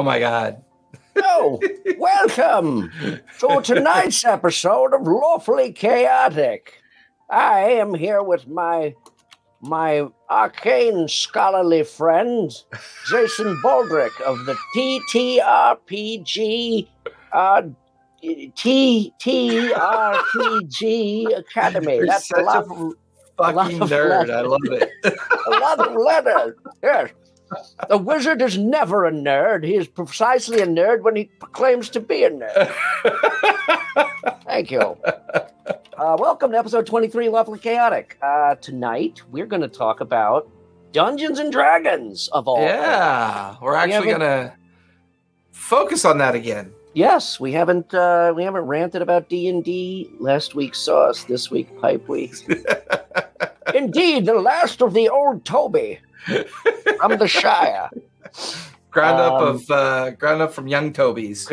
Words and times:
Oh 0.00 0.02
my 0.02 0.18
god. 0.18 0.64
Oh, 1.14 1.60
welcome 1.98 2.90
to 3.38 3.60
tonight's 3.62 4.24
episode 4.24 4.94
of 4.94 5.02
Lawfully 5.02 5.72
Chaotic. 5.72 6.80
I 7.28 7.72
am 7.72 7.92
here 7.92 8.22
with 8.22 8.48
my 8.48 8.94
my 9.60 10.08
arcane 10.30 11.06
scholarly 11.06 11.82
friend, 11.82 12.50
Jason 13.10 13.60
Baldrick 13.62 14.18
of 14.22 14.38
the 14.46 14.56
TTRPG 14.74 16.88
uh, 17.34 17.62
T 18.22 19.12
TRPG 19.20 21.38
Academy. 21.38 21.96
You're 21.96 22.06
That's 22.06 22.30
a 22.30 22.40
lot, 22.40 22.64
of, 22.70 22.94
fucking 23.36 23.82
of 23.82 23.90
nerd. 23.90 24.30
I 24.30 24.40
love 24.40 24.64
it. 24.64 24.90
a 25.04 25.50
lot 25.60 25.78
of 25.78 25.94
letters. 25.94 26.54
Yes. 26.82 27.10
The 27.88 27.98
wizard 27.98 28.40
is 28.42 28.56
never 28.56 29.06
a 29.06 29.10
nerd. 29.12 29.64
He 29.64 29.74
is 29.74 29.88
precisely 29.88 30.60
a 30.60 30.66
nerd 30.66 31.02
when 31.02 31.16
he 31.16 31.24
claims 31.40 31.88
to 31.90 32.00
be 32.00 32.24
a 32.24 32.30
nerd. 32.30 32.72
Thank 34.44 34.70
you. 34.70 34.80
Uh, 34.80 36.16
welcome 36.18 36.52
to 36.52 36.58
episode 36.58 36.86
23, 36.86 37.28
Lawfully 37.28 37.58
Chaotic. 37.58 38.16
Uh, 38.22 38.54
tonight, 38.56 39.22
we're 39.30 39.46
going 39.46 39.62
to 39.62 39.68
talk 39.68 40.00
about 40.00 40.48
Dungeons 40.92 41.38
and 41.38 41.50
Dragons 41.52 42.28
of 42.28 42.46
all. 42.48 42.60
yeah, 42.62 43.56
we're 43.60 43.74
actually 43.74 44.10
haven't- 44.10 44.20
gonna 44.20 44.56
focus 45.50 46.04
on 46.04 46.18
that 46.18 46.34
again. 46.34 46.72
Yes, 46.92 47.38
we 47.38 47.52
haven't 47.52 47.94
uh, 47.94 48.32
we 48.34 48.42
haven't 48.42 48.62
ranted 48.62 49.00
about 49.00 49.28
D 49.28 49.46
and 49.48 49.62
D. 49.62 50.10
Last 50.18 50.56
week 50.56 50.74
sauce, 50.74 51.22
this 51.22 51.48
week 51.48 51.80
pipe 51.80 52.08
week. 52.08 52.32
Indeed, 53.74 54.26
the 54.26 54.34
last 54.34 54.82
of 54.82 54.92
the 54.92 55.08
old 55.08 55.44
Toby 55.44 56.00
from 56.98 57.16
the 57.18 57.26
Shire. 57.28 57.90
Ground 58.90 59.20
up 59.20 59.32
Um, 59.40 59.48
of 59.48 59.70
uh, 59.70 60.10
ground 60.10 60.42
up 60.42 60.52
from 60.52 60.66
Young 60.66 60.92
Toby's. 60.92 61.48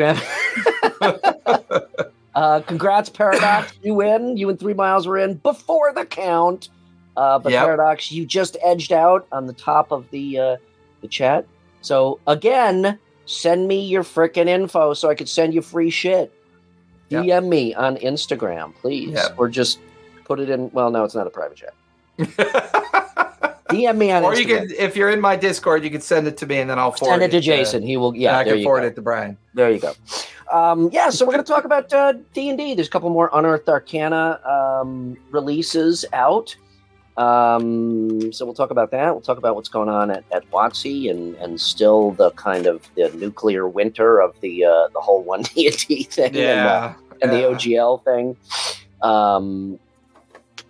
uh, 2.34 2.60
congrats, 2.66 3.08
Paradox. 3.08 3.72
You 3.82 3.94
win. 3.94 4.36
You 4.36 4.48
and 4.50 4.58
Three 4.58 4.74
Miles 4.74 5.06
were 5.06 5.18
in 5.18 5.34
before 5.34 5.92
the 5.92 6.04
count. 6.04 6.68
Uh, 7.16 7.38
but 7.38 7.52
Yep. 7.52 7.64
Paradox, 7.64 8.12
you 8.12 8.26
just 8.26 8.56
edged 8.62 8.92
out 8.92 9.26
on 9.32 9.46
the 9.46 9.52
top 9.52 9.90
of 9.92 10.08
the 10.10 10.38
uh, 10.38 10.56
the 11.00 11.08
chat. 11.08 11.46
So 11.80 12.20
again, 12.26 12.98
send 13.26 13.68
me 13.68 13.80
your 13.86 14.02
freaking 14.02 14.46
info 14.48 14.94
so 14.94 15.08
I 15.08 15.14
could 15.14 15.28
send 15.28 15.54
you 15.54 15.62
free 15.62 15.90
shit. 15.90 16.32
Yep. 17.10 17.24
DM 17.24 17.48
me 17.48 17.74
on 17.74 17.96
Instagram, 17.96 18.74
please, 18.74 19.10
Yep. 19.14 19.34
or 19.38 19.48
just 19.48 19.78
put 20.24 20.40
it 20.40 20.50
in. 20.50 20.70
Well, 20.72 20.90
no, 20.90 21.04
it's 21.04 21.14
not 21.14 21.26
a 21.26 21.30
private 21.30 21.56
chat. 21.56 21.74
DM 23.68 23.96
me 23.96 24.10
on 24.10 24.24
or 24.24 24.32
Instagram. 24.32 24.38
you 24.38 24.46
can, 24.46 24.70
if 24.72 24.96
you're 24.96 25.10
in 25.10 25.20
my 25.20 25.36
Discord, 25.36 25.84
you 25.84 25.90
can 25.90 26.00
send 26.00 26.26
it 26.26 26.36
to 26.38 26.46
me, 26.46 26.58
and 26.58 26.68
then 26.70 26.78
I'll 26.78 26.92
forward 26.92 27.20
send 27.20 27.32
it 27.34 27.36
to 27.36 27.40
Jason. 27.40 27.82
He 27.82 27.96
will. 27.96 28.14
Yeah, 28.16 28.38
I 28.38 28.44
there 28.44 28.54
can 28.54 28.58
you 28.60 28.64
forward 28.64 28.80
go. 28.82 28.86
it 28.88 28.94
to 28.96 29.02
Brian. 29.02 29.36
There 29.54 29.70
you 29.70 29.78
go. 29.78 29.92
Um, 30.52 30.88
yeah, 30.92 31.10
so 31.10 31.26
we're 31.26 31.32
going 31.32 31.44
to 31.44 31.52
talk 31.52 31.64
about 31.64 31.92
uh, 31.92 32.14
D 32.32 32.48
and 32.48 32.56
D. 32.56 32.74
There's 32.74 32.88
a 32.88 32.90
couple 32.90 33.10
more 33.10 33.30
Unearthed 33.32 33.68
Arcana 33.68 34.40
um, 34.46 35.16
releases 35.30 36.04
out. 36.12 36.56
Um, 37.18 38.32
so 38.32 38.44
we'll 38.44 38.54
talk 38.54 38.70
about 38.70 38.90
that. 38.92 39.12
We'll 39.12 39.20
talk 39.20 39.38
about 39.38 39.56
what's 39.56 39.68
going 39.68 39.88
on 39.88 40.10
at, 40.10 40.24
at 40.32 40.48
WotC 40.50 41.10
and 41.10 41.34
and 41.36 41.60
still 41.60 42.12
the 42.12 42.30
kind 42.32 42.66
of 42.66 42.88
the 42.94 43.10
nuclear 43.10 43.66
winter 43.68 44.20
of 44.20 44.40
the 44.40 44.64
uh, 44.64 44.88
the 44.94 45.00
whole 45.00 45.22
one 45.24 45.42
D 45.42 45.66
and 45.66 45.76
D 45.76 46.04
thing 46.04 46.26
and, 46.26 46.36
Yeah, 46.36 46.94
and 47.20 47.32
the 47.32 47.40
yeah. 47.40 47.46
OGL 47.46 48.04
thing. 48.04 48.36
Um, 49.02 49.78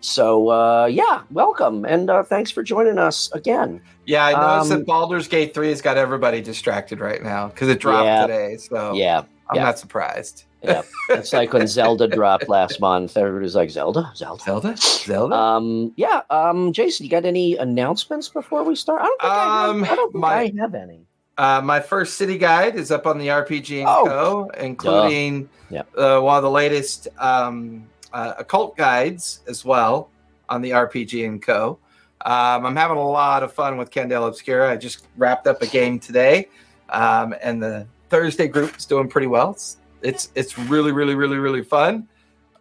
so 0.00 0.48
uh, 0.50 0.86
yeah, 0.86 1.22
welcome 1.31 1.84
and 1.84 2.09
uh, 2.10 2.22
thanks 2.22 2.50
for 2.50 2.62
joining 2.62 2.98
us 2.98 3.31
again. 3.32 3.81
Yeah, 4.06 4.26
I 4.26 4.32
noticed 4.32 4.72
Um, 4.72 4.78
that 4.78 4.86
Baldur's 4.86 5.28
Gate 5.28 5.54
3 5.54 5.69
has 5.69 5.82
got 5.82 5.97
everybody 5.97 6.41
distracted 6.41 7.00
right 7.00 7.22
now 7.22 7.48
because 7.48 7.69
it 7.69 7.81
dropped 7.81 8.04
Yeah. 8.06 8.26
today. 8.26 8.56
So 8.56 8.94
Yeah, 8.94 9.20
I'm 9.50 9.56
yeah. 9.56 9.62
not 9.64 9.78
surprised. 9.78 10.44
yeah. 10.62 10.82
It's 11.10 11.32
like 11.32 11.53
when 11.53 11.66
Zelda 11.66 12.09
dropped 12.19 12.48
last 12.48 12.81
month. 12.81 13.16
Everybody's 13.16 13.54
like 13.54 13.70
Zelda, 13.70 14.10
Zelda. 14.16 14.42
Zelda? 14.42 14.76
Zelda? 14.76 15.34
Um, 15.34 15.92
yeah. 15.97 16.22
Um, 16.30 16.72
Jason, 16.72 17.04
you 17.04 17.10
got 17.10 17.25
any 17.25 17.56
announcements 17.56 18.28
before 18.28 18.65
we 18.65 18.75
start? 18.75 19.03
I 19.03 19.04
don't 19.06 19.20
think, 19.20 19.32
Um, 19.32 19.84
I, 19.84 19.86
have, 19.86 19.92
I, 19.92 19.97
don't 19.97 20.12
think 20.12 20.20
my- 20.22 20.34
I 20.34 20.53
have 20.59 20.75
any. 20.75 21.00
Uh, 21.36 21.60
my 21.62 21.78
first 21.78 22.15
city 22.16 22.36
guide 22.36 22.75
is 22.75 22.91
up 22.91 23.06
on 23.06 23.16
the 23.19 23.28
RPG 23.28 23.78
and 23.78 23.88
Oh. 23.88 24.04
Co, 24.06 24.50
including 24.59 25.48
Yeah. 25.70 25.82
uh, 25.97 26.19
one 26.20 26.36
of 26.36 26.42
the 26.42 26.50
latest 26.50 27.06
um, 27.20 27.86
uh, 28.13 28.35
occult 28.39 28.77
guides 28.77 29.41
as 29.49 29.65
well 29.65 30.11
on 30.49 30.63
the 30.63 30.71
RPG 30.71 31.27
and 31.27 31.43
Co. 31.43 31.79
Um, 32.25 32.67
I'm 32.67 32.77
having 32.77 32.97
a 32.97 33.09
lot 33.09 33.43
of 33.43 33.53
fun 33.53 33.77
with 33.77 33.91
Candela 33.91 34.29
Obscura. 34.29 34.71
I 34.73 34.77
just 34.77 35.07
wrapped 35.17 35.47
up 35.47 35.63
a 35.63 35.67
game 35.67 35.99
today, 35.99 36.49
um, 36.89 37.35
and 37.43 37.63
the 37.63 37.87
Thursday 38.09 38.49
group 38.49 38.77
is 38.77 38.87
doing 38.87 39.09
pretty 39.09 39.29
well. 39.29 39.51
It's 39.51 39.77
it's, 40.03 40.31
it's 40.35 40.59
really 40.59 40.93
really 40.93 41.15
really 41.15 41.39
really 41.39 41.63
fun. 41.63 42.09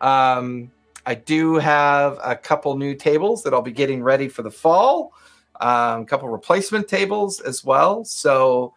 Um, 0.01 0.71
I 1.05 1.15
do 1.15 1.55
have 1.55 2.19
a 2.23 2.35
couple 2.35 2.77
new 2.77 2.93
tables 2.93 3.41
that 3.43 3.53
I'll 3.53 3.61
be 3.61 3.71
getting 3.71 4.03
ready 4.03 4.27
for 4.27 4.43
the 4.43 4.51
fall 4.51 5.13
um, 5.59 6.01
a 6.01 6.05
couple 6.05 6.29
replacement 6.29 6.87
tables 6.87 7.39
as 7.39 7.63
well. 7.63 8.05
So 8.05 8.73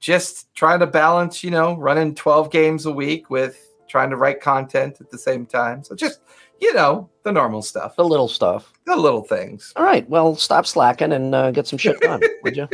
just 0.00 0.52
trying 0.54 0.80
to 0.80 0.86
balance, 0.86 1.44
you 1.44 1.50
know, 1.50 1.76
running 1.76 2.14
12 2.14 2.50
games 2.50 2.86
a 2.86 2.92
week 2.92 3.30
with 3.30 3.71
trying 3.92 4.08
to 4.10 4.16
write 4.16 4.40
content 4.40 4.96
at 5.00 5.10
the 5.10 5.18
same 5.18 5.44
time. 5.44 5.84
So 5.84 5.94
just, 5.94 6.20
you 6.60 6.72
know, 6.72 7.10
the 7.24 7.30
normal 7.30 7.60
stuff, 7.60 7.94
The 7.96 8.04
little 8.04 8.26
stuff. 8.26 8.72
the 8.86 8.96
little 8.96 9.22
things. 9.22 9.70
All 9.76 9.84
right. 9.84 10.08
Well, 10.08 10.34
stop 10.34 10.64
slacking 10.66 11.12
and 11.12 11.34
uh, 11.34 11.50
get 11.50 11.66
some 11.66 11.78
shit 11.78 12.00
done, 12.00 12.22
would 12.42 12.56
you? 12.56 12.66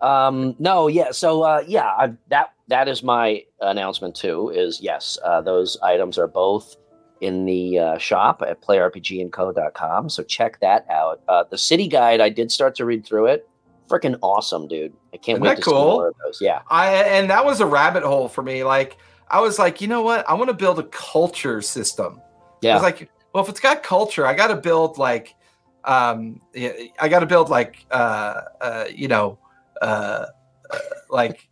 Um, 0.00 0.54
no, 0.60 0.86
yeah. 0.86 1.10
So, 1.10 1.42
uh, 1.42 1.64
yeah, 1.66 1.86
I, 1.88 2.12
that 2.28 2.52
that 2.68 2.86
is 2.88 3.02
my 3.02 3.42
announcement 3.60 4.14
too. 4.14 4.50
Is 4.54 4.80
yes, 4.80 5.18
uh, 5.24 5.40
those 5.40 5.76
items 5.82 6.18
are 6.18 6.28
both 6.28 6.76
in 7.20 7.44
the 7.46 7.78
uh, 7.78 7.98
shop 7.98 8.40
at 8.46 8.60
playrpgandco.com. 8.62 10.08
So 10.10 10.22
check 10.22 10.60
that 10.60 10.86
out. 10.90 11.20
Uh, 11.28 11.44
the 11.50 11.58
city 11.58 11.88
guide, 11.88 12.20
I 12.20 12.28
did 12.28 12.50
start 12.52 12.74
to 12.76 12.84
read 12.84 13.04
through 13.04 13.26
it. 13.26 13.48
Freaking 13.88 14.18
awesome, 14.22 14.66
dude! 14.66 14.94
I 15.12 15.18
can't 15.18 15.36
Isn't 15.38 15.42
wait 15.42 15.56
to 15.56 15.62
see 15.62 15.70
cool? 15.70 15.84
more 15.84 16.08
of 16.08 16.14
those. 16.24 16.38
Yeah. 16.40 16.62
I 16.70 16.94
and 16.94 17.28
that 17.28 17.44
was 17.44 17.60
a 17.60 17.66
rabbit 17.66 18.02
hole 18.02 18.28
for 18.28 18.42
me. 18.42 18.64
Like 18.64 18.96
I 19.28 19.40
was 19.40 19.58
like, 19.58 19.80
you 19.80 19.88
know 19.88 20.02
what? 20.02 20.28
I 20.28 20.34
want 20.34 20.48
to 20.48 20.54
build 20.54 20.78
a 20.78 20.84
culture 20.84 21.60
system. 21.62 22.20
Yeah. 22.60 22.72
I 22.72 22.74
was 22.74 22.82
like, 22.82 23.10
well, 23.32 23.42
if 23.42 23.50
it's 23.50 23.60
got 23.60 23.82
culture, 23.82 24.26
I 24.26 24.34
got 24.34 24.48
to 24.48 24.56
build 24.56 24.98
like, 24.98 25.34
um, 25.84 26.40
I 26.54 27.08
got 27.08 27.20
to 27.20 27.26
build 27.26 27.50
like, 27.50 27.84
uh, 27.90 28.40
uh, 28.60 28.84
you 28.94 29.08
know, 29.08 29.38
uh, 29.82 30.26
uh, 30.70 30.78
like 31.10 31.48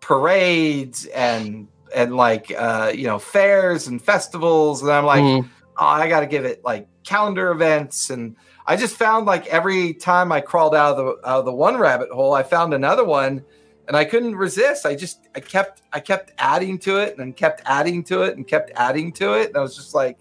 parades 0.00 1.06
and 1.06 1.68
and 1.94 2.16
like 2.16 2.52
uh, 2.56 2.92
you 2.94 3.04
know 3.04 3.18
fairs 3.18 3.86
and 3.86 4.00
festivals, 4.02 4.82
and 4.82 4.90
I'm 4.90 5.04
like, 5.04 5.22
Mhm. 5.22 5.48
oh, 5.78 5.86
I 5.86 6.08
got 6.08 6.20
to 6.20 6.26
give 6.26 6.44
it 6.44 6.62
like 6.64 6.86
calendar 7.04 7.50
events, 7.50 8.10
and 8.10 8.36
I 8.66 8.76
just 8.76 8.96
found 8.96 9.26
like 9.26 9.46
every 9.46 9.94
time 9.94 10.30
I 10.32 10.40
crawled 10.40 10.74
out 10.74 10.96
of 10.96 10.98
the 10.98 11.28
out 11.28 11.38
of 11.40 11.44
the 11.44 11.52
one 11.52 11.76
rabbit 11.76 12.10
hole, 12.10 12.34
I 12.34 12.42
found 12.42 12.74
another 12.74 13.04
one. 13.04 13.44
And 13.90 13.96
I 13.96 14.04
couldn't 14.04 14.36
resist. 14.36 14.86
I 14.86 14.94
just 14.94 15.26
I 15.34 15.40
kept 15.40 15.82
I 15.92 15.98
kept 15.98 16.30
adding 16.38 16.78
to 16.78 16.98
it 16.98 17.18
and 17.18 17.36
kept 17.36 17.60
adding 17.64 18.04
to 18.04 18.22
it 18.22 18.36
and 18.36 18.46
kept 18.46 18.70
adding 18.76 19.10
to 19.14 19.32
it. 19.32 19.48
And 19.48 19.56
I 19.56 19.60
was 19.62 19.74
just 19.74 19.96
like, 19.96 20.16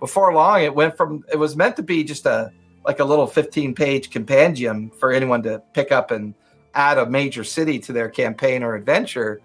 before 0.00 0.34
long 0.34 0.60
it 0.62 0.74
went 0.74 0.96
from 0.96 1.24
it 1.32 1.36
was 1.36 1.54
meant 1.54 1.76
to 1.76 1.84
be 1.84 2.02
just 2.02 2.26
a 2.26 2.50
like 2.84 2.98
a 2.98 3.04
little 3.04 3.28
15 3.28 3.76
page 3.76 4.10
compendium 4.10 4.90
for 4.90 5.12
anyone 5.12 5.40
to 5.44 5.62
pick 5.72 5.92
up 5.92 6.10
and 6.10 6.34
add 6.74 6.98
a 6.98 7.06
major 7.08 7.44
city 7.44 7.78
to 7.78 7.92
their 7.92 8.08
campaign 8.08 8.64
or 8.64 8.74
adventure 8.74 9.40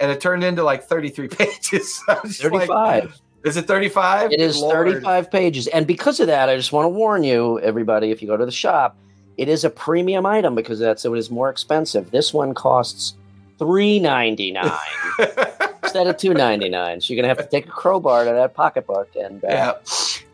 and 0.00 0.10
it 0.10 0.20
turned 0.20 0.42
into 0.42 0.64
like 0.64 0.82
33 0.82 1.28
pages 1.28 2.02
I 2.08 2.18
was 2.20 2.38
just 2.38 2.52
like, 2.52 2.68
35. 2.68 3.20
is 3.44 3.56
it 3.56 3.68
35 3.68 4.32
It 4.32 4.40
is 4.40 4.58
Lord. 4.58 4.88
35 4.88 5.30
pages. 5.30 5.66
And 5.68 5.86
because 5.86 6.18
of 6.18 6.26
that, 6.26 6.48
I 6.48 6.56
just 6.56 6.72
want 6.72 6.86
to 6.86 6.88
warn 6.88 7.22
you, 7.22 7.60
everybody, 7.60 8.10
if 8.10 8.20
you 8.20 8.26
go 8.26 8.36
to 8.36 8.44
the 8.44 8.50
shop, 8.50 8.98
it 9.36 9.48
is 9.48 9.64
a 9.64 9.70
premium 9.70 10.26
item 10.26 10.54
because 10.54 10.78
that's 10.78 11.02
so 11.02 11.14
it 11.14 11.18
is 11.18 11.30
more 11.30 11.50
expensive. 11.50 12.10
This 12.10 12.32
one 12.32 12.54
costs 12.54 13.14
three 13.58 13.98
ninety 13.98 14.52
nine 14.52 14.70
instead 15.82 16.06
of 16.06 16.16
two 16.16 16.34
ninety 16.34 16.68
nine. 16.68 17.00
So 17.00 17.12
you're 17.12 17.22
gonna 17.22 17.34
have 17.34 17.44
to 17.44 17.50
take 17.50 17.66
a 17.66 17.70
crowbar 17.70 18.24
to 18.24 18.30
that 18.30 18.54
pocketbook 18.54 19.14
and 19.16 19.44
uh, 19.44 19.48
yeah 19.48 19.72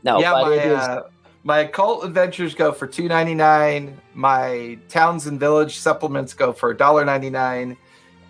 no, 0.02 0.20
yeah 0.20 0.32
but 0.32 0.50
my, 0.50 0.54
is 0.54 0.78
uh, 0.78 1.02
my 1.44 1.64
cult 1.64 2.04
adventures 2.04 2.54
go 2.54 2.72
for 2.72 2.86
2.99 2.86 3.94
my 4.14 4.78
towns 4.88 5.26
and 5.26 5.38
village 5.38 5.78
supplements 5.78 6.34
go 6.34 6.52
for 6.52 6.74
$1.99 6.74 7.76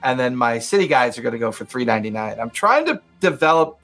and 0.02 0.20
then 0.20 0.34
my 0.34 0.58
city 0.58 0.86
guides 0.86 1.18
are 1.18 1.22
going 1.22 1.32
to 1.32 1.38
go 1.38 1.52
for 1.52 1.64
3.99 1.64 2.38
i'm 2.38 2.50
trying 2.50 2.86
to 2.86 3.00
develop 3.20 3.79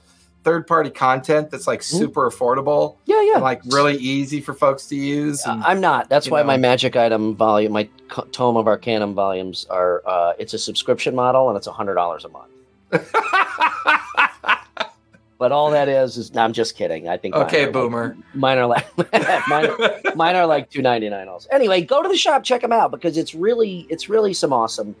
third 0.47 0.65
party 0.65 0.89
content 0.89 1.51
that's 1.51 1.67
like 1.67 1.81
Mhm. 1.81 1.97
super 1.99 2.29
affordable 2.31 2.95
yeah, 3.05 3.21
yeah. 3.21 3.37
like 3.39 3.61
really 3.65 3.97
easy 3.97 4.39
for 4.39 4.53
folks 4.53 4.85
to 4.87 4.95
use 4.95 5.43
and- 5.45 5.61
I'm 5.63 5.81
not. 5.81 6.07
That's 6.09 6.29
why 6.29 6.39
know. 6.41 6.47
my 6.47 6.55
magic 6.57 6.95
item 6.95 7.35
volume, 7.35 7.73
my 7.73 7.89
tome 8.31 8.55
of 8.55 8.65
Arcanum 8.65 9.13
volumes 9.13 9.65
are. 9.69 10.01
Uh, 10.05 10.33
it's 10.39 10.53
a 10.53 10.57
subscription 10.57 11.13
model 11.15 11.49
and 11.49 11.57
it's 11.57 11.67
hundred 11.67 11.95
dollars 11.95 12.23
a 12.25 12.29
month. 12.29 12.51
But 15.39 15.51
all 15.51 15.69
that 15.69 15.87
is 15.87 16.17
is 16.17 16.33
no, 16.33 16.41
I'm 16.41 16.51
just 16.51 16.75
kidding. 16.75 17.07
I 17.07 17.17
think. 17.17 17.35
mine 17.35 17.45
okay 17.45 17.65
like- 17.65 17.73
boomer 17.73 18.17
mine 18.33 18.57
are 18.57 18.65
like 18.65 18.87
mine, 19.47 19.69
mine 20.15 20.35
are 20.35 20.47
like 20.47 20.71
two 20.71 20.81
ninety 20.81 21.09
nine 21.09 21.27
also. 21.27 21.47
Anyway, 21.51 21.81
go 21.81 22.01
to 22.01 22.09
the 22.09 22.17
shop, 22.17 22.43
check 22.43 22.61
them 22.61 22.71
out 22.71 22.89
because 22.89 23.17
it's 23.19 23.35
really 23.35 23.85
it's 23.87 24.09
really 24.09 24.33
some 24.33 24.51
awesome 24.51 24.95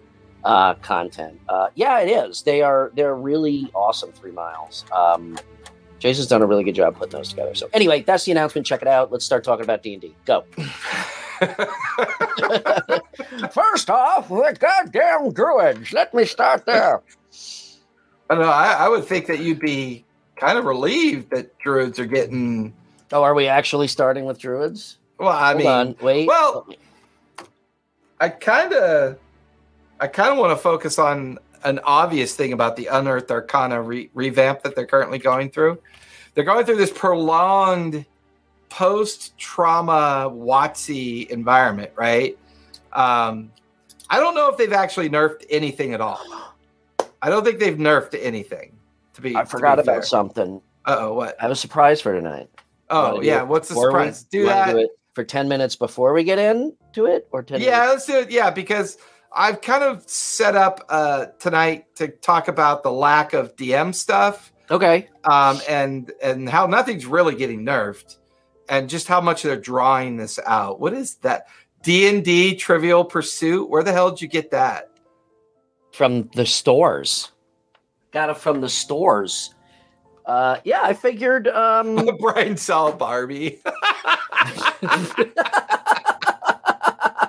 uh, 0.47 0.73
content. 0.75 1.39
Uh, 1.49 1.67
yeah, 1.75 1.99
it 1.99 2.09
is. 2.09 2.43
They 2.43 2.61
are 2.61 2.91
they're 2.95 3.15
really 3.15 3.69
awesome. 3.73 4.13
Three 4.13 4.31
miles. 4.31 4.85
Um, 4.95 5.37
Jason's 5.99 6.27
done 6.27 6.41
a 6.41 6.45
really 6.45 6.63
good 6.63 6.75
job 6.75 6.95
putting 6.95 7.17
those 7.17 7.29
together. 7.29 7.53
So 7.53 7.69
anyway, 7.73 8.03
that's 8.03 8.23
the 8.23 8.31
announcement. 8.31 8.65
Check 8.65 8.81
it 8.81 8.87
out. 8.87 9.11
Let's 9.11 9.25
start 9.25 9.43
talking 9.43 9.63
about 9.63 9.83
D 9.83 9.93
and 9.93 10.01
D. 10.01 10.15
Go. 10.25 10.45
First 13.51 13.89
off, 13.89 14.29
the 14.29 14.57
goddamn 14.59 15.33
druids. 15.33 15.91
Let 15.91 16.13
me 16.13 16.23
start 16.25 16.65
there. 16.65 17.01
I 18.29 18.35
don't 18.35 18.43
know. 18.43 18.49
I, 18.49 18.73
I 18.73 18.89
would 18.89 19.05
think 19.05 19.27
that 19.27 19.39
you'd 19.39 19.59
be 19.59 20.05
kind 20.37 20.57
of 20.57 20.65
relieved 20.65 21.29
that 21.31 21.57
druids 21.59 21.99
are 21.99 22.05
getting. 22.05 22.73
Oh, 23.11 23.23
are 23.23 23.33
we 23.33 23.47
actually 23.47 23.87
starting 23.87 24.25
with 24.25 24.39
druids? 24.39 24.97
Well, 25.19 25.29
I 25.29 25.47
Hold 25.47 25.57
mean, 25.57 25.67
on. 25.67 25.95
Wait. 26.01 26.27
well, 26.27 26.67
I 28.19 28.29
kind 28.29 28.73
of, 28.73 29.17
I 29.99 30.07
kind 30.07 30.31
of 30.31 30.37
want 30.37 30.51
to 30.51 30.57
focus 30.57 30.99
on 30.99 31.39
an 31.63 31.79
obvious 31.83 32.35
thing 32.35 32.53
about 32.53 32.75
the 32.75 32.87
Unearthed 32.87 33.31
Arcana 33.31 33.81
re- 33.81 34.09
revamp 34.13 34.61
that 34.63 34.75
they're 34.75 34.85
currently 34.85 35.17
going 35.17 35.49
through. 35.49 35.79
They're 36.33 36.43
going 36.43 36.65
through 36.65 36.77
this 36.77 36.91
prolonged 36.91 38.05
post-trauma 38.69 40.29
WotC 40.31 41.27
environment, 41.29 41.91
right? 41.95 42.37
Um, 42.93 43.51
I 44.09 44.19
don't 44.19 44.35
know 44.35 44.49
if 44.49 44.57
they've 44.57 44.71
actually 44.73 45.09
nerfed 45.09 45.45
anything 45.49 45.93
at 45.93 46.01
all. 46.01 46.19
I 47.21 47.29
don't 47.29 47.43
think 47.43 47.59
they've 47.59 47.77
nerfed 47.77 48.17
anything. 48.21 48.73
To 49.15 49.21
be, 49.21 49.35
I 49.35 49.45
forgot 49.45 49.77
be 49.77 49.81
about 49.81 49.93
fair. 49.95 50.03
something. 50.03 50.61
Uh 50.85 50.95
oh, 50.99 51.13
what? 51.15 51.35
I 51.39 51.43
have 51.43 51.51
a 51.51 51.55
surprise 51.55 51.99
for 51.99 52.13
tonight. 52.13 52.49
Oh 52.89 53.19
yeah, 53.21 53.41
what's 53.41 53.67
the 53.67 53.73
before 53.73 53.87
we- 53.87 53.93
surprise? 53.93 54.23
Do 54.23 54.45
that. 54.45 54.71
do 54.71 54.77
it 54.77 54.89
for 55.15 55.23
ten 55.23 55.47
minutes 55.47 55.75
before 55.75 56.13
we 56.13 56.23
get 56.23 56.37
into 56.37 57.05
it, 57.07 57.27
or 57.31 57.41
ten? 57.41 57.59
Yeah, 57.59 57.79
minutes? 57.79 57.89
let's 57.93 58.05
do 58.05 58.17
it. 58.19 58.31
Yeah, 58.31 58.51
because 58.51 58.97
I've 59.37 59.61
kind 59.61 59.83
of 59.83 60.01
set 60.09 60.55
up 60.55 60.83
uh, 60.89 61.27
tonight 61.39 61.85
to 61.95 62.07
talk 62.07 62.47
about 62.47 62.81
the 62.81 62.91
lack 62.91 63.33
of 63.33 63.55
DM 63.55 63.93
stuff 63.93 64.51
Okay. 64.71 65.07
um, 65.23 65.61
and 65.69 66.11
and 66.23 66.49
how 66.49 66.65
nothing's 66.65 67.05
really 67.05 67.35
getting 67.35 67.63
nerfed, 67.63 68.17
and 68.67 68.89
just 68.89 69.07
how 69.07 69.21
much 69.21 69.43
they're 69.43 69.55
drawing 69.55 70.17
this 70.17 70.39
out. 70.45 70.79
What 70.79 70.93
is 70.93 71.15
that? 71.17 71.47
D 71.83 72.07
and 72.09 72.25
D 72.25 72.55
Trivial 72.55 73.05
Pursuit. 73.05 73.69
Where 73.69 73.83
the 73.83 73.93
hell 73.93 74.09
did 74.09 74.21
you 74.23 74.27
get 74.27 74.49
that? 74.51 74.89
From 75.93 76.29
the 76.33 76.45
stores. 76.45 77.31
Got 78.11 78.29
it 78.31 78.37
from 78.37 78.59
the 78.61 78.69
stores. 78.69 79.53
Uh, 80.25 80.57
yeah, 80.65 80.81
I 80.81 80.93
figured. 80.93 81.47
Um, 81.47 82.09
Brian 82.19 82.57
saw 82.57 82.91
Barbie. 82.91 83.61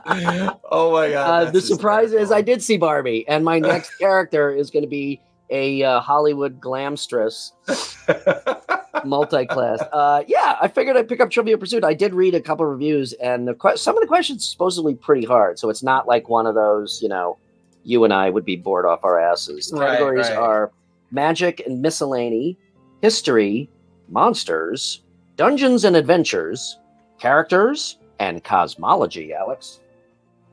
oh 0.09 0.93
my 0.93 1.11
god! 1.11 1.49
uh, 1.49 1.51
the 1.51 1.61
surprise 1.61 2.13
is 2.13 2.31
I 2.33 2.41
did 2.43 2.63
see 2.63 2.77
Barbie, 2.77 3.27
and 3.29 3.45
my 3.45 3.59
next 3.75 3.97
character 3.99 4.51
is 4.51 4.71
going 4.71 4.83
to 4.85 4.89
be 4.89 5.21
a 5.51 5.83
uh, 5.83 6.01
Hollywood 6.01 6.61
glamstress 6.61 7.53
multi-class. 9.05 9.81
Uh, 9.93 10.23
yeah, 10.27 10.57
I 10.61 10.69
figured 10.69 10.97
I'd 10.97 11.09
pick 11.09 11.21
up 11.21 11.31
Trivia 11.31 11.57
Pursuit. 11.59 11.85
I 11.85 11.95
did 11.95 12.15
read 12.15 12.35
a 12.35 12.41
couple 12.41 12.65
of 12.67 12.71
reviews, 12.73 13.13
and 13.15 13.49
the 13.49 13.55
que- 13.55 13.77
some 13.77 13.97
of 13.97 14.01
the 14.01 14.07
questions 14.07 14.47
supposedly 14.47 14.95
pretty 14.95 15.27
hard. 15.27 15.59
So 15.59 15.71
it's 15.71 15.83
not 15.83 16.07
like 16.07 16.29
one 16.29 16.47
of 16.47 16.55
those, 16.55 17.01
you 17.03 17.09
know, 17.09 17.39
you 17.85 18.05
and 18.05 18.13
I 18.13 18.31
would 18.31 18.45
be 18.45 18.57
bored 18.57 18.87
off 18.87 19.05
our 19.05 19.19
asses. 19.19 19.71
The 19.71 19.79
Right, 19.79 19.91
categories 19.91 20.29
right. 20.29 20.37
are 20.39 20.73
magic 21.11 21.63
and 21.67 21.81
miscellany, 21.81 22.59
history, 23.01 23.71
monsters, 24.09 25.03
dungeons 25.37 25.85
and 25.85 25.97
adventures, 25.97 26.79
characters, 27.19 27.99
and 28.19 28.43
cosmology. 28.45 29.33
Alex. 29.33 29.81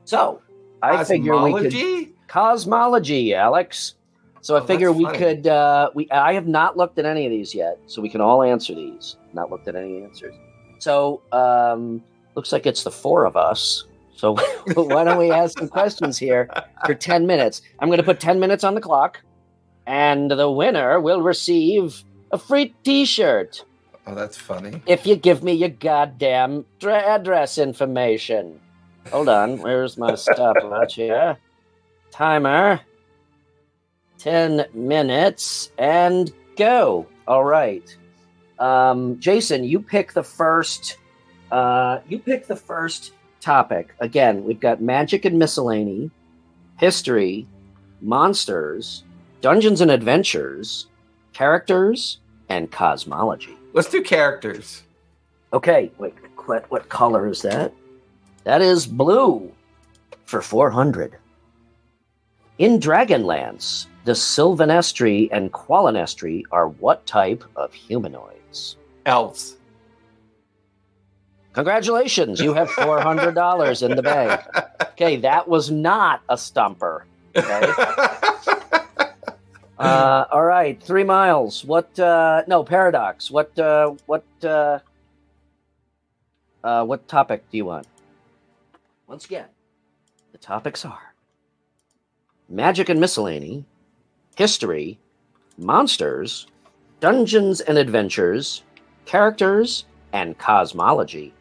So 0.06 0.40
I 0.82 1.04
figure 1.04 1.36
we 1.42 1.52
could 1.52 1.74
Cosmology? 2.28 3.34
Alex. 3.34 3.94
So 4.40 4.54
I 4.56 4.60
Oh, 4.60 4.64
figure 4.64 4.92
we 4.92 5.04
funny. 5.04 5.18
could. 5.18 5.46
Uh, 5.46 5.90
we 5.94 6.08
I 6.10 6.32
have 6.34 6.46
not 6.46 6.76
looked 6.76 6.98
at 6.98 7.04
any 7.04 7.26
of 7.26 7.30
these 7.30 7.54
yet, 7.54 7.78
so 7.86 8.00
we 8.00 8.08
can 8.08 8.20
all 8.20 8.42
answer 8.42 8.74
these. 8.74 9.16
Not 9.34 9.50
looked 9.50 9.66
at 9.68 9.74
any 9.74 10.02
answers. 10.02 10.34
So 10.78 11.20
um, 11.32 12.02
looks 12.36 12.52
like 12.52 12.64
it's 12.66 12.84
the 12.84 12.90
four 12.92 13.24
of 13.24 13.36
us. 13.36 13.84
So 14.14 14.34
why 14.74 15.04
don't 15.04 15.18
we 15.18 15.32
ask 15.32 15.58
some 15.58 15.68
questions 15.68 16.16
here 16.18 16.48
for 16.84 16.94
ten 16.94 17.26
minutes? 17.26 17.60
I'm 17.80 17.88
going 17.88 17.98
to 17.98 18.04
put 18.04 18.20
ten 18.20 18.38
minutes 18.38 18.62
on 18.62 18.74
the 18.76 18.80
clock, 18.80 19.20
and 19.86 20.30
the 20.30 20.50
winner 20.50 21.00
will 21.00 21.22
receive 21.22 22.04
a 22.32 22.38
free 22.38 22.74
T-shirt 22.84 23.64
Oh, 24.06 24.14
that's 24.14 24.36
funny. 24.36 24.80
if 24.86 25.06
you 25.06 25.16
give 25.16 25.42
me 25.42 25.52
your 25.52 25.68
goddamn 25.70 26.64
address 26.82 27.58
information. 27.58 28.60
Hold 29.12 29.28
on, 29.28 29.58
where's 29.58 29.96
my 29.96 30.14
stopwatch 30.14 30.94
here? 30.94 31.36
Timer. 32.10 32.80
10 34.18 34.66
minutes 34.74 35.70
and 35.78 36.32
go. 36.56 37.06
All 37.28 37.44
right. 37.44 37.96
Um, 38.58 39.18
Jason, 39.20 39.64
you 39.64 39.80
pick 39.80 40.12
the 40.12 40.22
first 40.22 40.96
uh, 41.50 42.00
you 42.08 42.18
pick 42.18 42.46
the 42.46 42.56
first 42.56 43.12
topic. 43.40 43.94
Again, 44.00 44.44
we've 44.44 44.58
got 44.58 44.80
magic 44.80 45.24
and 45.24 45.38
miscellany, 45.38 46.10
history, 46.78 47.46
monsters, 48.00 49.04
dungeons 49.40 49.80
and 49.80 49.90
adventures, 49.90 50.88
characters, 51.32 52.18
and 52.48 52.70
cosmology. 52.70 53.56
Let's 53.72 53.88
do 53.90 54.02
characters. 54.02 54.82
Okay, 55.52 55.92
wait, 55.98 56.14
what, 56.46 56.68
what 56.70 56.88
color 56.88 57.28
is 57.28 57.42
that? 57.42 57.72
That 58.46 58.62
is 58.62 58.86
blue 58.86 59.50
for 60.24 60.40
400. 60.40 61.18
In 62.58 62.78
Dragonlance, 62.78 63.86
the 64.04 64.12
Silvanesti 64.12 65.28
and 65.32 65.52
Qualinesti 65.52 66.44
are 66.52 66.68
what 66.68 67.04
type 67.06 67.42
of 67.56 67.74
humanoids? 67.74 68.76
Elves. 69.04 69.56
Congratulations, 71.54 72.38
you 72.40 72.54
have 72.54 72.68
$400 72.68 73.82
in 73.82 73.96
the 73.96 74.02
bag. 74.02 74.40
Okay, 74.92 75.16
that 75.16 75.48
was 75.48 75.72
not 75.72 76.22
a 76.28 76.38
stumper. 76.38 77.04
Okay. 77.34 77.72
Uh, 79.78 80.24
all 80.32 80.42
right, 80.42 80.82
three 80.82 81.04
miles. 81.04 81.62
What? 81.62 82.00
Uh, 82.00 82.42
no, 82.46 82.64
paradox. 82.64 83.30
What? 83.30 83.58
Uh, 83.58 83.94
what? 84.06 84.24
Uh, 84.42 84.78
uh, 86.64 86.82
what 86.82 87.06
topic 87.08 87.44
do 87.50 87.58
you 87.58 87.66
want? 87.66 87.86
Once 89.06 89.24
again, 89.24 89.46
the 90.32 90.38
topics 90.38 90.84
are 90.84 91.14
magic 92.48 92.88
and 92.88 93.00
miscellany, 93.00 93.64
history, 94.36 94.98
monsters, 95.56 96.48
dungeons 96.98 97.60
and 97.60 97.78
adventures, 97.78 98.64
characters, 99.04 99.84
and 100.12 100.36
cosmology. 100.38 101.32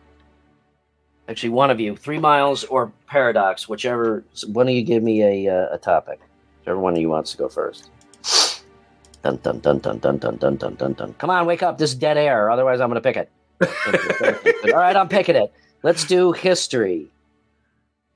Actually, 1.28 1.50
one 1.50 1.72
of 1.72 1.80
you, 1.80 1.96
three 1.96 2.20
miles 2.20 2.64
or 2.66 2.92
paradox, 3.08 3.68
whichever. 3.68 4.24
One 4.48 4.68
of 4.68 4.76
you 4.76 4.84
give 4.84 5.02
me 5.02 5.24
a 5.24 5.52
uh, 5.52 5.74
a 5.74 5.78
topic. 5.80 6.20
Whichever 6.60 6.80
one 6.80 6.94
of 6.94 7.00
you 7.00 7.10
wants 7.10 7.32
to 7.32 7.38
go 7.38 7.50
first. 7.50 7.90
Dun 9.24 9.38
dun 9.38 9.60
dun 9.60 9.80
dun 9.80 9.98
dun 9.98 10.18
dun 10.20 10.38
dun 10.38 10.56
dun 10.58 10.76
dun 10.76 10.94
dun. 10.94 11.14
Come 11.16 11.32
on, 11.32 11.48
wake 11.48 11.64
up! 11.64 11.80
This 11.80 11.92
is 11.92 11.96
dead 11.96 12.18
air. 12.18 12.52
Otherwise, 12.52 12.80
I'm 12.80 12.90
going 12.90 13.02
to 13.02 13.12
pick 13.12 13.18
it. 13.18 13.32
All 14.72 14.80
right, 14.80 14.96
I'm 14.96 15.10
picking 15.10 15.36
it. 15.36 15.52
Let's 15.82 16.04
do 16.04 16.32
history. 16.32 17.10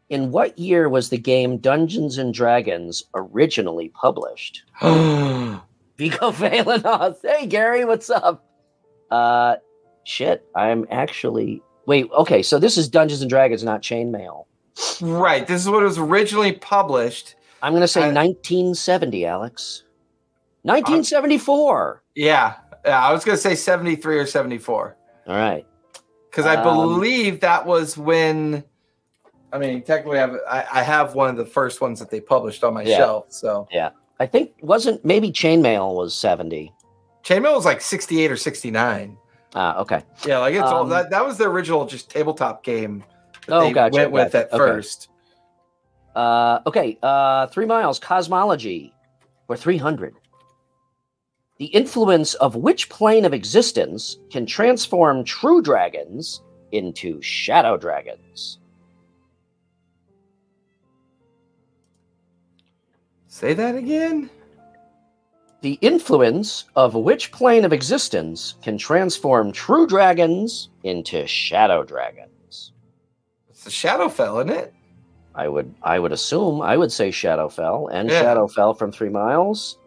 In 0.10 0.32
what 0.32 0.58
year 0.58 0.90
was 0.90 1.10
the 1.10 1.18
game 1.18 1.58
Dungeons 1.58 2.18
and 2.18 2.34
Dragons 2.34 3.04
originally 3.14 3.90
published? 3.90 4.64
Vigo 4.82 6.32
Valenos. 6.32 7.18
Hey, 7.22 7.46
Gary, 7.46 7.86
what's 7.86 8.10
up? 8.10 8.44
Uh, 9.12 9.56
shit, 10.06 10.46
I'm 10.56 10.88
actually. 10.90 11.62
Wait, 11.86 12.10
okay, 12.12 12.42
so 12.42 12.58
this 12.60 12.78
is 12.78 12.88
Dungeons 12.90 13.22
and 13.22 13.30
Dragons, 13.30 13.64
not 13.64 13.82
Chainmail. 13.82 14.46
right. 15.02 15.46
This 15.48 15.62
is 15.62 15.70
what 15.70 15.84
was 15.84 15.98
originally 15.98 16.54
published. 16.54 17.36
I'm 17.62 17.74
going 17.74 17.82
to 17.82 17.88
say 17.88 18.02
Uh, 18.04 18.14
1970, 18.14 19.26
Alex. 19.26 19.84
1974. 20.64 22.04
Yeah. 22.16 22.56
Yeah. 22.86 23.00
I 23.06 23.12
was 23.14 23.26
going 23.26 23.36
to 23.38 23.42
say 23.42 23.56
73 23.56 24.20
or 24.20 24.26
74 24.26 24.96
All 25.28 25.36
right. 25.36 25.66
because 26.30 26.46
I 26.46 26.56
Um, 26.56 26.64
believe 26.64 27.42
that 27.42 27.66
was 27.66 27.98
when. 27.98 28.64
I 29.52 29.58
mean, 29.58 29.82
technically, 29.82 30.18
I 30.20 30.22
have, 30.22 30.36
I, 30.50 30.66
I 30.80 30.84
have 30.84 31.16
one 31.16 31.30
of 31.30 31.38
the 31.38 31.46
first 31.46 31.82
ones 31.82 32.00
that 32.00 32.10
they 32.12 32.22
published 32.22 32.64
on 32.64 32.74
my 32.74 32.84
Yeah. 32.84 32.98
shelf. 32.98 33.26
So 33.30 33.68
yeah, 33.72 33.90
I 34.20 34.26
think 34.26 34.52
wasn't 34.62 35.04
maybe 35.04 35.32
Chainmail 35.32 35.96
was 35.96 36.14
70. 36.16 36.72
Chainmail 37.24 37.56
was 37.56 37.66
like 37.66 37.82
68 37.82 38.32
or 38.32 38.38
69. 38.38 39.18
Ah, 39.56 39.80
okay. 39.80 40.04
Yeah, 40.26 40.38
like 40.40 40.54
it's 40.54 40.64
all 40.64 40.84
Um, 40.84 40.90
that. 40.90 41.10
That 41.10 41.26
was 41.26 41.38
the 41.38 41.46
original 41.46 41.86
just 41.86 42.10
tabletop 42.10 42.64
game. 42.64 43.04
that 43.48 43.56
Oh, 43.56 43.62
they 43.62 43.74
gotcha, 43.74 43.94
Went 43.96 44.12
with 44.12 44.32
gotcha. 44.34 44.46
at 44.46 44.54
Okay. 44.54 44.58
first. 44.58 45.10
Uh, 46.16 46.60
okay. 46.68 46.98
Uh, 47.02 47.48
three 47.48 47.66
miles. 47.66 47.98
Cosmology, 48.00 48.94
or 49.48 49.56
300. 49.58 50.16
The 51.58 51.66
influence 51.66 52.36
of 52.36 52.56
which 52.56 52.90
plane 52.90 53.26
of 53.26 53.34
existence 53.34 54.18
can 54.32 54.46
transform 54.46 55.24
true 55.24 55.62
dragons 55.62 56.42
into 56.72 57.22
shadow 57.22 57.76
dragons? 57.76 58.60
Say 63.40 63.54
that 63.54 63.78
again. 63.78 64.30
The 65.62 65.80
influence 65.80 66.66
of 66.76 66.94
which 66.94 67.32
plane 67.32 67.64
of 67.64 67.72
existence 67.72 68.56
can 68.62 68.78
transform 68.78 69.54
true 69.54 69.88
dragons 69.88 70.68
into 70.84 71.26
shadow 71.26 71.84
dragons? 71.86 72.74
It's 73.50 73.64
the 73.64 73.70
Shadowfell, 73.70 74.44
isn't 74.46 74.50
it? 74.58 74.74
I 75.34 75.48
would 75.48 75.74
I 75.82 76.00
would 76.00 76.12
assume 76.12 76.62
I 76.62 76.76
would 76.76 76.92
say 76.92 77.12
Shadowfell 77.12 77.88
and 77.94 78.10
Yeah. 78.10 78.24
Shadowfell 78.26 78.78
from 78.78 78.92
Three 78.92 79.08
Miles. 79.08 79.78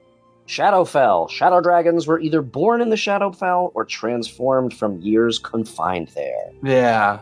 Shadowfell. 0.49 1.28
Shadow 1.28 1.61
dragons 1.61 2.06
were 2.06 2.21
either 2.21 2.40
born 2.40 2.80
in 2.80 2.88
the 2.88 2.97
Shadowfell 2.97 3.73
or 3.75 3.85
transformed 3.85 4.73
from 4.73 4.99
years 5.02 5.38
confined 5.38 6.09
there. 6.14 6.52
Yeah. 6.62 7.18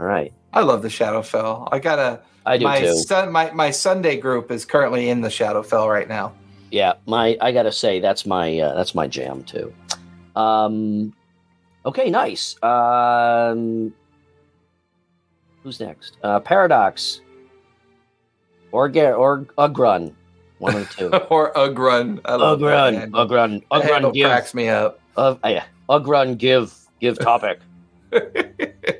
All 0.00 0.06
right, 0.06 0.32
I 0.54 0.62
love 0.62 0.80
the 0.80 0.88
Shadowfell. 0.88 1.68
I 1.70 1.78
got 1.78 1.98
a 1.98 2.22
I 2.46 2.56
do 2.56 2.64
my 2.64 2.80
too. 2.80 2.96
Sun, 2.96 3.30
my 3.30 3.50
my 3.50 3.70
Sunday 3.70 4.16
group 4.16 4.50
is 4.50 4.64
currently 4.64 5.10
in 5.10 5.20
the 5.20 5.28
Shadowfell 5.28 5.90
right 5.90 6.08
now. 6.08 6.32
Yeah, 6.70 6.94
my 7.06 7.36
I 7.38 7.52
gotta 7.52 7.70
say 7.70 8.00
that's 8.00 8.24
my 8.24 8.58
uh, 8.58 8.74
that's 8.74 8.94
my 8.94 9.06
jam 9.06 9.44
too. 9.44 9.74
Um, 10.34 11.12
okay, 11.84 12.08
nice. 12.08 12.56
Um, 12.62 13.92
who's 15.62 15.80
next? 15.80 16.16
Uh, 16.22 16.40
Paradox 16.40 17.20
or 18.72 18.88
Gar- 18.88 19.12
or 19.12 19.40
Ugrun, 19.58 20.14
one 20.60 20.76
of 20.76 20.88
the 20.88 20.94
two. 20.94 21.14
or 21.30 21.52
Ugrun. 21.52 22.20
I 22.24 22.36
love 22.36 22.60
that 22.60 22.94
Ugrun. 22.94 23.10
Ugrun, 23.10 23.64
Ugrun, 23.70 24.14
give. 24.14 24.30
cracks 24.30 24.54
me 24.54 24.70
up. 24.70 24.98
Uh, 25.14 25.34
yeah, 25.44 25.64
Ugrun, 25.90 26.38
give, 26.38 26.74
give 27.00 27.18
topic. 27.18 27.60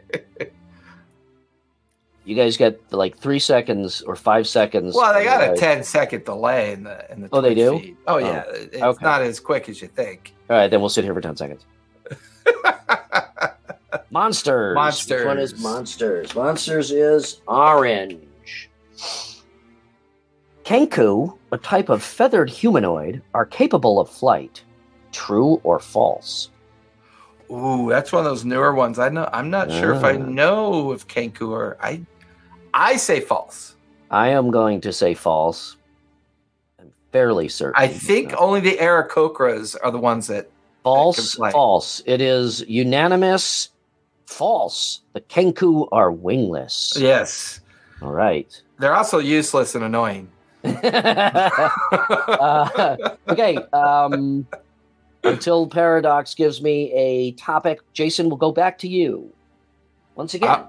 You 2.31 2.37
guys 2.37 2.57
get 2.57 2.81
like 2.93 3.19
three 3.19 3.41
seconds 3.41 4.03
or 4.03 4.15
five 4.15 4.47
seconds. 4.47 4.95
Well, 4.95 5.13
they 5.13 5.25
got 5.25 5.43
a 5.43 5.51
Uh, 5.51 5.57
10 5.57 5.83
second 5.83 6.25
delay 6.25 6.73
in 6.73 6.85
the 6.85 7.05
in 7.11 7.23
the. 7.23 7.29
Oh, 7.33 7.41
they 7.41 7.57
do? 7.57 7.81
feed. 7.81 7.97
Oh 8.07 8.19
yeah, 8.19 8.45
it's 8.49 8.77
okay. 8.81 9.05
not 9.05 9.21
as 9.21 9.41
quick 9.41 9.69
as 9.69 9.83
you 9.83 9.89
think. 9.89 10.33
All 10.49 10.57
right, 10.57 10.71
then 10.71 10.79
we'll 10.79 10.91
sit 10.91 11.03
here 11.03 11.13
for 11.13 11.21
ten 11.21 11.37
seconds. 11.37 11.67
Monsters. 14.13 14.77
Which 15.09 15.25
one 15.25 15.39
is 15.39 15.59
Monsters. 15.61 15.63
monsters? 15.63 16.35
Monsters 16.37 16.91
is 16.93 17.41
orange. 17.49 18.71
Kenku, 20.65 21.37
a 21.51 21.59
type 21.59 21.89
of 21.89 22.01
feathered 22.01 22.49
humanoid, 22.49 23.23
are 23.35 23.45
capable 23.47 23.99
of 23.99 24.09
flight. 24.09 24.63
True 25.11 25.61
or 25.65 25.81
false? 25.81 26.51
Ooh, 27.51 27.89
that's 27.89 28.13
one 28.13 28.21
of 28.25 28.31
those 28.31 28.45
newer 28.45 28.73
ones. 28.73 29.01
I 29.01 29.09
know. 29.09 29.29
I'm 29.33 29.51
not 29.51 29.73
sure 29.73 29.93
if 29.95 30.05
I 30.05 30.13
Ah. 30.13 30.19
know 30.19 30.93
if 30.93 31.09
Kenku 31.09 31.49
or 31.51 31.77
I. 31.81 32.03
I 32.75 32.97
say 32.97 33.21
false. 33.21 33.75
I 34.11 34.29
am 34.29 34.51
going 34.51 34.81
to 34.83 34.93
say 34.93 35.15
false. 35.15 35.77
I'm 36.79 36.91
fairly 37.13 37.49
certain. 37.49 37.75
I 37.77 37.89
think 37.89 38.33
only 38.39 38.61
the 38.61 38.77
Aarakocras 38.79 39.77
are 39.83 39.91
the 39.91 39.99
ones 39.99 40.27
that. 40.29 40.49
false. 40.83 41.35
fly. 41.35 41.51
False. 41.53 42.03
It 42.07 42.21
is 42.21 42.65
unanimous. 42.69 43.71
False. 44.27 45.03
The 45.13 45.21
Kenku 45.21 45.89
are 45.93 46.11
wingless. 46.13 46.97
Yes, 46.99 47.61
All 48.03 48.13
right. 48.13 48.61
they're 48.79 48.95
also 48.95 49.19
useless 49.19 49.75
and 49.75 49.85
annoying. 49.85 50.31
uh, 50.65 52.97
okay. 53.29 53.57
Um, 53.73 54.47
until 55.25 55.67
Paradox 55.67 56.35
gives 56.35 56.63
me 56.63 56.93
a 56.93 57.33
topic, 57.33 57.81
Jason 57.93 58.29
will 58.31 58.37
go 58.37 58.53
back 58.53 58.79
to 58.79 58.89
you. 58.89 59.31
Once 60.15 60.35
again, 60.35 60.49
Uh, 60.51 60.67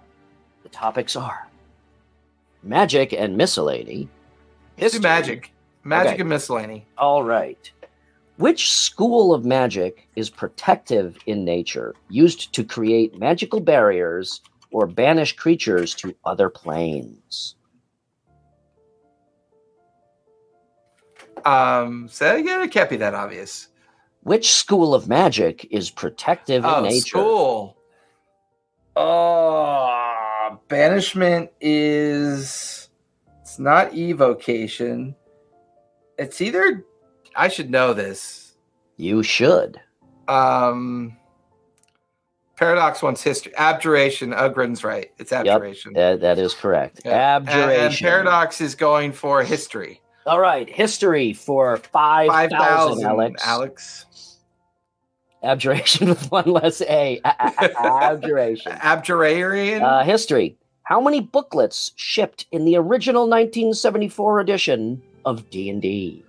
the 0.64 0.70
topics 0.70 1.16
are 1.16 1.48
magic 2.64 3.14
and 3.14 3.36
miscellany. 3.38 4.10
Let's 4.80 4.94
do 4.96 5.00
magic, 5.02 5.52
magic 5.84 6.14
Okay. 6.14 6.22
and 6.22 6.30
miscellany. 6.30 6.86
All 6.98 7.24
right. 7.24 7.72
Which 8.38 8.72
school 8.72 9.34
of 9.34 9.46
magic 9.46 10.08
is 10.16 10.30
protective 10.30 11.18
in 11.28 11.46
nature, 11.46 11.94
used 12.10 12.54
to 12.54 12.64
create 12.64 13.20
magical 13.20 13.60
barriers 13.60 14.42
or 14.72 14.88
banish 14.88 15.36
creatures 15.36 15.94
to 15.96 16.16
other 16.26 16.50
planes? 16.50 17.56
Um, 21.46 22.08
say 22.08 22.26
that 22.28 22.38
again. 22.40 22.62
It 22.62 22.72
can't 22.72 22.90
be 22.90 22.98
that 22.98 23.14
obvious. 23.14 23.68
Which 24.24 24.52
school 24.52 24.94
of 24.94 25.08
magic 25.08 25.68
is 25.72 25.90
protective 25.90 26.64
in 26.64 26.70
Oh, 26.70 26.82
nature? 26.82 27.08
school. 27.08 27.78
Oh, 28.96 30.01
banishment 30.72 31.52
is. 31.60 32.90
It's 33.42 33.60
not 33.60 33.94
evocation. 33.94 35.16
It's 36.18 36.42
either. 36.42 36.84
I 37.36 37.50
should 37.50 37.70
know 37.70 37.94
this. 37.94 38.56
You 38.98 39.22
should. 39.22 39.80
Um, 40.28 41.18
Paradox 42.56 43.02
wants 43.02 43.22
history. 43.22 43.54
Abjuration. 43.58 44.32
Ugrun's 44.32 44.84
right. 44.84 45.12
It's 45.18 45.32
abjuration. 45.32 45.94
That, 45.94 46.22
that 46.22 46.40
is 46.40 46.54
correct. 46.54 47.06
Abjuration. 47.06 47.86
And, 47.86 47.96
Paradox 47.96 48.62
is 48.62 48.76
going 48.76 49.12
for 49.12 49.44
history. 49.44 50.02
All 50.26 50.40
right. 50.40 50.70
History 50.70 51.34
for 51.34 51.78
5,000, 51.78 52.52
5,000, 52.58 53.06
Alex. 53.06 53.44
Alex. 53.46 54.06
Abjuration 55.44 56.10
with 56.10 56.32
one 56.32 56.46
less 56.46 56.82
a- 56.82 57.20
Abjuration. 57.26 58.74
Abjurarian. 58.74 59.82
Uh, 59.82 60.04
history. 60.04 60.58
How 60.92 61.00
many 61.00 61.22
booklets 61.22 61.94
shipped 61.96 62.48
in 62.52 62.66
the 62.66 62.76
original 62.76 63.22
1974 63.22 64.42
edition 64.42 65.02
of 65.24 65.50
D&D? 65.50 66.22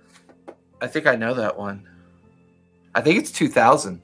I 0.81 0.87
think 0.87 1.05
I 1.05 1.17
know 1.17 1.33
that 1.33 1.57
one. 1.57 1.85
I 2.95 3.01
think 3.01 3.19
it's 3.19 3.29
2000. 3.29 4.01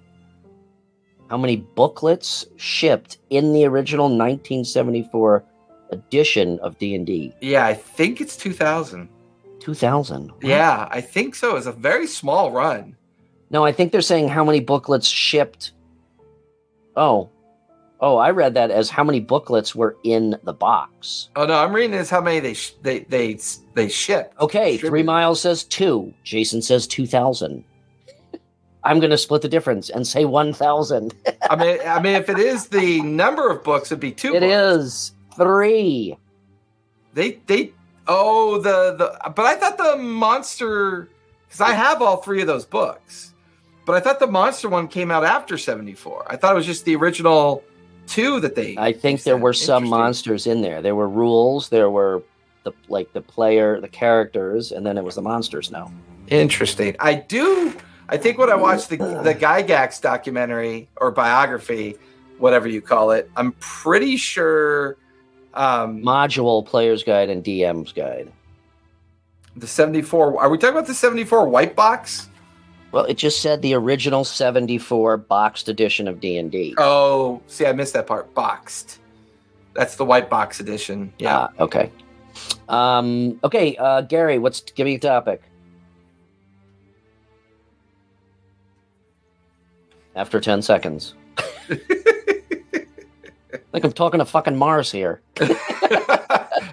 How 1.29 1.37
many 1.37 1.55
booklets 1.55 2.45
shipped 2.57 3.19
in 3.29 3.53
the 3.53 3.63
original 3.63 4.07
1974 4.07 5.45
edition 5.91 6.59
of 6.59 6.77
D&D? 6.77 7.33
Yeah, 7.39 7.65
I 7.65 7.73
think 7.73 8.19
it's 8.19 8.35
2000. 8.35 9.07
2000. 9.61 10.33
Yeah, 10.41 10.89
I 10.91 10.99
think 10.99 11.35
so. 11.35 11.55
It's 11.55 11.67
a 11.67 11.71
very 11.71 12.05
small 12.05 12.51
run. 12.51 12.97
No, 13.49 13.63
I 13.63 13.71
think 13.71 13.93
they're 13.93 14.01
saying 14.01 14.27
how 14.27 14.43
many 14.43 14.59
booklets 14.59 15.07
shipped. 15.07 15.71
Oh. 16.97 17.29
Oh, 18.01 18.15
I 18.17 18.29
read 18.31 18.53
that 18.53 18.71
as 18.71 18.89
how 18.89 19.03
many 19.03 19.19
booklets 19.19 19.75
were 19.75 19.97
in 20.03 20.37
the 20.43 20.53
box. 20.53 21.29
Oh 21.35 21.45
no, 21.45 21.53
I'm 21.55 21.73
reading 21.73 21.91
this. 21.91 22.09
How 22.09 22.21
many 22.21 22.39
they 22.39 22.53
sh- 22.53 22.73
they 22.81 22.99
they 23.01 23.37
they 23.73 23.89
ship? 23.89 24.33
Okay, 24.39 24.71
Distributed. 24.73 24.89
Three 24.89 25.03
Miles 25.03 25.41
says 25.41 25.63
two. 25.65 26.13
Jason 26.23 26.61
says 26.61 26.87
2,000. 26.87 27.63
I'm 28.85 28.99
going 29.01 29.09
to 29.09 29.17
split 29.17 29.41
the 29.41 29.49
difference 29.49 29.89
and 29.89 30.07
say 30.07 30.23
1,000. 30.23 31.13
I 31.49 31.55
mean, 31.57 31.79
I 31.85 31.99
mean, 32.01 32.15
if 32.15 32.29
it 32.29 32.39
is 32.39 32.67
the 32.69 33.01
number 33.01 33.49
of 33.49 33.61
books, 33.63 33.91
it'd 33.91 33.99
be 33.99 34.13
two. 34.13 34.33
It 34.33 34.39
books. 34.39 34.53
is 34.53 35.11
three. 35.35 36.17
They 37.13 37.31
they 37.47 37.73
oh 38.07 38.59
the 38.61 38.95
the 38.95 39.31
but 39.31 39.45
I 39.45 39.55
thought 39.55 39.77
the 39.77 39.97
monster 39.97 41.09
because 41.47 41.59
I 41.59 41.71
have 41.73 42.01
all 42.01 42.17
three 42.17 42.39
of 42.39 42.47
those 42.47 42.65
books, 42.65 43.33
but 43.85 43.95
I 43.95 43.99
thought 43.99 44.19
the 44.19 44.27
monster 44.27 44.69
one 44.69 44.87
came 44.87 45.11
out 45.11 45.25
after 45.25 45.57
'74. 45.57 46.27
I 46.31 46.37
thought 46.37 46.53
it 46.53 46.55
was 46.55 46.65
just 46.67 46.85
the 46.85 46.95
original 46.95 47.63
two 48.09 48.39
that 48.41 48.55
they. 48.55 48.75
I 48.77 48.91
think 48.93 49.23
there 49.23 49.37
were 49.37 49.53
some 49.53 49.87
monsters 49.87 50.47
in 50.47 50.61
there. 50.61 50.81
There 50.81 50.95
were 50.95 51.07
rules. 51.09 51.69
There 51.69 51.89
were 51.89 52.23
the 52.63 52.73
like 52.87 53.13
the 53.13 53.21
player, 53.21 53.79
the 53.79 53.87
characters, 53.87 54.71
and 54.71 54.85
then 54.85 54.97
it 54.97 55.03
was 55.03 55.15
the 55.15 55.21
monsters. 55.21 55.71
Now, 55.71 55.91
Interesting. 56.27 56.95
I 56.99 57.15
do. 57.15 57.73
I 58.09 58.17
think 58.17 58.37
when 58.37 58.49
I 58.49 58.55
watched 58.55 58.89
the 58.89 58.97
the 58.97 59.35
Gygax 59.35 60.01
documentary 60.01 60.89
or 60.97 61.11
biography, 61.11 61.95
whatever 62.37 62.67
you 62.67 62.81
call 62.81 63.11
it, 63.11 63.29
I'm 63.35 63.51
pretty 63.59 64.17
sure 64.17 64.97
um, 65.53 66.01
module 66.01 66.65
player's 66.65 67.03
guide 67.03 67.29
and 67.29 67.43
DM's 67.43 67.91
guide. 67.91 68.31
the 69.55 69.67
74. 69.67 70.39
Are 70.41 70.49
we 70.49 70.57
talking 70.57 70.75
about 70.75 70.87
the 70.87 70.93
74 70.93 71.47
white 71.49 71.75
box? 71.75 72.28
Well, 72.91 73.05
it 73.05 73.17
just 73.17 73.41
said 73.41 73.61
the 73.61 73.73
original 73.75 74.23
'74 74.23 75.17
boxed 75.17 75.69
edition 75.69 76.07
of 76.07 76.19
D 76.19 76.37
and 76.37 76.51
D. 76.51 76.73
Oh, 76.77 77.41
see, 77.47 77.65
I 77.65 77.71
missed 77.73 77.93
that 77.93 78.07
part. 78.07 78.33
Boxed. 78.33 78.99
That's 79.75 79.95
the 79.95 80.05
white 80.05 80.29
box 80.29 80.59
edition. 80.59 81.13
Yeah. 81.19 81.37
Ah, 81.37 81.49
okay. 81.59 81.91
Um, 82.67 83.39
okay, 83.43 83.75
uh, 83.77 84.01
Gary, 84.01 84.39
what's 84.39 84.61
give 84.61 84.85
me 84.85 84.95
a 84.95 84.99
topic? 84.99 85.43
After 90.15 90.39
ten 90.39 90.61
seconds. 90.61 91.13
like 93.71 93.83
I'm 93.83 93.93
talking 93.93 94.17
to 94.19 94.25
fucking 94.25 94.55
Mars 94.57 94.91
here. 94.91 95.21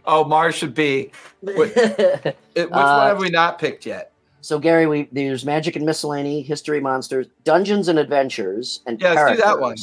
oh, 0.07 0.25
Mars 0.27 0.55
should 0.55 0.75
be. 0.75 1.13
Which 1.43 1.77
one 1.77 2.73
Uh, 2.73 3.07
have 3.09 3.19
we 3.19 3.29
not 3.29 3.59
picked 3.59 3.85
yet? 3.87 4.13
So 4.47 4.61
Gary, 4.61 4.87
we 4.87 5.09
there's 5.11 5.45
magic 5.45 5.75
and 5.75 5.85
miscellany, 5.85 6.41
history, 6.41 6.79
monsters, 6.81 7.27
dungeons 7.43 7.89
and 7.89 7.99
adventures, 7.99 8.81
and 8.87 9.01
Yeah, 9.01 9.15
let's 9.15 9.33
do 9.33 9.43
that 9.43 9.59
one. 9.59 9.77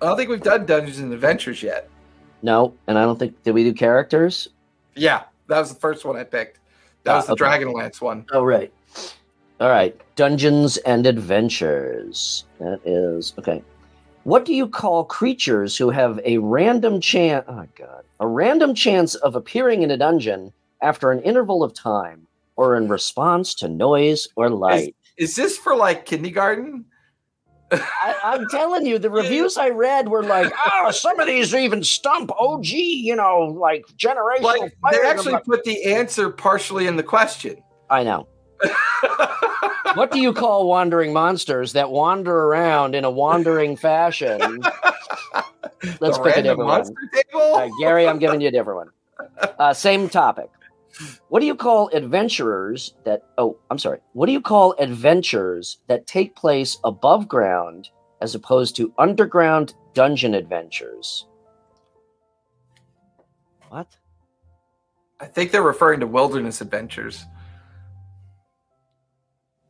I 0.00 0.06
don't 0.06 0.16
think 0.16 0.30
we've 0.30 0.40
done 0.40 0.64
Dungeons 0.64 1.00
and 1.00 1.12
Adventures 1.12 1.64
yet. 1.64 1.88
No, 2.42 2.72
and 2.86 2.96
I 2.96 3.02
don't 3.02 3.18
think 3.18 3.42
did 3.42 3.56
we 3.56 3.64
do 3.64 3.74
characters? 3.74 4.48
Yeah, 4.94 5.24
that 5.48 5.58
was 5.58 5.74
the 5.74 5.80
first 5.80 6.04
one 6.04 6.14
I 6.14 6.22
picked. 6.22 6.60
That 7.02 7.16
was 7.16 7.26
the 7.26 7.32
uh, 7.32 7.34
okay. 7.34 7.64
Dragonlance 7.64 8.00
one. 8.00 8.24
Oh, 8.30 8.44
right. 8.44 8.72
All 9.60 9.68
right. 9.68 10.00
Dungeons 10.14 10.76
and 10.78 11.06
Adventures. 11.06 12.44
That 12.60 12.80
is 12.84 13.34
okay. 13.36 13.64
What 14.22 14.44
do 14.44 14.54
you 14.54 14.68
call 14.68 15.04
creatures 15.04 15.76
who 15.76 15.90
have 15.90 16.20
a 16.24 16.38
random 16.38 17.00
chance? 17.00 17.44
Oh 17.48 17.66
God, 17.76 18.04
a 18.20 18.28
random 18.28 18.76
chance 18.76 19.16
of 19.16 19.34
appearing 19.34 19.82
in 19.82 19.90
a 19.90 19.96
dungeon 19.96 20.52
after 20.80 21.10
an 21.10 21.20
interval 21.22 21.64
of 21.64 21.74
time, 21.74 22.28
or 22.56 22.76
in 22.76 22.88
response 22.88 23.54
to 23.54 23.68
noise 23.68 24.28
or 24.36 24.50
light. 24.50 24.96
Is 25.16 25.36
this 25.36 25.56
for 25.56 25.76
like 25.76 26.06
kindergarten? 26.06 26.86
I, 27.70 28.16
I'm 28.22 28.46
telling 28.50 28.86
you, 28.86 28.98
the 28.98 29.10
reviews 29.22 29.56
I 29.56 29.70
read 29.70 30.08
were 30.08 30.22
like, 30.22 30.52
"Oh, 30.66 30.90
some 30.90 31.18
of 31.18 31.26
these 31.26 31.54
even 31.54 31.82
stump 31.82 32.30
OG, 32.38 32.66
you 32.66 33.16
know, 33.16 33.56
like 33.58 33.84
generational." 33.96 34.42
Like 34.42 34.76
they. 34.92 35.00
Actually 35.00 35.32
like, 35.32 35.44
put 35.44 35.64
the 35.64 35.84
answer 35.92 36.30
partially 36.30 36.86
in 36.86 36.96
the 36.96 37.02
question. 37.02 37.62
I 37.90 38.02
know. 38.04 38.28
What 39.94 40.10
do 40.10 40.18
you 40.18 40.32
call 40.32 40.66
wandering 40.66 41.12
monsters 41.12 41.72
that 41.74 41.90
wander 41.90 42.36
around 42.36 42.96
in 42.96 43.04
a 43.04 43.10
wandering 43.10 43.76
fashion? 43.76 44.60
Let's 46.00 46.18
The 46.18 46.22
pick 46.24 46.36
a 46.38 46.42
different 46.42 46.68
one. 46.68 46.84
table. 47.14 47.54
Uh, 47.54 47.68
Gary, 47.78 48.08
I'm 48.08 48.18
giving 48.18 48.40
you 48.40 48.48
a 48.48 48.50
different 48.50 48.78
one. 48.78 48.90
Uh, 49.58 49.72
same 49.72 50.08
topic. 50.08 50.50
What 51.28 51.40
do 51.40 51.46
you 51.46 51.54
call 51.56 51.88
adventurers 51.92 52.94
that? 53.04 53.22
Oh, 53.38 53.56
I'm 53.70 53.78
sorry. 53.78 53.98
What 54.12 54.26
do 54.26 54.32
you 54.32 54.40
call 54.40 54.74
adventures 54.78 55.78
that 55.88 56.06
take 56.06 56.36
place 56.36 56.78
above 56.84 57.26
ground 57.28 57.88
as 58.20 58.34
opposed 58.34 58.76
to 58.76 58.92
underground 58.98 59.74
dungeon 59.94 60.34
adventures? 60.34 61.26
What? 63.68 63.88
I 65.20 65.26
think 65.26 65.50
they're 65.50 65.62
referring 65.62 66.00
to 66.00 66.06
wilderness 66.06 66.60
adventures. 66.60 67.24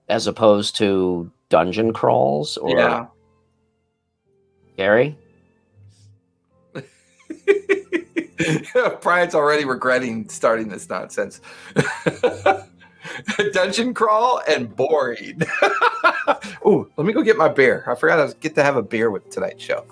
As 0.08 0.26
opposed 0.26 0.76
to 0.76 1.30
dungeon 1.48 1.92
crawls? 1.92 2.56
Or 2.58 2.70
Yeah. 2.70 3.06
Gary? 4.76 5.16
Brian's 9.00 9.34
already 9.34 9.64
regretting 9.64 10.28
starting 10.28 10.68
this 10.68 10.88
nonsense. 10.88 11.40
Dungeon 13.52 13.94
crawl 13.94 14.40
and 14.48 14.74
boring. 14.74 15.42
Ooh, 16.66 16.90
let 16.96 17.06
me 17.06 17.12
go 17.12 17.22
get 17.22 17.36
my 17.36 17.48
beer. 17.48 17.84
I 17.86 17.94
forgot 17.94 18.18
I 18.18 18.24
was 18.24 18.34
get 18.34 18.54
to 18.56 18.62
have 18.62 18.76
a 18.76 18.82
beer 18.82 19.10
with 19.10 19.30
tonight's 19.30 19.62
show. 19.62 19.84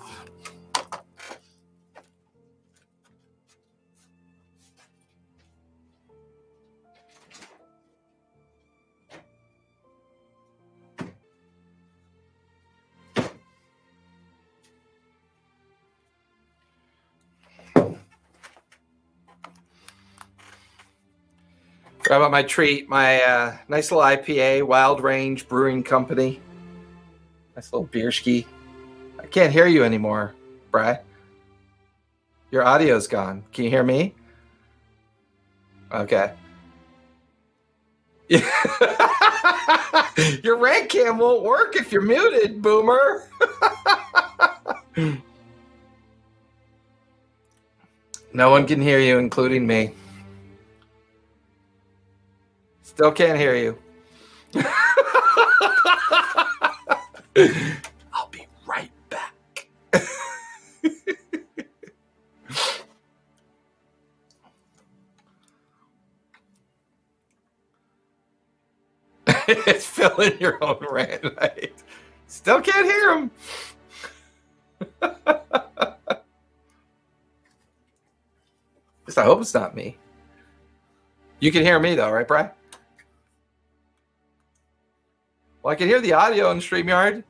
About 22.15 22.29
my 22.29 22.43
treat? 22.43 22.87
My 22.87 23.23
uh, 23.23 23.57
nice 23.67 23.91
little 23.91 24.07
IPA, 24.07 24.67
Wild 24.67 25.01
Range 25.01 25.47
Brewing 25.47 25.81
Company. 25.83 26.39
Nice 27.55 27.73
little 27.73 27.87
beer 27.87 28.11
ski. 28.11 28.45
I 29.19 29.25
can't 29.25 29.51
hear 29.51 29.65
you 29.65 29.83
anymore, 29.83 30.35
Bry. 30.69 30.99
Your 32.51 32.67
audio's 32.67 33.07
gone. 33.07 33.43
Can 33.51 33.63
you 33.63 33.71
hear 33.71 33.81
me? 33.81 34.13
Okay. 35.91 36.33
Your 40.43 40.57
rank 40.57 40.89
cam 40.89 41.17
won't 41.17 41.41
work 41.41 41.75
if 41.75 41.91
you're 41.91 42.03
muted, 42.03 42.61
boomer. 42.61 43.27
no 48.33 48.51
one 48.51 48.67
can 48.67 48.81
hear 48.81 48.99
you, 48.99 49.17
including 49.17 49.65
me. 49.65 49.95
Still 52.95 53.11
can't 53.11 53.39
hear 53.39 53.55
you. 53.55 53.77
I'll 58.13 58.29
be 58.29 58.45
right 58.67 58.91
back. 59.09 59.67
it's 69.27 69.85
filling 69.87 70.39
your 70.39 70.63
own 70.63 70.77
rant. 70.87 71.23
Right? 71.23 71.73
Still 72.27 72.61
can't 72.61 72.85
hear 72.85 73.17
him. 73.17 73.31
Just 79.07 79.17
I 79.17 79.23
hope 79.25 79.41
it's 79.41 79.53
not 79.55 79.75
me. 79.75 79.97
You 81.39 81.51
can 81.51 81.63
hear 81.63 81.79
me 81.79 81.95
though, 81.95 82.11
right, 82.11 82.27
Brian? 82.27 82.51
Well, 85.63 85.71
I 85.71 85.75
can 85.75 85.87
hear 85.87 86.01
the 86.01 86.11
audio 86.11 86.51
in 86.51 86.57
StreamYard. 86.57 87.23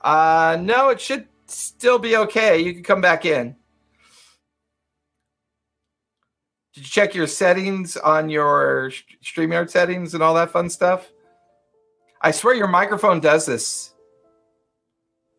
Uh, 0.00 0.58
no, 0.60 0.88
it 0.88 1.00
should 1.00 1.28
still 1.46 2.00
be 2.00 2.16
okay. 2.16 2.58
You 2.58 2.74
can 2.74 2.82
come 2.82 3.00
back 3.00 3.24
in. 3.24 3.54
Did 6.74 6.84
you 6.84 6.90
check 6.90 7.14
your 7.14 7.28
settings 7.28 7.96
on 7.96 8.28
your 8.28 8.90
StreamYard 9.22 9.70
settings 9.70 10.14
and 10.14 10.22
all 10.22 10.34
that 10.34 10.50
fun 10.50 10.68
stuff? 10.68 11.12
I 12.20 12.32
swear 12.32 12.54
your 12.54 12.66
microphone 12.66 13.20
does 13.20 13.46
this 13.46 13.94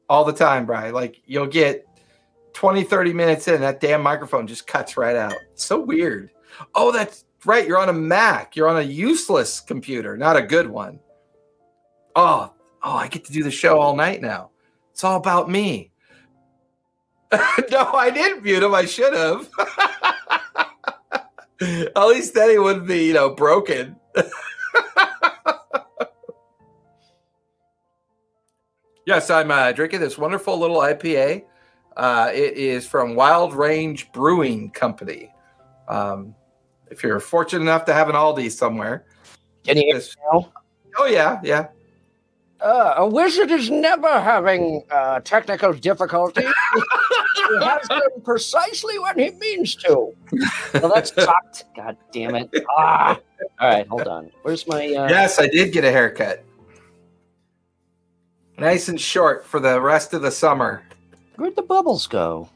all 0.07 0.23
the 0.23 0.31
time, 0.31 0.65
Brian. 0.65 0.93
Like 0.93 1.21
you'll 1.25 1.47
get 1.47 1.85
20, 2.53 2.83
30 2.83 3.13
minutes 3.13 3.47
in, 3.49 3.59
that 3.59 3.81
damn 3.81 4.01
microphone 4.01 4.47
just 4.47 4.67
cuts 4.67 4.95
right 4.95 5.17
out. 5.17 5.33
It's 5.51 5.65
so 5.65 5.81
weird. 5.81 6.29
Oh, 6.75 6.91
that's 6.91 7.25
right. 7.45 7.67
You're 7.67 7.79
on 7.79 7.89
a 7.89 7.93
Mac. 7.93 8.55
You're 8.55 8.69
on 8.69 8.77
a 8.77 8.81
useless 8.81 9.59
computer, 9.59 10.17
not 10.17 10.37
a 10.37 10.41
good 10.41 10.67
one. 10.67 10.99
Oh, 12.15 12.53
oh, 12.83 12.95
I 12.95 13.07
get 13.07 13.25
to 13.25 13.33
do 13.33 13.43
the 13.43 13.51
show 13.51 13.79
all 13.79 13.95
night 13.95 14.21
now. 14.21 14.51
It's 14.91 15.03
all 15.03 15.17
about 15.17 15.49
me. 15.49 15.91
no, 17.71 17.91
I 17.93 18.11
didn't 18.13 18.43
mute 18.43 18.61
him. 18.61 18.75
I 18.75 18.85
should 18.85 19.13
have. 19.13 19.49
At 21.95 22.07
least 22.07 22.33
then 22.33 22.49
he 22.49 22.59
wouldn't 22.59 22.87
be, 22.87 23.07
you 23.07 23.13
know, 23.13 23.29
broken. 23.31 23.95
yes, 29.07 29.29
I'm 29.29 29.49
uh, 29.49 29.71
drinking 29.71 30.01
this 30.01 30.17
wonderful 30.17 30.59
little 30.59 30.77
IPA. 30.77 31.45
Uh, 31.95 32.31
it 32.33 32.53
is 32.53 32.85
from 32.85 33.15
Wild 33.15 33.53
Range 33.53 34.11
Brewing 34.11 34.71
Company. 34.71 35.31
Um, 35.87 36.35
if 36.93 37.03
you're 37.03 37.19
fortunate 37.19 37.61
enough 37.61 37.85
to 37.85 37.93
have 37.93 38.07
an 38.09 38.15
Aldi 38.15 38.51
somewhere, 38.51 39.05
Can 39.65 39.77
you 39.77 39.83
hear 39.83 39.95
this- 39.95 40.15
now? 40.31 40.51
oh 40.97 41.05
yeah, 41.05 41.39
yeah. 41.43 41.67
Uh, 42.61 42.93
a 42.97 43.05
wizard 43.07 43.51
is 43.51 43.69
never 43.69 44.21
having 44.21 44.83
uh, 44.89 45.19
technical 45.21 45.73
difficulties. 45.73 46.45
he 47.49 47.57
has 47.65 47.85
them 47.89 47.99
precisely 48.23 48.97
when 48.99 49.19
he 49.19 49.31
means 49.31 49.75
to. 49.75 50.13
Well, 50.75 50.89
that's 50.93 51.13
sucked. 51.13 51.65
God 51.75 51.97
damn 52.13 52.35
it. 52.35 52.49
Ah. 52.77 53.19
All 53.59 53.69
right, 53.69 53.85
hold 53.87 54.07
on. 54.07 54.31
Where's 54.43 54.65
my. 54.65 54.85
Uh, 54.85 55.09
Yes, 55.09 55.39
I 55.39 55.47
did 55.47 55.73
get 55.73 55.83
a 55.83 55.91
haircut. 55.91 56.45
Nice 58.57 58.87
and 58.87 59.01
short 59.01 59.45
for 59.45 59.59
the 59.59 59.81
rest 59.81 60.13
of 60.13 60.21
the 60.21 60.31
summer. 60.31 60.83
Where'd 61.35 61.57
the 61.57 61.63
bubbles 61.63 62.07
go? 62.07 62.47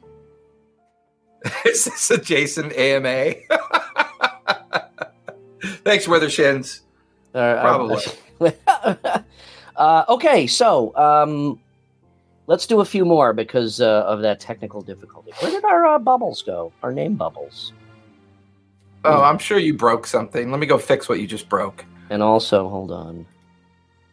Is 1.65 1.83
this 1.83 2.09
a 2.11 2.17
Jason 2.17 2.71
AMA? 2.71 3.33
Thanks, 5.87 6.05
Withershins. 6.05 6.81
Uh, 7.33 7.61
Probably. 7.61 8.03
uh, 9.77 10.03
okay, 10.09 10.45
so 10.45 10.93
um, 10.97 11.61
let's 12.47 12.67
do 12.67 12.81
a 12.81 12.85
few 12.85 13.05
more 13.05 13.31
because 13.31 13.79
uh, 13.79 14.03
of 14.05 14.21
that 14.21 14.41
technical 14.41 14.81
difficulty. 14.81 15.31
Where 15.39 15.49
did 15.49 15.63
our 15.63 15.85
uh, 15.85 15.97
bubbles 15.97 16.41
go? 16.41 16.73
Our 16.83 16.91
name 16.91 17.15
bubbles. 17.15 17.71
Oh, 19.05 19.23
I'm 19.23 19.37
sure 19.37 19.59
you 19.59 19.75
broke 19.75 20.05
something. 20.07 20.51
Let 20.51 20.59
me 20.59 20.67
go 20.67 20.77
fix 20.77 21.07
what 21.07 21.21
you 21.21 21.27
just 21.27 21.47
broke. 21.47 21.85
And 22.09 22.21
also, 22.21 22.67
hold 22.67 22.91
on. 22.91 23.25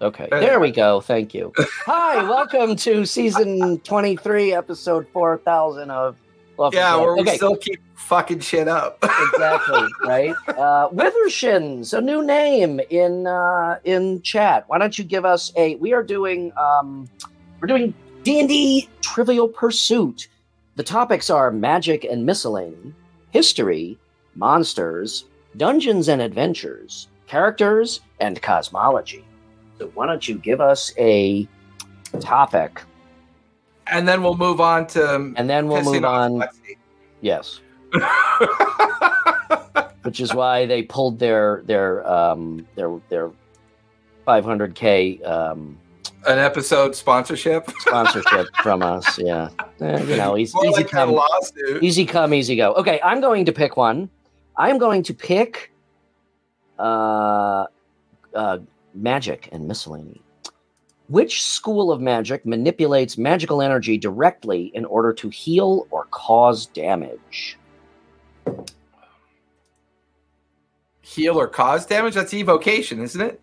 Okay, 0.00 0.28
There. 0.30 0.40
there 0.40 0.60
we 0.60 0.70
go. 0.70 1.00
Thank 1.00 1.34
you. 1.34 1.52
Hi, 1.86 2.22
welcome 2.22 2.76
to 2.76 3.04
season 3.04 3.80
23, 3.80 4.52
episode 4.52 5.08
4000 5.12 5.90
of 5.90 6.14
Love 6.56 6.74
Yeah, 6.74 6.96
where 6.96 7.14
we 7.14 7.20
Okay, 7.22 7.36
still 7.36 7.56
keep 7.56 7.80
fucking 7.96 8.40
shit 8.40 8.68
up. 8.68 8.98
exactly, 9.02 9.86
right? 10.04 10.34
Uh, 10.48 10.88
Withershins, 10.90 11.96
a 11.96 12.00
new 12.00 12.24
name 12.24 12.80
in 12.90 13.26
uh, 13.26 13.78
in 13.84 14.22
chat. 14.22 14.64
Why 14.68 14.78
don't 14.78 14.96
you 14.98 15.04
give 15.04 15.24
us 15.24 15.52
a? 15.56 15.74
We 15.76 15.92
are 15.92 16.02
doing 16.02 16.52
um, 16.56 17.08
we're 17.60 17.66
doing 17.68 17.94
D 18.22 18.40
and 18.40 18.48
D 18.48 18.88
Trivial 19.02 19.48
Pursuit. 19.48 20.28
The 20.76 20.82
topics 20.84 21.30
are 21.30 21.50
magic 21.50 22.04
and 22.04 22.24
miscellany, 22.26 22.94
history, 23.30 23.98
monsters, 24.34 25.24
Dungeons 25.56 26.08
and 26.08 26.20
Adventures, 26.20 27.08
characters, 27.26 28.00
and 28.20 28.40
cosmology. 28.42 29.24
So 29.78 29.90
why 29.94 30.06
don't 30.06 30.26
you 30.28 30.36
give 30.38 30.60
us 30.60 30.92
a 30.98 31.48
topic, 32.20 32.80
And 33.94 34.08
then 34.08 34.22
we'll 34.22 34.36
move 34.36 34.60
on 34.60 34.86
to 34.88 35.32
and 35.36 35.48
then 35.48 35.68
we'll 35.68 35.84
move 35.84 36.04
on. 36.04 36.32
Lexi. 36.32 36.76
Yes, 37.20 37.60
which 40.02 40.20
is 40.20 40.34
why 40.34 40.66
they 40.66 40.82
pulled 40.82 41.18
their 41.18 41.62
their 41.64 42.06
um 42.06 42.66
their 42.74 42.98
their 43.08 43.30
500k 44.26 45.24
um, 45.26 45.78
An 46.26 46.38
episode 46.38 46.96
sponsorship. 46.96 47.70
sponsorship 47.78 48.46
from 48.62 48.82
us. 48.82 49.18
Yeah, 49.18 49.50
Eh, 49.80 50.02
you 50.02 50.16
know, 50.16 50.28
More 50.30 50.38
easy 50.38 50.58
like 50.72 50.88
come, 50.88 51.18
easy 51.80 52.04
come, 52.06 52.34
easy 52.34 52.56
go. 52.56 52.72
Okay, 52.74 53.00
I'm 53.04 53.20
going 53.20 53.44
to 53.44 53.52
pick 53.52 53.76
one. 53.76 54.10
I'm 54.56 54.78
going 54.78 55.02
to 55.04 55.14
pick 55.14 55.70
uh, 56.78 57.66
uh, 58.34 58.58
magic 58.94 59.48
and 59.52 59.68
miscellany. 59.68 60.20
Which 61.08 61.42
school 61.42 61.92
of 61.92 62.00
magic 62.00 62.46
manipulates 62.46 63.18
magical 63.18 63.60
energy 63.60 63.98
directly 63.98 64.70
in 64.74 64.84
order 64.86 65.12
to 65.14 65.28
heal 65.28 65.86
or 65.90 66.06
cause 66.10 66.66
damage? 66.66 67.58
Heal 71.02 71.38
or 71.38 71.46
cause 71.46 71.84
damage? 71.84 72.14
That's 72.14 72.32
evocation, 72.32 73.02
isn't 73.02 73.20
it? 73.20 73.40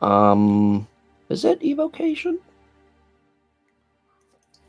Um, 0.00 0.86
is 1.28 1.44
it 1.44 1.62
evocation? 1.62 2.38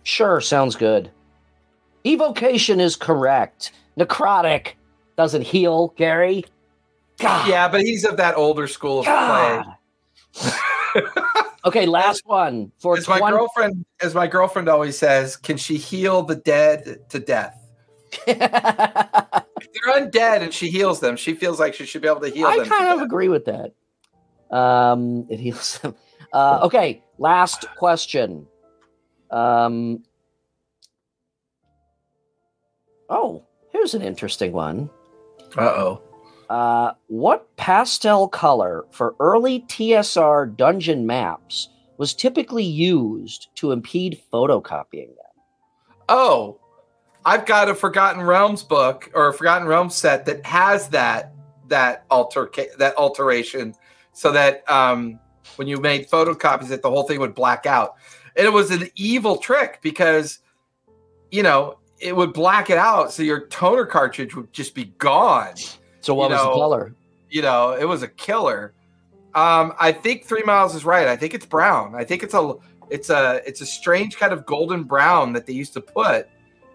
Sure, 0.03 0.41
sounds 0.41 0.75
good. 0.75 1.11
Evocation 2.03 2.79
is 2.79 2.95
correct. 2.95 3.73
Necrotic 3.97 4.73
doesn't 5.17 5.43
heal, 5.43 5.93
Gary. 5.97 6.45
God. 7.19 7.47
Yeah, 7.47 7.67
but 7.67 7.81
he's 7.81 8.05
of 8.05 8.17
that 8.17 8.35
older 8.35 8.67
school 8.67 8.99
of 8.99 9.05
play. 9.05 9.63
Okay, 11.65 11.87
last 11.87 12.21
one 12.25 12.71
for 12.77 12.95
As 12.95 13.07
my 13.07 13.19
girlfriend, 13.19 13.85
as 13.99 14.13
my 14.13 14.27
girlfriend 14.27 14.69
always 14.69 14.97
says, 14.97 15.35
can 15.35 15.57
she 15.57 15.77
heal 15.77 16.21
the 16.21 16.35
dead 16.35 17.09
to 17.09 17.19
death? 17.19 17.59
If 19.61 19.71
they're 19.71 20.01
undead 20.01 20.41
and 20.41 20.53
she 20.53 20.69
heals 20.69 20.99
them, 20.99 21.15
she 21.15 21.33
feels 21.33 21.59
like 21.59 21.73
she 21.73 21.85
should 21.85 22.01
be 22.01 22.07
able 22.09 22.19
to 22.21 22.29
heal 22.29 22.45
I 22.45 22.57
them. 22.57 22.65
I 22.65 22.69
kind 22.69 22.87
of 22.89 22.99
death. 22.99 23.05
agree 23.05 23.29
with 23.29 23.45
that. 23.45 23.73
Um, 24.55 25.25
it 25.29 25.39
heals 25.39 25.79
them. 25.79 25.95
Uh, 26.33 26.59
okay, 26.63 27.01
last 27.17 27.65
question. 27.77 28.45
Um, 29.31 30.03
oh, 33.09 33.43
here's 33.71 33.93
an 33.93 34.01
interesting 34.01 34.51
one. 34.51 34.89
Uh-oh. 35.57 36.01
Uh, 36.49 36.93
what 37.07 37.55
pastel 37.57 38.27
color 38.27 38.85
for 38.91 39.15
early 39.19 39.61
TSR 39.61 40.55
dungeon 40.55 41.05
maps 41.05 41.69
was 41.97 42.13
typically 42.13 42.63
used 42.63 43.49
to 43.55 43.71
impede 43.71 44.21
photocopying 44.31 45.07
them? 45.07 45.43
Oh, 46.09 46.59
I've 47.25 47.45
got 47.45 47.69
a 47.69 47.75
Forgotten 47.75 48.21
Realms 48.21 48.61
book 48.61 49.09
or 49.15 49.29
a 49.29 49.33
Forgotten 49.33 49.67
Realms 49.67 49.95
set 49.95 50.25
that 50.25 50.45
has 50.45 50.89
that 50.89 51.31
that 51.67 52.05
alter 52.11 52.51
that 52.77 52.95
alteration, 52.95 53.73
so 54.13 54.31
that 54.31 54.69
um, 54.69 55.19
when 55.55 55.67
you 55.67 55.77
made 55.77 56.07
photocopies, 56.07 56.67
that 56.67 56.83
the 56.83 56.89
whole 56.89 57.03
thing 57.03 57.19
would 57.19 57.33
black 57.33 57.65
out. 57.65 57.95
And 58.35 58.45
it 58.45 58.53
was 58.53 58.69
an 58.69 58.89
evil 58.95 59.37
trick 59.37 59.79
because, 59.81 60.39
you 61.31 61.41
know, 61.41 61.79
it 61.99 62.15
would 62.15 62.33
black 62.33 62.69
it 62.69 62.77
out, 62.77 63.11
so 63.11 63.23
your 63.23 63.47
toner 63.47 63.85
cartridge 63.85 64.35
would 64.35 64.51
just 64.53 64.75
be 64.75 64.85
gone. 64.99 65.55
So, 66.05 66.13
what 66.13 66.29
You 66.29 66.35
was 66.35 66.43
know, 66.43 66.51
the 66.51 66.59
color? 66.59 66.95
You 67.31 67.41
know, 67.41 67.71
it 67.71 67.85
was 67.85 68.03
a 68.03 68.07
killer. 68.07 68.73
Um, 69.33 69.73
I 69.79 69.91
think 69.91 70.25
Three 70.25 70.43
Miles 70.43 70.75
is 70.75 70.85
right. 70.85 71.07
I 71.07 71.15
think 71.17 71.33
it's 71.33 71.45
brown. 71.47 71.95
I 71.95 72.03
think 72.03 72.21
it's 72.21 72.35
a 72.35 72.53
it's 72.91 73.09
a 73.09 73.41
it's 73.45 73.61
a 73.61 73.65
strange 73.65 74.17
kind 74.17 74.31
of 74.31 74.45
golden 74.45 74.83
brown 74.83 75.33
that 75.33 75.47
they 75.47 75.53
used 75.53 75.73
to 75.73 75.81
put 75.81 76.27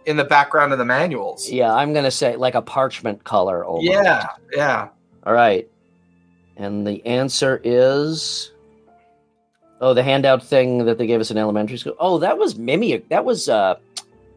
in 0.07 0.17
the 0.17 0.25
background 0.25 0.73
of 0.73 0.79
the 0.79 0.85
manuals. 0.85 1.49
Yeah, 1.49 1.73
I'm 1.73 1.93
gonna 1.95 2.11
say 2.11 2.35
like 2.35 2.57
a 2.57 2.63
parchment 2.63 3.23
color. 3.23 3.65
Almost. 3.65 3.87
Yeah, 3.91 4.27
yeah. 4.53 4.89
All 5.25 5.33
right. 5.33 5.69
And 6.57 6.85
the 6.87 7.05
answer 7.07 7.61
is 7.63 8.51
Oh, 9.81 9.95
the 9.95 10.03
handout 10.03 10.43
thing 10.45 10.85
that 10.85 10.99
they 10.99 11.07
gave 11.07 11.21
us 11.21 11.31
in 11.31 11.39
elementary 11.39 11.79
school. 11.79 11.95
Oh, 12.01 12.19
that 12.19 12.37
was 12.37 12.59
Mimi. 12.59 12.97
That 13.11 13.25
was 13.25 13.49
uh 13.49 13.77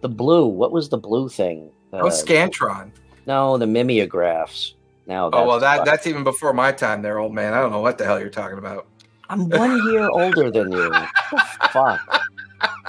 the 0.01 0.09
blue. 0.09 0.45
What 0.45 0.71
was 0.71 0.87
the 0.89 0.97
blue 0.97 1.27
thing? 1.29 1.71
Uh, 1.91 1.97
Oh, 1.97 2.05
Scantron. 2.09 2.91
no, 3.25 3.57
the 3.57 3.67
mimeographs. 3.67 4.75
Now 5.05 5.29
Oh 5.33 5.45
well, 5.45 5.59
that 5.59 5.85
that's- 5.85 6.07
even 6.07 6.23
before 6.23 6.53
my 6.53 6.71
time, 6.71 7.01
there, 7.01 7.19
old 7.19 7.33
man. 7.33 7.53
I 7.53 7.61
don't 7.61 7.71
know 7.71 7.81
what 7.81 7.97
the 7.97 8.05
hell 8.05 8.19
you're 8.19 8.29
talking 8.29 8.57
about. 8.57 8.87
I'm 9.29 9.49
one 9.49 9.91
year 9.91 10.09
older 10.09 10.51
than 10.51 10.71
you. 10.71 10.93
Fuck. 11.71 12.21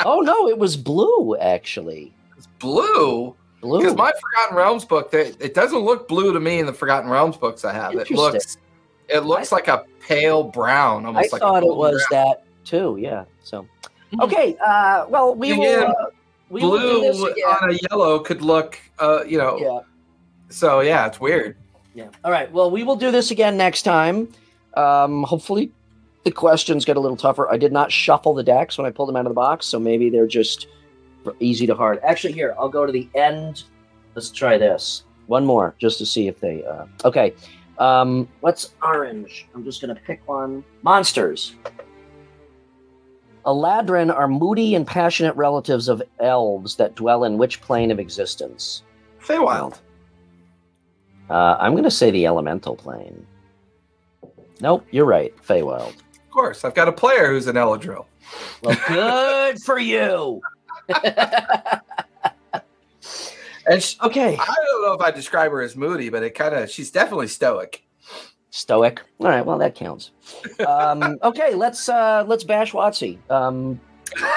Oh 0.05 0.21
no, 0.21 0.49
it 0.49 0.59
was 0.59 0.77
blue 0.77 1.37
actually. 1.37 2.13
It's 2.37 2.49
blue 2.59 3.35
Blue. 3.61 3.79
because 3.79 3.97
my 3.97 4.13
Forgotten 4.21 4.57
Realms 4.57 4.85
book, 4.85 5.11
they, 5.11 5.29
it 5.41 5.55
doesn't 5.55 5.79
look 5.79 6.07
blue 6.07 6.33
to 6.35 6.41
me 6.41 6.59
in 6.59 6.67
the 6.67 6.73
Forgotten 6.73 7.09
Realms 7.11 7.37
books 7.37 7.65
I 7.65 7.73
have. 7.73 7.95
It 7.95 8.11
looks 8.11 8.59
it 9.09 9.21
looks 9.21 9.53
like 9.53 9.69
a 9.69 9.85
pale 10.01 10.43
brown, 10.43 11.05
I 11.05 11.09
almost 11.09 11.33
like 11.33 11.41
a 11.41 11.45
thought 11.45 11.63
it 11.63 11.75
was 11.75 12.05
brown. 12.11 12.27
that 12.27 12.45
too. 12.65 12.97
Yeah. 13.01 13.25
So 13.43 13.67
okay. 14.21 14.57
Uh, 14.65 15.07
well, 15.09 15.35
we 15.35 15.53
will. 15.57 15.89
Uh, 15.89 15.95
we 16.51 16.61
will 16.61 16.71
blue 16.71 17.27
again. 17.27 17.45
on 17.63 17.71
a 17.71 17.79
yellow 17.91 18.19
could 18.19 18.43
look, 18.43 18.79
uh, 18.99 19.25
you 19.27 19.39
know. 19.39 19.59
Yeah. 19.59 19.81
So 20.51 20.81
yeah, 20.81 21.07
it's 21.07 21.21
weird. 21.21 21.57
Yeah. 21.95 22.09
All 22.25 22.31
right. 22.31 22.51
Well, 22.51 22.71
we 22.71 22.83
will 22.83 22.97
do 22.97 23.11
this 23.11 23.31
again 23.31 23.57
next 23.57 23.83
time. 23.83 24.29
Um, 24.75 25.23
hopefully, 25.23 25.71
the 26.25 26.33
questions 26.33 26.85
get 26.85 26.97
a 26.97 27.01
little 27.01 27.17
tougher. 27.17 27.51
I 27.51 27.57
did 27.57 27.73
not 27.73 27.93
shuffle 27.93 28.35
the 28.35 28.43
decks 28.43 28.77
when 28.77 28.87
I 28.87 28.91
pulled 28.91 29.09
them 29.09 29.17
out 29.17 29.27
of 29.27 29.31
the 29.31 29.35
box, 29.35 29.67
so 29.67 29.79
maybe 29.79 30.11
they're 30.11 30.27
just 30.27 30.67
easy 31.41 31.67
to 31.67 31.75
hard. 31.75 32.01
Actually, 32.03 32.33
here 32.33 32.55
I'll 32.59 32.69
go 32.69 32.85
to 32.85 32.93
the 32.93 33.09
end. 33.15 33.65
Let's 34.15 34.31
try 34.31 34.59
this 34.59 35.05
one 35.27 35.45
more 35.45 35.75
just 35.79 35.99
to 35.99 36.07
see 36.07 36.29
if 36.29 36.41
they. 36.41 36.65
Uh, 36.65 36.87
okay. 37.05 37.35
Um, 37.79 38.29
what's 38.41 38.75
orange? 38.83 39.47
I'm 39.55 39.65
just 39.65 39.81
gonna 39.81 39.95
pick 39.95 40.27
one. 40.29 40.65
Monsters. 40.83 41.55
Eladrin 43.45 44.15
are 44.15 44.29
moody 44.29 44.75
and 44.75 44.87
passionate 44.87 45.37
relatives 45.37 45.89
of 45.89 46.03
elves 46.19 46.77
that 46.77 46.95
dwell 46.95 47.25
in 47.25 47.37
which 47.37 47.61
plane 47.61 47.91
of 47.91 47.99
existence? 47.99 48.83
Feywild. 49.21 49.81
Uh, 51.31 51.57
I'm 51.59 51.73
going 51.73 51.85
to 51.85 51.91
say 51.91 52.11
the 52.11 52.27
elemental 52.27 52.77
plane. 52.77 53.27
Nope, 54.61 54.87
you're 54.91 55.07
right. 55.07 55.35
Feywild. 55.43 55.89
Of 55.91 56.31
course, 56.31 56.65
I've 56.65 56.75
got 56.75 56.89
a 56.89 56.93
player 56.93 57.29
who's 57.29 57.47
an 57.47 57.57
Eladrin. 57.57 58.05
Well, 58.63 58.79
good 58.89 59.63
for 59.63 59.79
you. 59.79 60.41
And 63.67 63.83
she, 63.83 63.97
okay, 64.03 64.37
I 64.39 64.55
don't 64.67 64.83
know 64.83 64.93
if 64.93 65.01
I 65.01 65.11
describe 65.11 65.51
her 65.53 65.63
as 65.63 65.77
moody, 65.77 66.09
but 66.09 66.23
it 66.23 66.35
kind 66.35 66.55
of 66.55 66.71
she's 66.71 66.91
definitely 66.91 67.29
stoic. 67.29 67.83
stoic. 68.51 69.01
All 69.21 69.29
right, 69.29 69.45
well 69.45 69.59
that 69.59 69.75
counts. 69.75 70.11
Um, 70.67 71.19
okay, 71.23 71.55
let's 71.55 71.89
uh, 71.89 72.25
let's 72.27 72.45
bash 72.45 72.73
WotC. 72.73 73.19
Um, 73.31 73.81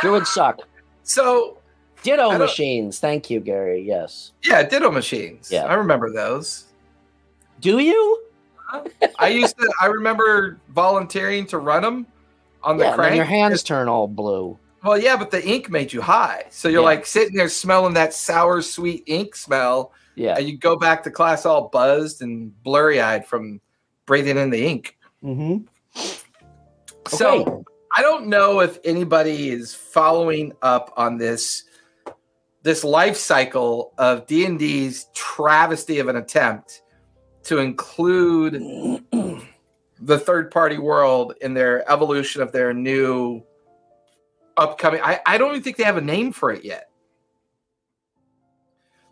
Druids 0.02 0.30
suck. 0.30 0.62
So 1.04 1.58
Ditto 2.04 2.38
machines. 2.38 3.00
Thank 3.00 3.30
you, 3.30 3.40
Gary. 3.40 3.84
Yes. 3.86 4.32
yeah, 4.44 4.64
ditto 4.64 4.92
machines. 4.92 5.52
Yeah. 5.52 5.66
I 5.66 5.74
remember 5.74 6.12
those. 6.14 6.67
Do 7.60 7.80
you? 7.80 8.24
I 9.20 9.28
used 9.30 9.58
to. 9.58 9.74
I 9.82 9.86
remember 9.88 10.60
volunteering 10.70 11.46
to 11.48 11.58
run 11.58 11.84
them 11.84 12.06
on 12.64 12.78
the 12.78 12.84
yeah. 12.84 12.90
and 12.92 13.00
crank. 13.00 13.16
your 13.16 13.26
hands 13.26 13.64
turn 13.64 13.88
all 13.88 14.08
blue. 14.08 14.58
Well, 14.84 14.98
yeah, 14.98 15.16
but 15.18 15.32
the 15.32 15.46
ink 15.46 15.70
made 15.70 15.92
you 15.92 16.02
high, 16.02 16.46
so 16.50 16.68
you're 16.70 16.82
Yeah. 16.82 16.86
like 16.86 17.06
sitting 17.06 17.36
there 17.36 17.50
smelling 17.50 17.94
that 17.96 18.14
sour, 18.14 18.62
sweet 18.62 19.04
ink 19.08 19.36
smell, 19.36 19.92
Yeah. 20.16 20.36
and 20.38 20.48
you 20.48 20.58
go 20.58 20.76
back 20.76 21.04
to 21.04 21.12
class 21.12 21.46
all 21.46 21.70
buzzed 21.70 22.22
and 22.22 22.52
blurry 22.64 23.02
eyed 23.02 23.26
from 23.26 23.60
breathing 24.06 24.38
in 24.38 24.50
the 24.50 24.66
ink. 24.66 24.98
Mm-hmm. 25.24 25.66
So 27.08 27.42
Okay. 27.42 27.64
I 27.98 28.02
don't 28.02 28.28
know 28.28 28.60
if 28.60 28.80
anybody 28.84 29.50
is 29.50 29.74
following 29.74 30.54
up 30.62 30.94
on 30.98 31.18
this 31.18 31.64
this 32.64 32.84
life 32.84 33.16
cycle 33.16 33.94
of 33.98 34.28
D&D's 34.28 35.08
travesty 35.14 36.00
of 36.00 36.10
an 36.10 36.18
attempt 36.18 36.82
to 37.48 37.60
include 37.60 38.54
the 40.00 40.20
third 40.20 40.52
party 40.52 40.78
world 40.78 41.34
in 41.42 41.54
their 41.54 41.90
evolution 41.92 42.42
of 42.42 42.52
their 42.52 42.74
new 42.74 43.42
upcoming 44.58 45.00
I, 45.02 45.20
I 45.26 45.38
don't 45.38 45.52
even 45.52 45.64
think 45.64 45.78
they 45.78 45.84
have 45.84 45.98
a 45.98 46.02
name 46.02 46.32
for 46.32 46.52
it 46.52 46.66
yet. 46.66 46.90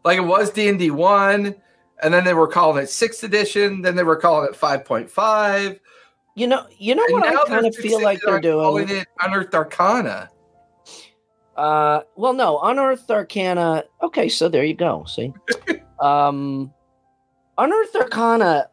Like 0.04 0.18
it 0.18 0.22
was 0.22 0.50
D&D 0.52 0.92
1 0.92 1.56
and 2.04 2.14
then 2.14 2.26
they 2.26 2.34
were 2.34 2.48
calling 2.48 2.84
it 2.84 2.88
6th 2.88 3.24
edition, 3.24 3.82
then 3.82 3.96
they 3.96 4.04
were 4.04 4.18
calling 4.18 4.50
it 4.50 4.56
5.5. 4.56 5.80
You 6.36 6.48
know. 6.48 6.68
You 6.78 6.96
know 6.96 7.04
And 7.06 7.14
what 7.14 7.26
I 7.26 7.46
kind 7.48 7.66
of 7.66 7.76
feel 7.76 8.04
like 8.04 8.20
they're 8.22 8.36
on 8.36 8.42
doing. 8.42 8.60
calling 8.64 8.90
it 8.90 9.08
Unearthed 9.22 9.56
Arcana. 9.56 10.30
Uh, 11.56 12.02
well, 12.18 12.34
no, 12.34 12.60
Unearthed 12.60 13.10
Arcana. 13.10 13.86
Okay, 14.02 14.28
so 14.28 14.50
there 14.50 14.66
you 14.66 14.74
go. 14.74 15.06
See, 15.06 15.32
um, 16.02 16.74
Unearthed 17.58 17.96
Arcana. 17.96 18.70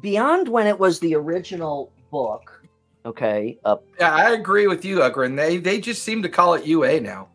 beyond 0.00 0.48
when 0.48 0.66
it 0.66 0.78
was 0.78 1.00
the 1.00 1.14
original 1.14 1.92
book, 2.10 2.64
okay. 3.04 3.58
Uh, 3.64 3.76
Yeah, 3.98 4.14
I 4.14 4.30
agree 4.32 4.66
with 4.66 4.84
you, 4.84 4.98
Ugrun. 4.98 5.36
They 5.36 5.58
they 5.58 5.80
just 5.80 6.02
seem 6.02 6.22
to 6.22 6.28
call 6.28 6.54
it 6.54 6.66
UA 6.66 7.00
now. 7.00 7.28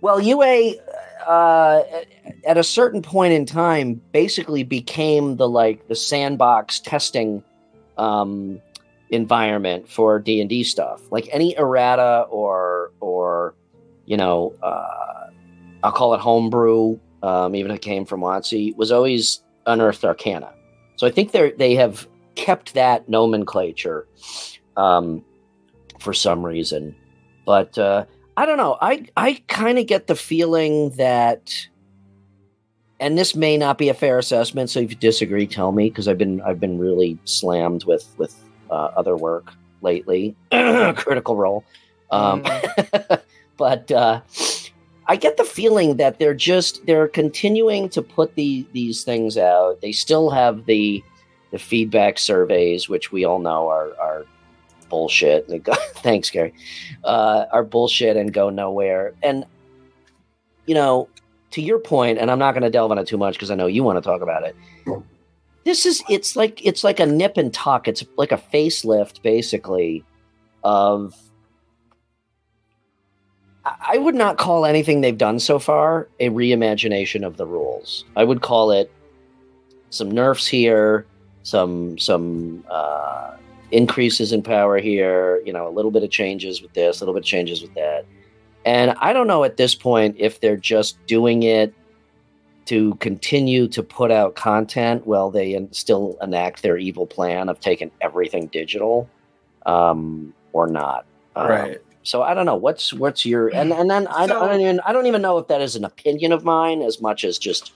well, 0.00 0.20
UA 0.20 0.74
uh, 1.26 1.82
at 2.46 2.56
a 2.56 2.62
certain 2.64 3.02
point 3.02 3.32
in 3.32 3.44
time 3.46 4.00
basically 4.12 4.62
became 4.62 5.36
the 5.36 5.48
like 5.48 5.88
the 5.88 5.94
sandbox 5.96 6.80
testing 6.80 7.42
um, 7.98 8.60
environment 9.10 9.88
for 9.88 10.18
D 10.18 10.40
and 10.40 10.48
D 10.48 10.64
stuff. 10.64 11.00
Like 11.10 11.28
any 11.32 11.56
errata 11.56 12.26
or 12.30 12.92
or 13.00 13.54
you 14.06 14.16
know, 14.16 14.54
uh, 14.62 15.28
I'll 15.84 15.92
call 15.92 16.14
it 16.14 16.20
homebrew, 16.20 16.98
um, 17.22 17.54
even 17.54 17.70
if 17.70 17.76
it 17.76 17.82
came 17.82 18.04
from 18.04 18.20
WotC, 18.20 18.76
was 18.76 18.90
always 18.90 19.42
unearthed 19.66 20.04
arcana. 20.04 20.52
So 20.96 21.06
I 21.06 21.10
think 21.10 21.32
they 21.32 21.52
they 21.52 21.74
have 21.76 22.06
kept 22.34 22.74
that 22.74 23.08
nomenclature 23.08 24.06
um, 24.76 25.24
for 25.98 26.12
some 26.12 26.44
reason, 26.44 26.94
but 27.46 27.76
uh, 27.78 28.04
I 28.36 28.46
don't 28.46 28.56
know. 28.56 28.76
I 28.80 29.06
I 29.16 29.42
kind 29.48 29.78
of 29.78 29.86
get 29.86 30.06
the 30.06 30.14
feeling 30.14 30.90
that, 30.90 31.54
and 32.98 33.18
this 33.18 33.34
may 33.34 33.56
not 33.56 33.78
be 33.78 33.88
a 33.88 33.94
fair 33.94 34.18
assessment. 34.18 34.70
So 34.70 34.80
if 34.80 34.90
you 34.90 34.96
disagree, 34.96 35.46
tell 35.46 35.72
me 35.72 35.88
because 35.88 36.08
I've 36.08 36.18
been 36.18 36.40
I've 36.42 36.60
been 36.60 36.78
really 36.78 37.18
slammed 37.24 37.84
with 37.84 38.06
with 38.18 38.34
uh, 38.70 38.90
other 38.96 39.16
work 39.16 39.52
lately. 39.82 40.36
Critical 40.50 41.36
Role, 41.36 41.64
um, 42.10 42.44
but 43.56 43.90
uh, 43.90 44.20
I 45.10 45.16
get 45.16 45.36
the 45.36 45.44
feeling 45.44 45.96
that 45.96 46.20
they're 46.20 46.34
just 46.34 46.86
they're 46.86 47.08
continuing 47.08 47.88
to 47.88 48.00
put 48.00 48.36
the 48.36 48.64
these 48.70 49.02
things 49.02 49.36
out. 49.36 49.80
They 49.80 49.90
still 49.90 50.30
have 50.30 50.66
the 50.66 51.02
the 51.50 51.58
feedback 51.58 52.16
surveys, 52.16 52.88
which 52.88 53.10
we 53.10 53.24
all 53.24 53.40
know 53.40 53.66
are 53.66 53.90
are 54.00 54.24
bullshit. 54.88 55.50
Thanks, 55.96 56.30
Gary. 56.30 56.54
Uh, 57.02 57.46
are 57.50 57.64
bullshit 57.64 58.16
and 58.16 58.32
go 58.32 58.50
nowhere. 58.50 59.12
And 59.20 59.44
you 60.66 60.76
know, 60.76 61.08
to 61.50 61.60
your 61.60 61.80
point, 61.80 62.18
and 62.18 62.30
I'm 62.30 62.38
not 62.38 62.52
going 62.52 62.62
to 62.62 62.70
delve 62.70 62.92
on 62.92 62.98
it 62.98 63.08
too 63.08 63.18
much 63.18 63.34
because 63.34 63.50
I 63.50 63.56
know 63.56 63.66
you 63.66 63.82
want 63.82 63.96
to 63.96 64.08
talk 64.08 64.22
about 64.22 64.44
it. 64.44 64.54
This 65.64 65.86
is 65.86 66.04
it's 66.08 66.36
like 66.36 66.64
it's 66.64 66.84
like 66.84 67.00
a 67.00 67.06
nip 67.06 67.36
and 67.36 67.52
tuck. 67.52 67.88
It's 67.88 68.04
like 68.16 68.30
a 68.30 68.38
facelift, 68.38 69.22
basically, 69.22 70.04
of 70.62 71.16
I 73.64 73.98
would 73.98 74.14
not 74.14 74.38
call 74.38 74.64
anything 74.64 75.00
they've 75.00 75.16
done 75.16 75.38
so 75.38 75.58
far 75.58 76.08
a 76.18 76.30
reimagination 76.30 77.26
of 77.26 77.36
the 77.36 77.46
rules. 77.46 78.04
I 78.16 78.24
would 78.24 78.40
call 78.40 78.70
it 78.70 78.90
some 79.90 80.10
nerfs 80.10 80.46
here, 80.46 81.06
some 81.42 81.98
some 81.98 82.64
uh, 82.70 83.36
increases 83.70 84.32
in 84.32 84.42
power 84.42 84.78
here. 84.78 85.42
You 85.44 85.52
know, 85.52 85.68
a 85.68 85.70
little 85.70 85.90
bit 85.90 86.02
of 86.02 86.10
changes 86.10 86.62
with 86.62 86.72
this, 86.72 87.00
a 87.00 87.04
little 87.04 87.14
bit 87.14 87.24
of 87.24 87.26
changes 87.26 87.60
with 87.60 87.74
that. 87.74 88.06
And 88.64 88.94
I 88.98 89.12
don't 89.12 89.26
know 89.26 89.44
at 89.44 89.56
this 89.56 89.74
point 89.74 90.16
if 90.18 90.40
they're 90.40 90.56
just 90.56 91.04
doing 91.06 91.42
it 91.42 91.74
to 92.66 92.94
continue 92.96 93.66
to 93.68 93.82
put 93.82 94.10
out 94.10 94.36
content 94.36 95.06
while 95.06 95.30
they 95.30 95.66
still 95.72 96.16
enact 96.22 96.62
their 96.62 96.76
evil 96.76 97.06
plan 97.06 97.48
of 97.48 97.58
taking 97.58 97.90
everything 98.00 98.46
digital, 98.48 99.08
um, 99.66 100.32
or 100.52 100.66
not. 100.66 101.04
Um, 101.36 101.48
right. 101.48 101.78
So 102.02 102.22
I 102.22 102.34
don't 102.34 102.46
know 102.46 102.56
what's 102.56 102.92
what's 102.92 103.26
your 103.26 103.48
and 103.48 103.72
and 103.72 103.90
then 103.90 104.06
I, 104.06 104.26
don't, 104.26 104.42
I 104.42 104.48
don't 104.48 104.60
even 104.60 104.80
I 104.80 104.92
don't 104.92 105.06
even 105.06 105.22
know 105.22 105.38
if 105.38 105.48
that 105.48 105.60
is 105.60 105.76
an 105.76 105.84
opinion 105.84 106.32
of 106.32 106.44
mine 106.44 106.82
as 106.82 107.00
much 107.00 107.24
as 107.24 107.38
just 107.38 107.72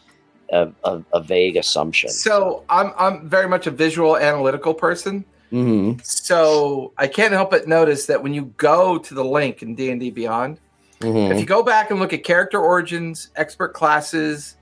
a, 0.50 0.70
a, 0.84 1.02
a 1.12 1.22
vague 1.22 1.56
assumption. 1.56 2.10
So 2.10 2.64
I'm 2.68 2.92
I'm 2.98 3.28
very 3.28 3.48
much 3.48 3.66
a 3.66 3.70
visual 3.70 4.16
analytical 4.16 4.74
person. 4.74 5.24
hmm 5.50 5.92
So 6.02 6.92
I 6.96 7.06
can't 7.06 7.32
help 7.32 7.50
but 7.50 7.68
notice 7.68 8.06
that 8.06 8.22
when 8.22 8.32
you 8.34 8.46
go 8.56 8.98
to 8.98 9.14
the 9.14 9.24
link 9.24 9.62
in 9.62 9.74
D 9.74 9.90
and 9.90 10.00
D 10.00 10.10
Beyond, 10.10 10.58
hmm 11.02 11.30
if 11.30 11.38
you 11.38 11.46
go 11.46 11.62
back 11.62 11.90
and 11.90 12.00
look 12.00 12.12
at 12.12 12.24
character 12.24 12.60
origins, 12.60 13.30
expert 13.36 13.74
classes, 13.74 14.56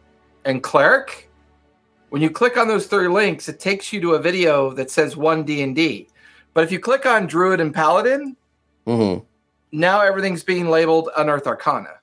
and 0.45 0.63
cleric, 0.63 1.31
when 2.11 2.21
you 2.21 2.31
click 2.31 2.57
on 2.57 2.69
those 2.69 2.87
three 2.89 3.09
links, 3.09 3.49
it 3.49 3.61
takes 3.61 3.93
you 3.93 4.01
to 4.01 4.15
a 4.15 4.19
video 4.19 4.73
that 4.73 4.91
says 4.91 5.17
one 5.17 5.45
D 5.45 5.63
and 5.63 5.77
D. 5.77 6.09
But 6.53 6.65
if 6.65 6.73
you 6.73 6.81
click 6.81 7.07
on 7.07 7.27
druid 7.27 7.61
and 7.61 7.73
paladin, 7.73 8.37
hmm 8.87 9.19
now 9.73 10.01
everything's 10.01 10.45
being 10.45 10.69
labeled 10.69 11.09
unearth 11.17 11.47
arcana. 11.47 11.95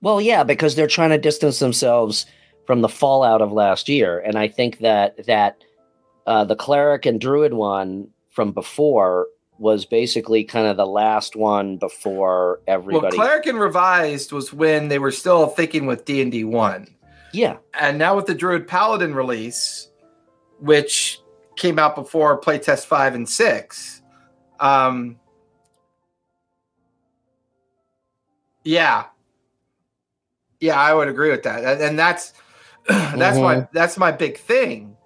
Well, 0.00 0.20
yeah, 0.20 0.42
because 0.42 0.74
they're 0.74 0.88
trying 0.88 1.10
to 1.10 1.18
distance 1.18 1.60
themselves 1.60 2.26
from 2.66 2.80
the 2.80 2.88
fallout 2.88 3.40
of 3.42 3.52
last 3.52 3.88
year, 3.88 4.18
and 4.18 4.36
I 4.36 4.48
think 4.48 4.78
that 4.78 5.26
that 5.26 5.62
uh, 6.26 6.44
the 6.44 6.56
cleric 6.56 7.06
and 7.06 7.20
druid 7.20 7.54
one 7.54 8.08
from 8.30 8.52
before 8.52 9.26
was 9.58 9.84
basically 9.84 10.42
kind 10.42 10.66
of 10.66 10.76
the 10.76 10.86
last 10.86 11.36
one 11.36 11.76
before 11.76 12.60
everybody. 12.66 13.16
Well, 13.16 13.26
cleric 13.26 13.46
and 13.46 13.60
revised 13.60 14.32
was 14.32 14.52
when 14.52 14.88
they 14.88 14.98
were 14.98 15.12
still 15.12 15.46
thinking 15.46 15.86
with 15.86 16.04
D 16.04 16.20
and 16.20 16.32
D 16.32 16.42
one. 16.42 16.88
yeah, 17.32 17.58
and 17.78 17.98
now 17.98 18.16
with 18.16 18.26
the 18.26 18.34
Druid 18.34 18.66
Paladin 18.66 19.14
release, 19.14 19.88
which 20.58 21.20
came 21.56 21.78
out 21.78 21.94
before 21.94 22.40
playtest 22.40 22.86
five 22.86 23.14
and 23.14 23.28
six, 23.28 24.02
um, 24.58 25.16
yeah, 28.64 29.04
yeah, 30.60 30.80
I 30.80 30.94
would 30.94 31.08
agree 31.08 31.30
with 31.30 31.42
that, 31.44 31.64
and, 31.64 31.80
and 31.80 31.98
that's 31.98 32.32
that's 32.88 33.38
my 33.38 33.66
that's 33.72 33.96
my 33.96 34.12
big 34.12 34.38
thing. 34.38 34.96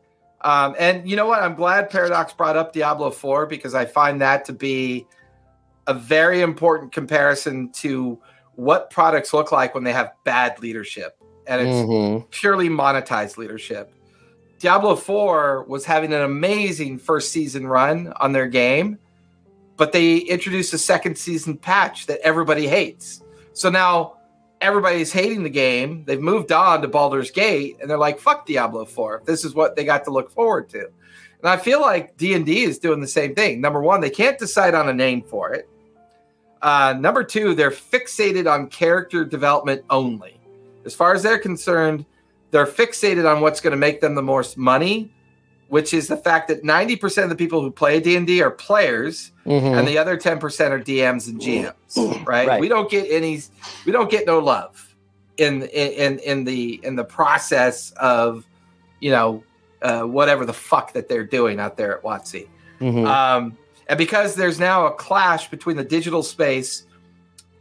Um, 0.42 0.77
and 0.79 1.09
you 1.09 1.16
know 1.16 1.27
what? 1.27 1.42
I'm 1.42 1.55
glad 1.55 1.90
Paradox 1.90 2.33
brought 2.33 2.57
up 2.57 2.73
Diablo 2.73 3.11
4 3.11 3.47
because 3.47 3.75
I 3.75 3.85
find 3.85 4.21
that 4.21 4.45
to 4.45 4.53
be 4.53 5.07
a 5.87 5.95
very 5.95 6.40
important 6.40 6.92
comparison 6.92 7.71
to 7.73 8.21
what 8.55 8.90
products 8.90 9.33
look 9.33 9.51
like 9.51 9.75
when 9.75 9.83
they 9.83 9.92
have 9.92 10.12
bad 10.25 10.61
leadership. 10.61 11.19
And 11.47 11.66
it's 11.66 11.77
Mhm. 11.77 12.31
purely 12.31 12.69
monetized 12.69 13.37
leadership. 13.38 13.92
Diablo 14.59 14.95
4 14.95 15.64
was 15.64 15.85
having 15.85 16.12
an 16.12 16.23
amazing 16.23 16.99
first 16.99 17.33
season 17.33 17.66
run 17.66 18.12
on 18.21 18.33
their 18.33 18.47
game, 18.47 18.99
but 19.77 19.92
they 19.92 20.19
introduced 20.19 20.73
a 20.73 20.79
second 20.79 21.19
season 21.19 21.57
patch 21.57 22.07
that 22.07 22.21
everybody 22.21 22.66
hates. 22.69 23.23
So 23.57 23.71
now 23.71 24.19
everybody's 24.61 25.11
hating 25.11 25.42
the 25.42 25.49
game. 25.49 26.05
They've 26.05 26.21
moved 26.21 26.53
on 26.53 26.83
to 26.83 26.88
Baldur's 26.88 27.31
Gate 27.31 27.79
and 27.81 27.88
they're 27.88 27.97
like, 27.97 28.21
fuck 28.21 28.45
Diablo 28.45 28.85
4. 28.85 29.23
This 29.25 29.47
is 29.47 29.55
what 29.55 29.75
they 29.75 29.85
got 29.85 30.05
to 30.05 30.11
look 30.11 30.31
forward 30.31 30.69
to. 30.71 30.81
And 30.81 31.49
I 31.49 31.57
feel 31.57 31.81
like 31.81 32.19
D&D 32.19 32.64
is 32.64 32.79
doing 32.79 33.01
the 33.01 33.09
same 33.09 33.35
thing. 33.35 33.62
Number 33.62 33.81
one, 33.81 34.03
they 34.03 34.11
can't 34.11 34.38
decide 34.38 34.75
on 34.75 34.90
a 34.90 34.92
name 34.92 35.23
for 35.23 35.55
it. 35.55 35.71
Uh, 36.61 36.97
number 37.01 37.25
two, 37.25 37.55
they're 37.55 37.71
fixated 37.71 38.51
on 38.51 38.69
character 38.69 39.25
development 39.25 39.83
only. 39.88 40.38
As 40.85 40.95
far 40.95 41.14
as 41.14 41.23
they're 41.23 41.38
concerned, 41.38 42.05
they're 42.51 42.66
fixated 42.66 43.27
on 43.31 43.40
what's 43.40 43.62
going 43.62 43.71
to 43.71 43.79
make 43.79 44.03
them 44.03 44.14
the 44.14 44.23
most 44.23 44.59
money, 44.59 45.11
which 45.68 45.92
is 45.92 46.07
the 46.09 46.16
fact 46.16 46.48
that 46.48 46.62
90% 46.62 47.24
of 47.24 47.29
the 47.29 47.35
people 47.37 47.61
who 47.61 47.70
play 47.70 47.98
D&D 48.00 48.40
are 48.42 48.50
players 48.50 49.33
Mhm. 49.46 49.79
and 49.79 49.88
the 49.88 49.98
other 49.98 50.16
10% 50.16 50.72
are 50.72 50.79
DMs 50.79 51.26
and 51.29 51.40
GMs, 51.40 52.26
right? 52.26 52.46
Right. 52.46 52.61
We 52.61 52.68
don't 52.68 52.90
get 52.90 53.11
any 53.11 53.40
we 53.85 53.92
don't 53.92 54.11
get 54.11 54.26
no 54.26 54.38
love 54.38 54.94
in 55.37 55.62
in 55.64 56.18
in 56.20 56.44
the 56.44 56.81
in 56.83 56.96
the 56.96 57.05
process 57.05 57.92
of, 57.96 58.44
you 59.00 59.11
know, 59.11 59.42
uh, 59.83 60.02
whatever 60.02 60.46
the 60.46 60.52
fuck 60.55 60.92
that 60.94 61.09
they're 61.09 61.24
doing 61.24 61.61
out 61.61 61.76
there 61.76 61.96
at 61.98 62.02
WotC. 62.05 62.46
Mhm. 62.81 63.07
Um, 63.07 63.57
and 63.88 63.98
because 63.98 64.35
there's 64.35 64.59
now 64.59 64.87
a 64.87 64.90
clash 64.92 65.48
between 65.50 65.76
the 65.76 65.85
digital 65.85 66.22
space 66.22 66.85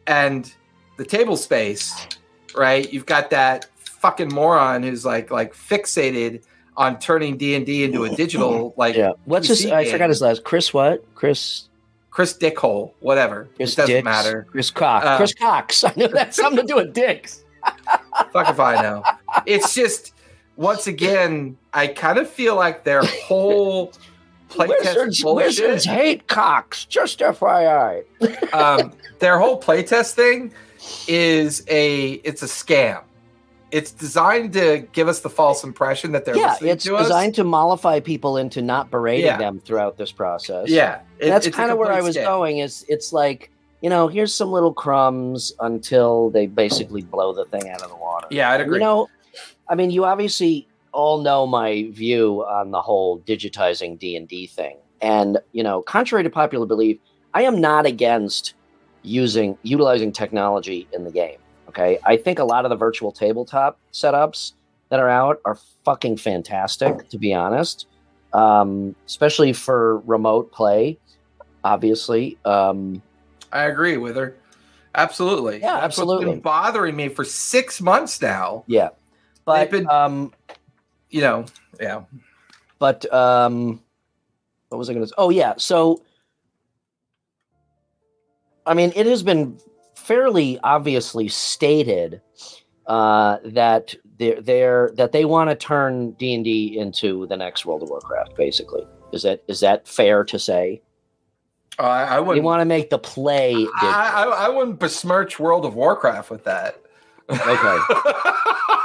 and 0.08 0.52
the 0.98 1.06
table 1.06 1.38
space, 1.38 2.08
right? 2.56 2.92
You've 2.92 3.06
got 3.06 3.30
that 3.32 3.68
fucking 4.00 4.34
moron 4.34 4.84
who's 4.84 5.04
like 5.06 5.32
like 5.32 5.54
fixated 5.54 6.44
on 6.78 7.00
turning 7.00 7.38
D 7.38 7.56
and 7.56 7.66
D 7.66 7.84
into 7.84 8.04
a 8.06 8.10
digital 8.16 8.74
like 8.78 8.96
yeah. 8.96 9.12
What's 9.26 9.48
his? 9.48 9.66
PC 9.66 9.72
I 9.72 9.92
forgot 9.92 10.10
his 10.10 10.22
last. 10.22 10.44
Chris 10.44 10.74
what? 10.74 11.04
Chris. 11.16 11.70
Chris 12.12 12.34
Dickhole, 12.38 12.94
whatever. 13.02 13.50
Chris 13.58 13.74
it 13.74 13.76
doesn't 13.76 13.94
Dix? 13.96 14.06
matter. 14.06 14.48
Chris 14.50 14.72
Cocks. 14.72 15.06
Uh, 15.06 15.18
Chris 15.18 15.34
Cocks. 15.34 15.84
I 15.84 15.94
know 15.98 16.08
that's 16.08 16.38
something 16.38 16.66
to 16.66 16.74
do 16.74 16.76
with 16.78 16.94
dicks. 16.94 17.44
Fuck 18.32 18.48
if 18.50 18.58
I 18.58 18.82
know. 18.82 19.04
It's 19.46 19.74
just 19.76 20.14
once 20.56 20.88
again, 20.88 21.58
I 21.74 21.88
kind 21.88 22.18
of 22.18 22.30
feel 22.30 22.56
like 22.56 22.86
their 22.86 23.04
whole 23.04 23.92
playtest 24.50 24.70
Wizards, 24.70 25.22
bullshit. 25.24 25.46
wizards 25.46 25.84
hate 25.84 26.28
Cocks. 26.28 26.86
Just 26.86 27.20
FYI. 27.20 28.04
um, 28.54 28.94
their 29.20 29.38
whole 29.38 29.60
playtest 29.60 30.14
thing 30.14 30.54
is 31.10 31.64
a 31.68 32.12
it's 32.24 32.44
a 32.44 32.48
scam. 32.48 33.02
It's 33.76 33.92
designed 33.92 34.54
to 34.54 34.88
give 34.94 35.08
us 35.10 35.20
the 35.20 35.30
false 35.30 35.64
impression 35.66 36.14
that 36.14 36.24
they're 36.24 36.38
yeah, 36.38 36.52
listening 36.52 36.72
it's 36.72 36.86
to 36.86 36.96
us. 36.96 37.08
designed 37.08 37.36
to 37.36 37.44
mollify 37.44 38.00
people 38.00 38.38
into 38.38 38.62
not 38.62 38.90
berating 38.90 39.26
Yeah. 39.26 39.38
them 39.38 39.60
throughout 39.60 39.98
this 39.98 40.12
process. 40.14 40.70
Yeah, 40.70 41.00
it- 41.20 41.28
that's 41.28 41.48
kind 41.50 41.72
of 41.72 41.78
where 41.78 41.92
I 41.92 42.02
was 42.02 42.16
going. 42.16 42.60
Is 42.60 42.86
it's 42.88 43.12
like 43.12 43.52
you 43.82 43.90
know, 43.90 44.08
here's 44.08 44.34
some 44.34 44.52
little 44.52 44.74
crumbs 44.74 45.54
until 45.60 46.30
they 46.32 46.48
basically 46.48 47.02
blow 47.04 47.34
the 47.34 47.46
thing 47.46 47.70
out 47.70 47.82
of 47.84 47.90
the 47.90 47.96
water. 47.98 48.26
Yeah, 48.32 48.50
I'd 48.52 48.62
agree. 48.62 48.78
You 48.78 48.84
know, 48.86 49.10
I 49.70 49.76
mean, 49.76 49.92
you 49.92 50.06
obviously 50.06 50.68
all 50.94 51.22
know 51.22 51.46
my 51.46 51.88
view 51.92 52.46
on 52.48 52.72
the 52.72 52.82
whole 52.82 53.20
digitizing 53.20 54.00
D 54.00 54.16
and 54.16 54.26
D 54.28 54.48
thing, 54.48 54.78
and 55.02 55.38
you 55.52 55.64
know, 55.64 55.82
contrary 55.82 56.24
to 56.24 56.30
popular 56.30 56.66
belief, 56.66 56.98
I 57.34 57.42
am 57.44 57.60
not 57.60 57.86
against 57.86 58.54
using 59.04 59.58
utilizing 59.64 60.12
technology 60.14 60.88
in 60.94 61.04
the 61.04 61.12
game. 61.12 61.38
Okay, 61.76 62.00
I 62.06 62.16
think 62.16 62.40
a 62.40 62.44
lot 62.46 62.64
of 62.64 62.70
the 62.70 62.78
virtual 62.78 63.12
tabletop 63.12 63.78
setups 63.92 64.54
that 64.90 65.02
are 65.02 65.10
out 65.10 65.42
are 65.44 65.58
fucking 65.84 66.16
fantastic, 66.16 67.10
to 67.10 67.18
be 67.18 67.34
honest. 67.34 67.88
Um, 68.32 68.96
especially 69.06 69.52
for 69.52 70.00
remote 70.00 70.54
play, 70.54 70.98
obviously. 71.66 72.38
Um, 72.46 73.02
I 73.52 73.64
agree 73.66 73.98
with 73.98 74.16
her. 74.16 74.38
Absolutely. 74.94 75.60
Yeah, 75.60 75.74
That's 75.74 75.84
absolutely. 75.86 76.26
Been 76.28 76.40
bothering 76.40 76.96
me 76.96 77.10
for 77.10 77.26
six 77.26 77.82
months 77.82 78.22
now. 78.22 78.64
yeah, 78.68 78.90
but 79.44 79.70
been- 79.70 79.90
um, 79.90 80.34
You 81.10 81.22
know, 81.22 81.46
yeah. 81.82 82.04
but 82.80 83.12
um, 83.14 83.82
what 84.70 84.78
was 84.78 84.90
I 84.90 84.94
going 84.94 85.04
to? 85.04 85.10
Say? 85.10 85.16
Oh 85.18 85.30
yeah, 85.30 85.56
so 85.58 86.02
I 88.66 88.74
mean, 88.74 88.94
it 88.96 89.06
has 89.08 89.24
been 89.24 89.60
fairly 90.06 90.60
obviously 90.64 91.28
stated 91.28 92.22
uh, 92.88 93.38
that 93.44 93.96
they're, 94.18 94.42
they're 94.42 94.92
that 94.96 95.12
they 95.12 95.26
want 95.26 95.50
to 95.50 95.56
turn 95.56 96.12
D 96.12 96.34
and 96.36 96.44
D 96.44 96.78
into 96.78 97.26
the 97.28 97.36
next 97.38 97.66
World 97.66 97.84
of 97.84 97.90
Warcraft. 97.90 98.36
Basically, 98.38 98.86
is 99.12 99.24
that 99.24 99.44
is 99.48 99.60
that 99.62 99.88
fair 99.88 100.24
to 100.26 100.38
say? 100.40 100.82
I, 101.78 102.04
I 102.04 102.16
They 102.16 102.22
wouldn't. 102.22 102.46
want 102.46 102.62
to 102.62 102.66
make 102.66 102.90
the 102.90 102.98
play. 103.00 103.54
I, 103.82 104.14
I, 104.16 104.46
I 104.46 104.50
wouldn't 104.50 104.80
besmirch 104.80 105.40
World 105.40 105.66
of 105.66 105.76
Warcraft 105.76 106.30
with 106.30 106.46
that. 106.46 106.80
Okay. 107.30 107.44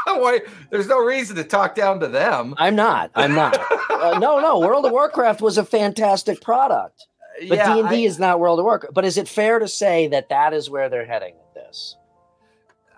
Why? 0.06 0.40
There's 0.70 0.88
no 0.88 0.98
reason 0.98 1.36
to 1.36 1.44
talk 1.44 1.76
down 1.76 2.00
to 2.00 2.08
them. 2.08 2.54
I'm 2.56 2.74
not. 2.74 3.10
I'm 3.14 3.34
not. 3.34 3.56
Uh, 4.00 4.18
no, 4.18 4.40
no. 4.40 4.58
World 4.58 4.86
of 4.86 4.92
Warcraft 4.92 5.42
was 5.42 5.58
a 5.58 5.64
fantastic 5.64 6.40
product, 6.40 7.06
but 7.48 7.56
Yeah, 7.56 7.74
D 7.74 7.80
and 7.80 7.88
D 7.88 8.04
is 8.04 8.18
not 8.18 8.38
World 8.40 8.58
of 8.58 8.64
Warcraft. 8.64 8.94
But 8.94 9.04
is 9.04 9.16
it 9.18 9.28
fair 9.28 9.58
to 9.58 9.66
say 9.68 10.06
that 10.08 10.28
that 10.28 10.52
is 10.52 10.68
where 10.70 10.88
they're 10.88 11.06
heading 11.06 11.34
with 11.36 11.54
this? 11.54 11.96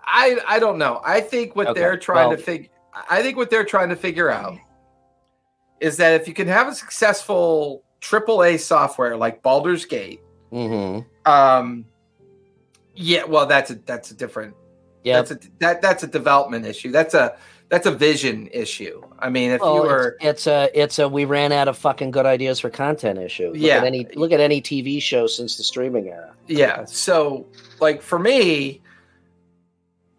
I 0.05 0.37
I 0.47 0.59
don't 0.59 0.77
know. 0.77 1.01
I 1.05 1.21
think 1.21 1.55
what 1.55 1.67
Okay, 1.67 1.79
they're 1.79 1.97
trying 1.97 2.29
well- 2.29 2.37
to 2.37 2.43
figure 2.43 2.69
I 3.09 3.21
think 3.23 3.37
what 3.37 3.49
they're 3.49 3.63
trying 3.65 3.89
to 3.89 3.95
figure 3.95 4.29
out 4.29 4.57
is 5.79 5.97
that 5.97 6.19
if 6.21 6.27
you 6.27 6.33
can 6.33 6.47
have 6.47 6.67
a 6.67 6.75
successful 6.75 7.83
AAA 8.01 8.59
software 8.59 9.15
like 9.17 9.41
Baldur's 9.41 9.85
Gate, 9.85 10.21
Mm-hmm. 10.51 10.99
um 11.31 11.85
yeah, 12.95 13.23
well 13.23 13.45
that's 13.47 13.71
a 13.71 13.75
that's 13.75 14.11
a 14.11 14.13
different 14.13 14.55
Yeah. 15.03 15.21
that's 15.21 15.31
a 15.31 15.39
that 15.59 15.81
that's 15.81 16.03
a 16.03 16.07
development 16.07 16.65
issue. 16.67 16.91
That's 16.91 17.13
a 17.15 17.35
that's 17.69 17.85
a 17.87 17.91
vision 17.91 18.47
issue. 18.51 19.01
I 19.19 19.29
mean, 19.29 19.51
if 19.51 19.61
Well, 19.61 19.75
you 19.75 19.81
oh, 19.81 19.85
were 19.85 20.17
it's, 20.21 20.45
it's 20.45 20.47
a 20.47 20.69
it's 20.73 20.99
a 20.99 21.09
we 21.09 21.25
ran 21.25 21.51
out 21.51 21.67
of 21.67 21.77
fucking 21.77 22.11
good 22.11 22.25
ideas 22.25 22.59
for 22.59 22.69
content 22.69 23.19
issue. 23.19 23.47
Look 23.47 23.57
Yeah. 23.57 23.77
At 23.77 23.83
any 23.85 24.07
look 24.15 24.31
at 24.31 24.39
any 24.39 24.61
TV 24.61 25.01
show 25.01 25.27
since 25.27 25.57
the 25.57 25.63
streaming 25.63 26.07
era. 26.09 26.33
yeah, 26.47 26.85
so 26.85 27.47
like 27.79 28.01
for 28.01 28.19
me, 28.19 28.81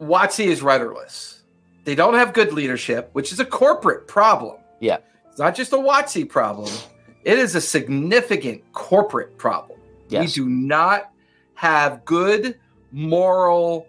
WotC 0.01 0.47
is 0.47 0.63
rudderless. 0.63 1.43
They 1.85 1.95
don't 1.95 2.15
have 2.15 2.33
good 2.33 2.53
leadership, 2.53 3.11
which 3.13 3.31
is 3.33 3.41
a 3.41 3.45
corporate 3.45 4.09
problem. 4.09 4.57
Yeah. 4.81 4.99
It's 5.31 5.39
not 5.39 5.55
just 5.55 5.73
a 5.73 5.77
WotC 5.77 6.29
problem. 6.29 6.71
It 7.25 7.39
is 7.39 7.55
a 7.55 7.61
significant 7.61 8.63
corporate 8.73 9.37
problem. 9.39 9.79
Yes. 10.09 10.37
We 10.37 10.45
do 10.45 10.49
not 10.49 11.11
have 11.55 12.05
good 12.05 12.59
moral 12.93 13.87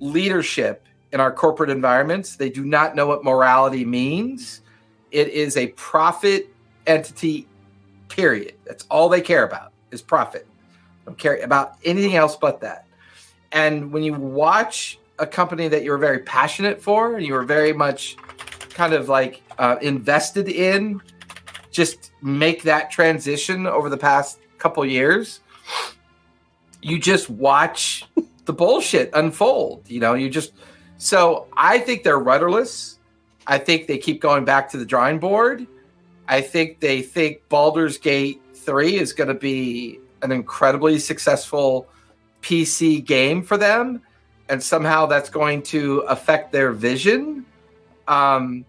leadership 0.00 0.84
in 1.12 1.20
our 1.20 1.32
corporate 1.32 1.70
environments. 1.70 2.36
They 2.36 2.50
do 2.50 2.64
not 2.64 2.94
know 2.94 3.06
what 3.06 3.24
morality 3.24 3.84
means. 3.84 4.62
It 5.10 5.28
is 5.28 5.56
a 5.56 5.68
profit 5.68 6.52
entity, 6.86 7.48
period. 8.08 8.54
That's 8.64 8.84
all 8.90 9.08
they 9.08 9.20
care 9.20 9.44
about 9.44 9.72
is 9.90 10.02
profit. 10.02 10.46
Don't 11.06 11.18
care 11.18 11.36
about 11.42 11.76
anything 11.84 12.14
else 12.14 12.36
but 12.36 12.60
that. 12.60 12.86
And 13.52 13.92
when 13.92 14.02
you 14.02 14.14
watch 14.14 14.98
a 15.18 15.26
company 15.26 15.68
that 15.68 15.82
you're 15.82 15.98
very 15.98 16.20
passionate 16.20 16.80
for 16.80 17.16
and 17.16 17.26
you 17.26 17.34
are 17.34 17.42
very 17.42 17.72
much 17.72 18.16
kind 18.70 18.94
of 18.94 19.08
like 19.08 19.42
uh, 19.58 19.76
invested 19.82 20.48
in, 20.48 21.00
just 21.70 22.12
make 22.22 22.62
that 22.62 22.90
transition 22.90 23.66
over 23.66 23.88
the 23.88 23.96
past 23.96 24.38
couple 24.58 24.84
years, 24.84 25.40
you 26.82 26.98
just 26.98 27.28
watch 27.28 28.04
the 28.44 28.52
bullshit 28.52 29.10
unfold. 29.14 29.88
You 29.88 30.00
know, 30.00 30.14
you 30.14 30.30
just 30.30 30.52
so 31.00 31.46
I 31.56 31.78
think 31.78 32.02
they're 32.02 32.18
rudderless. 32.18 32.98
I 33.46 33.56
think 33.56 33.86
they 33.86 33.96
keep 33.96 34.20
going 34.20 34.44
back 34.44 34.70
to 34.72 34.76
the 34.76 34.84
drawing 34.84 35.18
board. 35.18 35.66
I 36.28 36.42
think 36.42 36.80
they 36.80 37.00
think 37.00 37.48
Baldur's 37.48 37.96
Gate 37.96 38.42
3 38.52 38.96
is 38.96 39.14
going 39.14 39.28
to 39.28 39.34
be 39.34 39.98
an 40.20 40.30
incredibly 40.30 40.98
successful 40.98 41.88
PC 42.42 43.02
game 43.02 43.42
for 43.42 43.56
them 43.56 44.02
and 44.50 44.62
somehow 44.62 45.06
that's 45.06 45.30
going 45.30 45.62
to 45.62 46.00
affect 46.00 46.52
their 46.52 46.70
vision. 46.70 47.46
Um, 48.06 48.66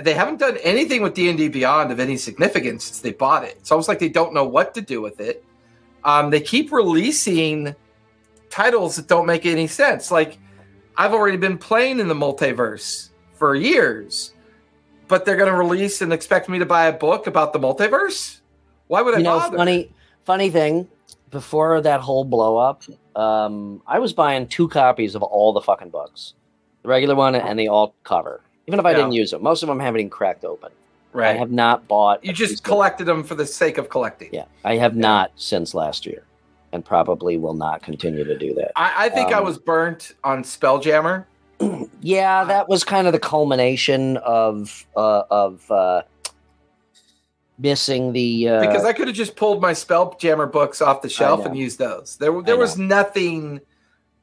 they 0.00 0.14
haven't 0.14 0.38
done 0.38 0.56
anything 0.62 1.02
with 1.02 1.12
D&D 1.12 1.48
Beyond 1.48 1.92
of 1.92 2.00
any 2.00 2.16
significance 2.16 2.84
since 2.84 3.00
they 3.00 3.12
bought 3.12 3.44
it. 3.44 3.56
It's 3.60 3.70
almost 3.70 3.86
like 3.86 3.98
they 3.98 4.08
don't 4.08 4.32
know 4.32 4.44
what 4.44 4.72
to 4.74 4.80
do 4.80 5.02
with 5.02 5.20
it. 5.20 5.44
Um, 6.04 6.30
they 6.30 6.40
keep 6.40 6.72
releasing 6.72 7.74
titles 8.48 8.96
that 8.96 9.08
don't 9.08 9.26
make 9.26 9.44
any 9.44 9.66
sense. 9.66 10.10
Like 10.10 10.38
I've 10.98 11.12
already 11.12 11.36
been 11.36 11.58
playing 11.58 12.00
in 12.00 12.08
the 12.08 12.14
multiverse 12.14 13.10
for 13.34 13.54
years, 13.54 14.32
but 15.08 15.24
they're 15.24 15.36
going 15.36 15.50
to 15.50 15.56
release 15.56 16.00
and 16.02 16.12
expect 16.12 16.48
me 16.48 16.58
to 16.58 16.66
buy 16.66 16.86
a 16.86 16.92
book 16.92 17.26
about 17.26 17.52
the 17.52 17.58
multiverse. 17.58 18.40
Why 18.88 19.02
would 19.02 19.14
I 19.14 19.18
You 19.18 19.24
know, 19.24 19.38
bother? 19.38 19.56
funny 19.56 19.90
funny 20.24 20.50
thing. 20.50 20.88
Before 21.30 21.80
that 21.80 22.00
whole 22.00 22.24
blow 22.24 22.56
up, 22.56 22.82
um, 23.14 23.82
I 23.86 23.98
was 23.98 24.12
buying 24.12 24.46
two 24.46 24.68
copies 24.68 25.14
of 25.14 25.22
all 25.22 25.52
the 25.52 25.60
fucking 25.60 25.90
books, 25.90 26.34
the 26.82 26.88
regular 26.88 27.14
one 27.14 27.34
and 27.34 27.58
the 27.58 27.68
alt 27.68 27.94
cover. 28.04 28.40
Even 28.66 28.80
if 28.80 28.86
I 28.86 28.92
Yeah. 28.92 28.96
didn't 28.98 29.12
use 29.12 29.30
them, 29.32 29.42
most 29.42 29.62
of 29.62 29.68
them 29.68 29.78
haven't 29.80 30.00
even 30.00 30.10
cracked 30.10 30.44
open. 30.44 30.70
Right. 31.12 31.34
I 31.34 31.38
have 31.38 31.50
not 31.50 31.86
bought. 31.88 32.24
You 32.24 32.32
just 32.32 32.62
collected 32.62 33.04
them 33.06 33.22
for 33.22 33.34
the 33.34 33.46
sake 33.46 33.78
of 33.78 33.88
collecting. 33.88 34.28
Yeah, 34.32 34.44
I 34.64 34.76
have 34.76 34.96
not 34.96 35.30
since 35.36 35.74
last 35.74 36.04
year, 36.06 36.24
and 36.72 36.84
probably 36.84 37.36
will 37.36 37.54
not 37.54 37.82
continue 37.82 38.24
to 38.24 38.36
do 38.38 38.54
that. 38.54 38.72
I, 38.76 39.06
I 39.06 39.08
think 39.08 39.32
I 39.32 39.38
Um, 39.38 39.44
was 39.44 39.58
burnt 39.58 40.12
on 40.24 40.42
Spelljammer. 40.42 41.24
Yeah, 42.02 42.44
that 42.44 42.68
was 42.68 42.84
kind 42.84 43.06
of 43.08 43.12
the 43.12 43.18
culmination 43.18 44.18
of 44.18 44.86
uh, 44.96 45.22
of 45.30 45.68
uh, 45.70 46.02
missing 47.58 48.12
the 48.12 48.48
uh, 48.48 48.60
because 48.60 48.84
I 48.84 48.92
could 48.92 49.08
have 49.08 49.16
just 49.16 49.34
pulled 49.36 49.60
my 49.62 49.72
Spelljammer 49.72 50.50
books 50.50 50.80
off 50.82 51.02
the 51.02 51.08
shelf 51.08 51.44
and 51.46 51.56
used 51.56 51.78
those. 51.78 52.16
There, 52.18 52.42
there 52.42 52.54
I 52.54 52.58
was 52.58 52.78
nothing 52.78 53.60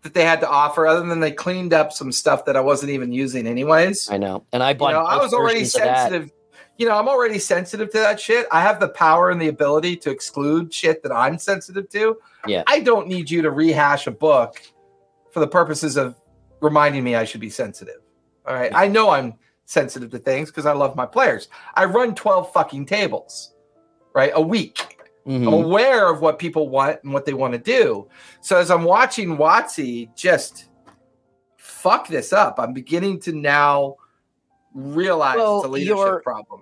that 0.03 0.13
they 0.13 0.23
had 0.23 0.41
to 0.41 0.49
offer 0.49 0.85
other 0.85 1.05
than 1.05 1.19
they 1.19 1.31
cleaned 1.31 1.73
up 1.73 1.91
some 1.91 2.11
stuff 2.11 2.45
that 2.45 2.55
I 2.55 2.61
wasn't 2.61 2.91
even 2.91 3.11
using 3.11 3.47
anyways. 3.47 4.09
I 4.09 4.17
know, 4.17 4.45
and 4.53 4.61
I 4.61 4.69
You 4.71 4.75
bought. 4.75 4.91
know, 4.93 4.99
I 4.99 5.17
was 5.17 5.33
already 5.33 5.65
sensitive. 5.65 6.29
You 6.77 6.87
know, 6.87 6.97
I'm 6.97 7.07
already 7.07 7.37
sensitive 7.37 7.91
to 7.91 7.99
that 7.99 8.19
shit. 8.19 8.47
I 8.51 8.61
have 8.61 8.79
the 8.79 8.89
power 8.89 9.29
and 9.29 9.39
the 9.39 9.47
ability 9.47 9.95
to 9.97 10.09
exclude 10.09 10.73
shit 10.73 11.03
that 11.03 11.11
I'm 11.11 11.37
sensitive 11.37 11.87
to. 11.89 12.17
Yeah. 12.47 12.63
I 12.67 12.79
don't 12.79 13.07
need 13.07 13.29
you 13.29 13.41
to 13.43 13.51
rehash 13.51 14.07
a 14.07 14.11
book 14.11 14.61
for 15.31 15.39
the 15.39 15.47
purposes 15.47 15.97
of 15.97 16.15
reminding 16.61 17.03
me 17.03 17.15
I 17.15 17.25
should 17.25 17.41
be 17.41 17.49
sensitive. 17.49 18.01
All 18.47 18.55
right. 18.55 18.71
I 18.73 18.87
know 18.87 19.11
I'm 19.11 19.35
sensitive 19.65 20.09
to 20.11 20.19
things 20.19 20.49
because 20.49 20.65
I 20.65 20.73
love 20.73 20.95
my 20.95 21.05
players. 21.05 21.47
I 21.75 21.85
run 21.85 22.15
12 22.15 22.51
fucking 22.51 22.85
tables, 22.85 23.53
right? 24.13 24.31
A 24.33 24.41
week. 24.41 24.97
Mhm. 25.27 25.47
I'm 25.47 25.53
aware 25.53 26.09
of 26.11 26.21
what 26.21 26.37
people 26.37 26.69
want 26.69 26.99
and 27.03 27.13
what 27.13 27.25
they 27.25 27.33
want 27.33 27.53
to 27.53 27.59
do. 27.59 28.09
So 28.41 28.57
as 28.57 28.69
I'm 28.69 28.83
watching 28.83 29.37
WotC 29.37 30.13
just 30.15 30.69
fuck 31.57 32.07
this 32.07 32.33
up, 32.33 32.59
I'm 32.59 32.73
beginning 32.73 33.19
to 33.21 33.31
now 33.31 33.95
realize 34.73 35.37
Well, 35.37 35.57
it's 35.57 35.65
a 35.65 35.69
leadership 35.69 36.23
problem. 36.23 36.61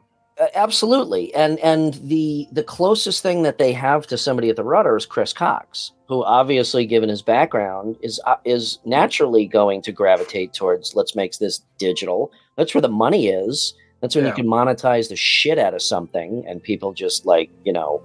Absolutely, 0.56 1.34
and 1.36 1.60
and 1.60 1.94
the 1.96 2.48
the 2.52 2.64
closest 2.64 3.22
thing 3.22 3.44
that 3.44 3.58
they 3.60 3.74
have 3.74 4.08
to 4.08 4.18
somebody 4.18 4.50
at 4.50 4.56
the 4.56 4.64
rudder 4.64 4.96
is 4.98 5.06
Chris 5.06 5.34
Cocks, 5.34 5.92
who 6.08 6.24
obviously, 6.24 6.86
given 6.86 7.10
his 7.10 7.22
background, 7.22 7.96
is 8.02 8.20
uh, 8.26 8.38
is 8.44 8.80
naturally 8.86 9.46
going 9.46 9.82
to 9.84 9.92
gravitate 9.92 10.54
towards 10.54 10.96
let's 10.96 11.16
make 11.16 11.38
this 11.38 11.62
digital. 11.78 12.32
That's 12.58 12.74
where 12.74 12.82
the 12.82 12.90
money 12.90 13.28
is. 13.28 13.74
That's 14.02 14.16
when 14.16 14.24
Yeah. 14.24 14.30
you 14.32 14.36
can 14.36 14.48
monetize 14.48 15.10
the 15.10 15.16
shit 15.16 15.60
out 15.60 15.76
of 15.76 15.82
something, 15.82 16.44
and 16.48 16.64
people 16.64 16.92
just 16.94 17.26
like 17.26 17.52
you 17.64 17.74
know, 17.74 18.02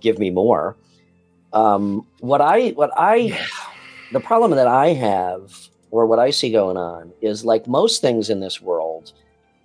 give 0.00 0.18
me 0.18 0.30
more. 0.30 0.76
Um, 1.52 2.06
what 2.20 2.40
I 2.40 2.70
what 2.70 2.90
I 2.96 3.38
the 4.10 4.20
problem 4.20 4.52
that 4.52 4.66
I 4.66 4.88
have, 4.94 5.52
or 5.92 6.06
what 6.06 6.18
I 6.18 6.30
see 6.30 6.50
going 6.50 6.76
on, 6.76 7.12
is 7.20 7.44
like 7.44 7.68
most 7.68 8.00
things 8.00 8.30
in 8.30 8.40
this 8.40 8.60
world, 8.60 9.12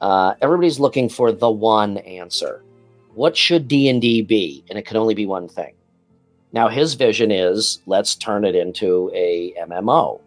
uh, 0.03 0.35
everybody's 0.41 0.81
looking 0.81 1.07
for 1.07 1.31
the 1.31 1.49
one 1.49 1.97
answer. 1.99 2.61
What 3.15 3.37
should 3.37 3.69
D 3.69 3.87
and 3.87 4.01
D 4.01 4.21
be? 4.21 4.65
And 4.69 4.77
it 4.77 4.85
can 4.85 4.97
only 4.97 5.15
be 5.15 5.25
one 5.25 5.47
thing. 5.47 5.73
Now 6.51 6.67
his 6.67 6.95
vision 6.95 7.31
is 7.31 7.81
let's 7.85 8.13
turn 8.13 8.43
it 8.43 8.53
into 8.53 9.09
a 9.13 9.53
MMO, 9.61 10.19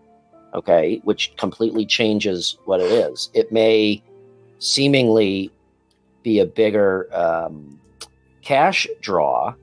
okay, 0.55 1.03
which 1.05 1.37
completely 1.37 1.85
changes 1.85 2.57
what 2.65 2.81
it 2.81 2.91
is. 2.91 3.31
It 3.35 3.53
may 3.53 4.03
seemingly 4.61 5.53
be 6.23 6.39
a 6.39 6.47
bigger 6.47 7.15
um, 7.15 7.79
cash 8.41 8.89
draw 9.03 9.55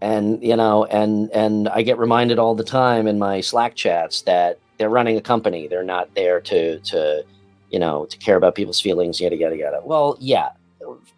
and 0.00 0.42
you 0.42 0.54
know 0.54 0.84
and 0.84 1.30
and 1.30 1.70
i 1.70 1.80
get 1.80 1.96
reminded 1.96 2.38
all 2.38 2.54
the 2.54 2.62
time 2.62 3.06
in 3.06 3.18
my 3.18 3.40
slack 3.40 3.74
chats 3.74 4.20
that 4.22 4.58
they're 4.76 4.90
running 4.90 5.16
a 5.16 5.22
company 5.22 5.66
they're 5.66 5.82
not 5.82 6.14
there 6.14 6.38
to 6.38 6.78
to 6.80 7.24
you 7.70 7.78
know 7.78 8.06
to 8.06 8.16
care 8.18 8.36
about 8.36 8.54
people's 8.54 8.80
feelings 8.80 9.20
yada 9.20 9.36
yada 9.36 9.56
yada 9.56 9.80
well 9.84 10.16
yeah 10.20 10.50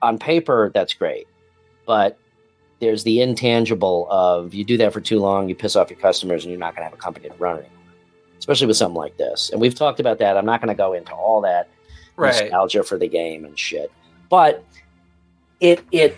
on 0.03 0.19
paper 0.19 0.71
that's 0.75 0.95
great 0.95 1.27
but 1.87 2.19
there's 2.81 3.03
the 3.05 3.21
intangible 3.21 4.07
of 4.11 4.55
you 4.55 4.65
do 4.65 4.77
that 4.77 4.93
for 4.93 5.01
too 5.01 5.19
long 5.19 5.49
you 5.49 5.55
piss 5.55 5.77
off 5.77 5.91
your 5.91 5.99
customers 5.99 6.45
and 6.45 6.51
you're 6.51 6.61
not 6.61 6.75
going 6.75 6.81
to 6.81 6.85
have 6.85 6.93
a 6.93 7.03
company 7.03 7.29
to 7.29 7.35
run 7.37 7.57
anymore 7.59 7.73
especially 8.39 8.67
with 8.67 8.77
something 8.77 8.97
like 8.97 9.17
this 9.17 9.51
and 9.51 9.61
we've 9.61 9.75
talked 9.75 10.01
about 10.01 10.19
that 10.19 10.37
i'm 10.37 10.47
not 10.47 10.61
going 10.61 10.69
to 10.69 10.75
go 10.79 10.93
into 10.93 11.13
all 11.13 11.41
that 11.41 11.69
Right. 12.19 12.33
nostalgia 12.43 12.83
for 12.83 12.99
the 12.99 13.07
game 13.07 13.45
and 13.45 13.57
shit. 13.57 13.93
But 14.29 14.65
it 15.61 15.85
it 15.93 16.17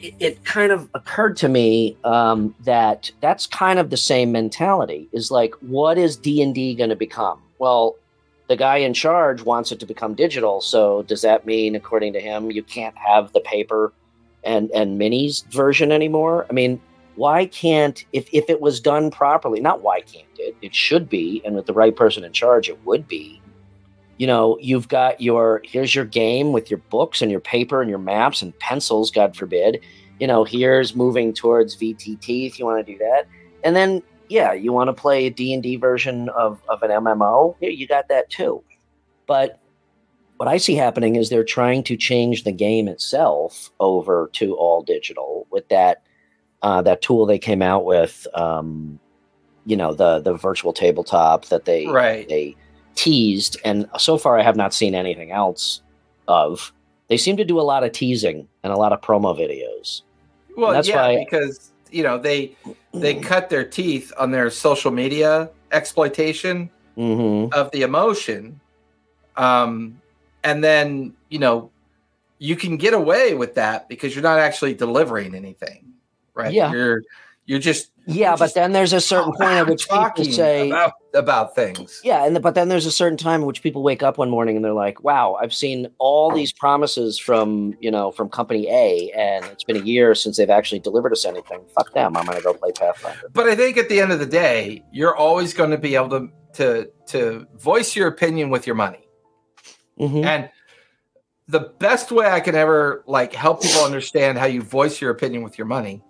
it, 0.00 0.14
it 0.20 0.44
kind 0.44 0.70
of 0.70 0.88
occurred 0.94 1.36
to 1.38 1.48
me 1.48 1.96
um, 2.04 2.54
that 2.64 3.10
that's 3.20 3.46
kind 3.48 3.80
of 3.80 3.90
the 3.90 3.96
same 3.96 4.30
mentality. 4.30 5.08
Is 5.12 5.32
like, 5.32 5.52
what 5.60 5.98
is 5.98 6.16
D 6.16 6.42
and 6.42 6.54
D 6.54 6.76
going 6.76 6.90
to 6.90 6.96
become? 6.96 7.40
Well, 7.58 7.96
the 8.48 8.56
guy 8.56 8.78
in 8.78 8.94
charge 8.94 9.42
wants 9.42 9.72
it 9.72 9.80
to 9.80 9.86
become 9.86 10.14
digital. 10.14 10.60
So 10.60 11.02
does 11.02 11.22
that 11.22 11.46
mean, 11.46 11.74
according 11.74 12.12
to 12.14 12.20
him, 12.20 12.50
you 12.50 12.62
can't 12.62 12.96
have 12.96 13.32
the 13.32 13.40
paper 13.40 13.92
and 14.44 14.70
and 14.70 15.00
minis 15.00 15.44
version 15.52 15.92
anymore? 15.92 16.46
I 16.50 16.52
mean. 16.52 16.80
Why 17.18 17.46
can't 17.46 18.04
if, 18.12 18.28
if 18.30 18.50
it 18.50 18.60
was 18.60 18.78
done 18.78 19.10
properly? 19.10 19.58
Not 19.58 19.80
why 19.80 20.02
can't 20.02 20.26
it? 20.36 20.54
It 20.60 20.74
should 20.74 21.08
be, 21.08 21.40
and 21.46 21.56
with 21.56 21.64
the 21.64 21.72
right 21.72 21.96
person 21.96 22.24
in 22.24 22.32
charge, 22.34 22.68
it 22.68 22.78
would 22.84 23.08
be 23.08 23.40
you 24.18 24.26
know, 24.26 24.56
you've 24.60 24.88
got 24.88 25.20
your 25.20 25.60
here's 25.64 25.94
your 25.94 26.04
game 26.04 26.52
with 26.52 26.70
your 26.70 26.78
books 26.90 27.20
and 27.20 27.30
your 27.30 27.40
paper 27.40 27.80
and 27.80 27.90
your 27.90 27.98
maps 27.98 28.42
and 28.42 28.58
pencils, 28.58 29.10
God 29.10 29.36
forbid. 29.36 29.80
You 30.18 30.26
know, 30.26 30.44
here's 30.44 30.96
moving 30.96 31.34
towards 31.34 31.76
VTT 31.76 32.46
if 32.46 32.58
you 32.58 32.64
want 32.64 32.84
to 32.84 32.92
do 32.92 32.98
that. 32.98 33.26
And 33.62 33.76
then 33.76 34.02
yeah, 34.28 34.52
you 34.52 34.72
want 34.72 34.88
to 34.88 34.92
play 34.94 35.26
a 35.26 35.30
D&D 35.30 35.76
version 35.76 36.28
of, 36.30 36.60
of 36.68 36.82
an 36.82 36.90
MMO, 36.90 37.56
yeah, 37.60 37.68
you 37.70 37.86
got 37.86 38.08
that 38.08 38.28
too. 38.30 38.62
But 39.26 39.58
what 40.36 40.48
I 40.48 40.58
see 40.58 40.74
happening 40.74 41.16
is 41.16 41.28
they're 41.30 41.44
trying 41.44 41.82
to 41.84 41.96
change 41.96 42.44
the 42.44 42.52
game 42.52 42.88
itself 42.88 43.70
over 43.80 44.28
to 44.34 44.54
all 44.54 44.82
digital 44.82 45.46
with 45.50 45.68
that 45.68 46.02
uh, 46.62 46.82
that 46.82 47.02
tool 47.02 47.26
they 47.26 47.38
came 47.38 47.62
out 47.62 47.84
with, 47.84 48.26
um, 48.34 48.98
you 49.66 49.76
know, 49.76 49.94
the 49.94 50.20
the 50.20 50.34
virtual 50.34 50.72
tabletop 50.72 51.46
that 51.46 51.64
they 51.64 51.86
Right. 51.86 52.28
they 52.28 52.56
teased, 52.94 53.58
and 53.64 53.88
so 53.98 54.16
far 54.18 54.38
I 54.38 54.42
have 54.42 54.56
not 54.56 54.72
seen 54.74 54.94
anything 54.94 55.30
else 55.32 55.82
of. 56.28 56.72
They 57.08 57.16
seem 57.18 57.36
to 57.36 57.44
do 57.44 57.60
a 57.60 57.62
lot 57.62 57.84
of 57.84 57.92
teasing 57.92 58.48
and 58.64 58.72
a 58.72 58.76
lot 58.76 58.92
of 58.92 59.00
promo 59.00 59.38
videos. 59.38 60.02
Well, 60.56 60.72
That's 60.72 60.88
yeah, 60.88 60.96
why- 60.96 61.24
because 61.28 61.70
you 61.92 62.02
know 62.02 62.18
they 62.18 62.56
they 63.00 63.14
cut 63.14 63.48
their 63.50 63.64
teeth 63.64 64.12
on 64.18 64.30
their 64.30 64.50
social 64.50 64.90
media 64.90 65.50
exploitation 65.72 66.70
hmm 66.94 67.46
of 67.52 67.70
the 67.72 67.82
emotion, 67.82 68.58
um, 69.36 70.00
and 70.42 70.64
then 70.64 71.14
you 71.28 71.38
know 71.38 71.70
you 72.38 72.56
can 72.56 72.76
get 72.76 72.94
away 72.94 73.34
with 73.34 73.54
that 73.54 73.88
because 73.88 74.14
you're 74.14 74.22
not 74.22 74.38
actually 74.38 74.74
delivering 74.74 75.34
anything, 75.34 75.92
right? 76.34 76.52
Yeah. 76.52 76.70
you're 76.70 77.02
you're 77.46 77.58
just 77.60 77.90
Yeah, 78.06 78.30
You're 78.30 78.36
but 78.36 78.44
just 78.46 78.54
then 78.56 78.72
there's 78.72 78.92
a 78.92 79.00
certain 79.00 79.32
point 79.32 79.50
at 79.50 79.66
which 79.68 79.88
people 79.88 80.24
say, 80.24 80.68
about, 80.70 80.92
about 81.14 81.54
things. 81.54 82.00
yeah, 82.04 82.24
and 82.26 82.40
but 82.42 82.54
then 82.54 82.68
there's 82.68 82.86
a 82.86 82.90
certain 82.90 83.16
time 83.16 83.40
in 83.40 83.46
which 83.46 83.62
people 83.62 83.82
wake 83.82 84.02
up 84.02 84.18
one 84.18 84.28
morning 84.30 84.56
and 84.56 84.64
they're 84.64 84.72
like, 84.72 85.02
"Wow, 85.02 85.36
I've 85.40 85.54
seen 85.54 85.88
all 85.98 86.30
these 86.30 86.52
promises 86.52 87.18
from 87.18 87.74
you 87.80 87.90
know 87.90 88.10
from 88.10 88.28
company 88.28 88.68
A, 88.68 89.10
and 89.16 89.44
it's 89.46 89.64
been 89.64 89.76
a 89.76 89.80
year 89.84 90.14
since 90.14 90.36
they've 90.36 90.50
actually 90.50 90.80
delivered 90.80 91.12
us 91.12 91.24
anything. 91.24 91.60
Fuck 91.74 91.94
them. 91.94 92.16
I'm 92.16 92.26
gonna 92.26 92.40
go 92.42 92.52
play 92.54 92.72
Pathfinder." 92.72 93.28
But 93.32 93.46
I 93.46 93.54
think 93.56 93.76
at 93.76 93.88
the 93.88 94.00
end 94.00 94.12
of 94.12 94.18
the 94.18 94.26
day, 94.26 94.82
you're 94.92 95.16
always 95.16 95.54
going 95.54 95.70
to 95.70 95.78
be 95.78 95.94
able 95.94 96.10
to 96.10 96.28
to 96.54 96.90
to 97.08 97.46
voice 97.58 97.94
your 97.96 98.08
opinion 98.08 98.50
with 98.50 98.66
your 98.66 98.76
money. 98.76 99.06
hmm 99.98 100.24
And 100.24 100.50
the 101.48 101.60
best 101.78 102.10
way 102.10 102.26
I 102.26 102.40
can 102.40 102.54
ever 102.56 103.04
like 103.06 103.32
help 103.32 103.62
people 103.62 103.82
understand 103.84 104.36
how 104.36 104.46
you 104.46 104.62
voice 104.62 105.00
your 105.00 105.10
opinion 105.12 105.42
with 105.44 105.56
your 105.58 105.66
money 105.66 106.02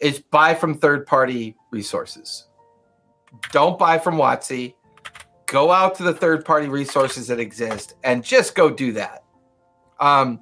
is 0.00 0.18
buy 0.18 0.54
from 0.54 0.74
third 0.74 1.06
party 1.06 1.56
resources. 1.70 2.46
Don't 3.52 3.78
buy 3.78 3.98
from 3.98 4.16
WotC. 4.16 4.74
Go 5.46 5.70
out 5.70 5.96
to 5.96 6.02
the 6.02 6.14
third 6.14 6.44
party 6.44 6.68
resources 6.68 7.26
that 7.28 7.40
exist 7.40 7.94
and 8.04 8.22
just 8.24 8.54
go 8.54 8.70
do 8.70 8.92
that. 8.92 9.24
Um, 9.98 10.40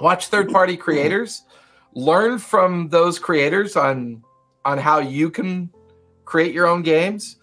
watch 0.00 0.26
third 0.28 0.50
party 0.50 0.76
creators, 0.76 1.44
learn 1.94 2.38
from 2.38 2.88
those 2.88 3.18
creators 3.18 3.76
on 3.76 4.22
on 4.64 4.78
how 4.78 4.98
you 4.98 5.30
can 5.30 5.70
create 6.24 6.52
your 6.54 6.66
own 6.66 6.82
games. 6.82 7.36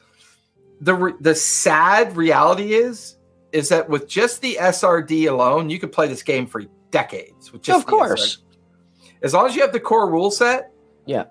The 0.82 0.94
re- 0.94 1.14
the 1.20 1.34
sad 1.36 2.16
reality 2.18 2.74
is 2.74 3.16
is 3.54 3.70
that 3.70 3.90
with 3.90 4.08
just 4.08 4.42
the 4.42 4.58
SRD 4.60 5.30
alone, 5.30 5.70
you 5.70 5.80
could 5.80 5.92
play 5.92 6.08
this 6.08 6.22
game 6.24 6.46
for 6.46 6.64
decades. 6.92 7.52
With 7.52 7.62
just 7.62 7.80
Of 7.80 7.86
course. 7.86 8.38
SRD. 8.38 9.18
as 9.24 9.34
long 9.34 9.46
as 9.48 9.56
you 9.56 9.62
have 9.62 9.72
the 9.72 9.80
core 9.80 10.10
rule 10.12 10.30
set, 10.32 10.72
Yeah. 11.06 11.26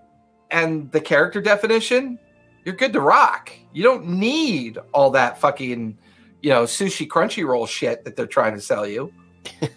And 0.50 0.90
the 0.92 1.00
character 1.00 1.40
definition, 1.40 2.18
you're 2.64 2.74
good 2.74 2.92
to 2.92 3.00
rock. 3.00 3.52
You 3.72 3.82
don't 3.82 4.06
need 4.06 4.78
all 4.92 5.10
that 5.10 5.38
fucking, 5.38 5.96
you 6.42 6.50
know, 6.50 6.64
sushi 6.64 7.06
crunchy 7.06 7.46
roll 7.46 7.66
shit 7.66 8.04
that 8.04 8.16
they're 8.16 8.26
trying 8.26 8.54
to 8.54 8.60
sell 8.60 8.86
you. 8.86 9.12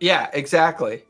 yeah, 0.00 0.30
exactly. 0.32 1.04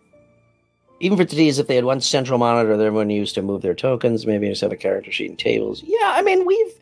Even 1.01 1.17
for 1.17 1.25
today's, 1.25 1.59
if 1.59 1.67
they 1.67 1.77
had 1.77 1.85
one 1.85 2.01
central 2.01 2.39
monitor 2.39 2.77
that 2.77 2.85
everyone 2.85 3.09
used 3.09 3.35
to 3.35 3.41
use 3.41 3.47
to 3.47 3.53
move 3.53 3.63
their 3.63 3.75
tokens, 3.75 4.27
maybe 4.27 4.49
just 4.49 4.61
have 4.61 4.73
a 4.73 4.77
character 4.77 5.11
sheet 5.11 5.31
and 5.31 5.39
tables. 5.39 5.83
Yeah, 5.87 6.13
I 6.15 6.21
mean, 6.23 6.45
we've 6.45 6.75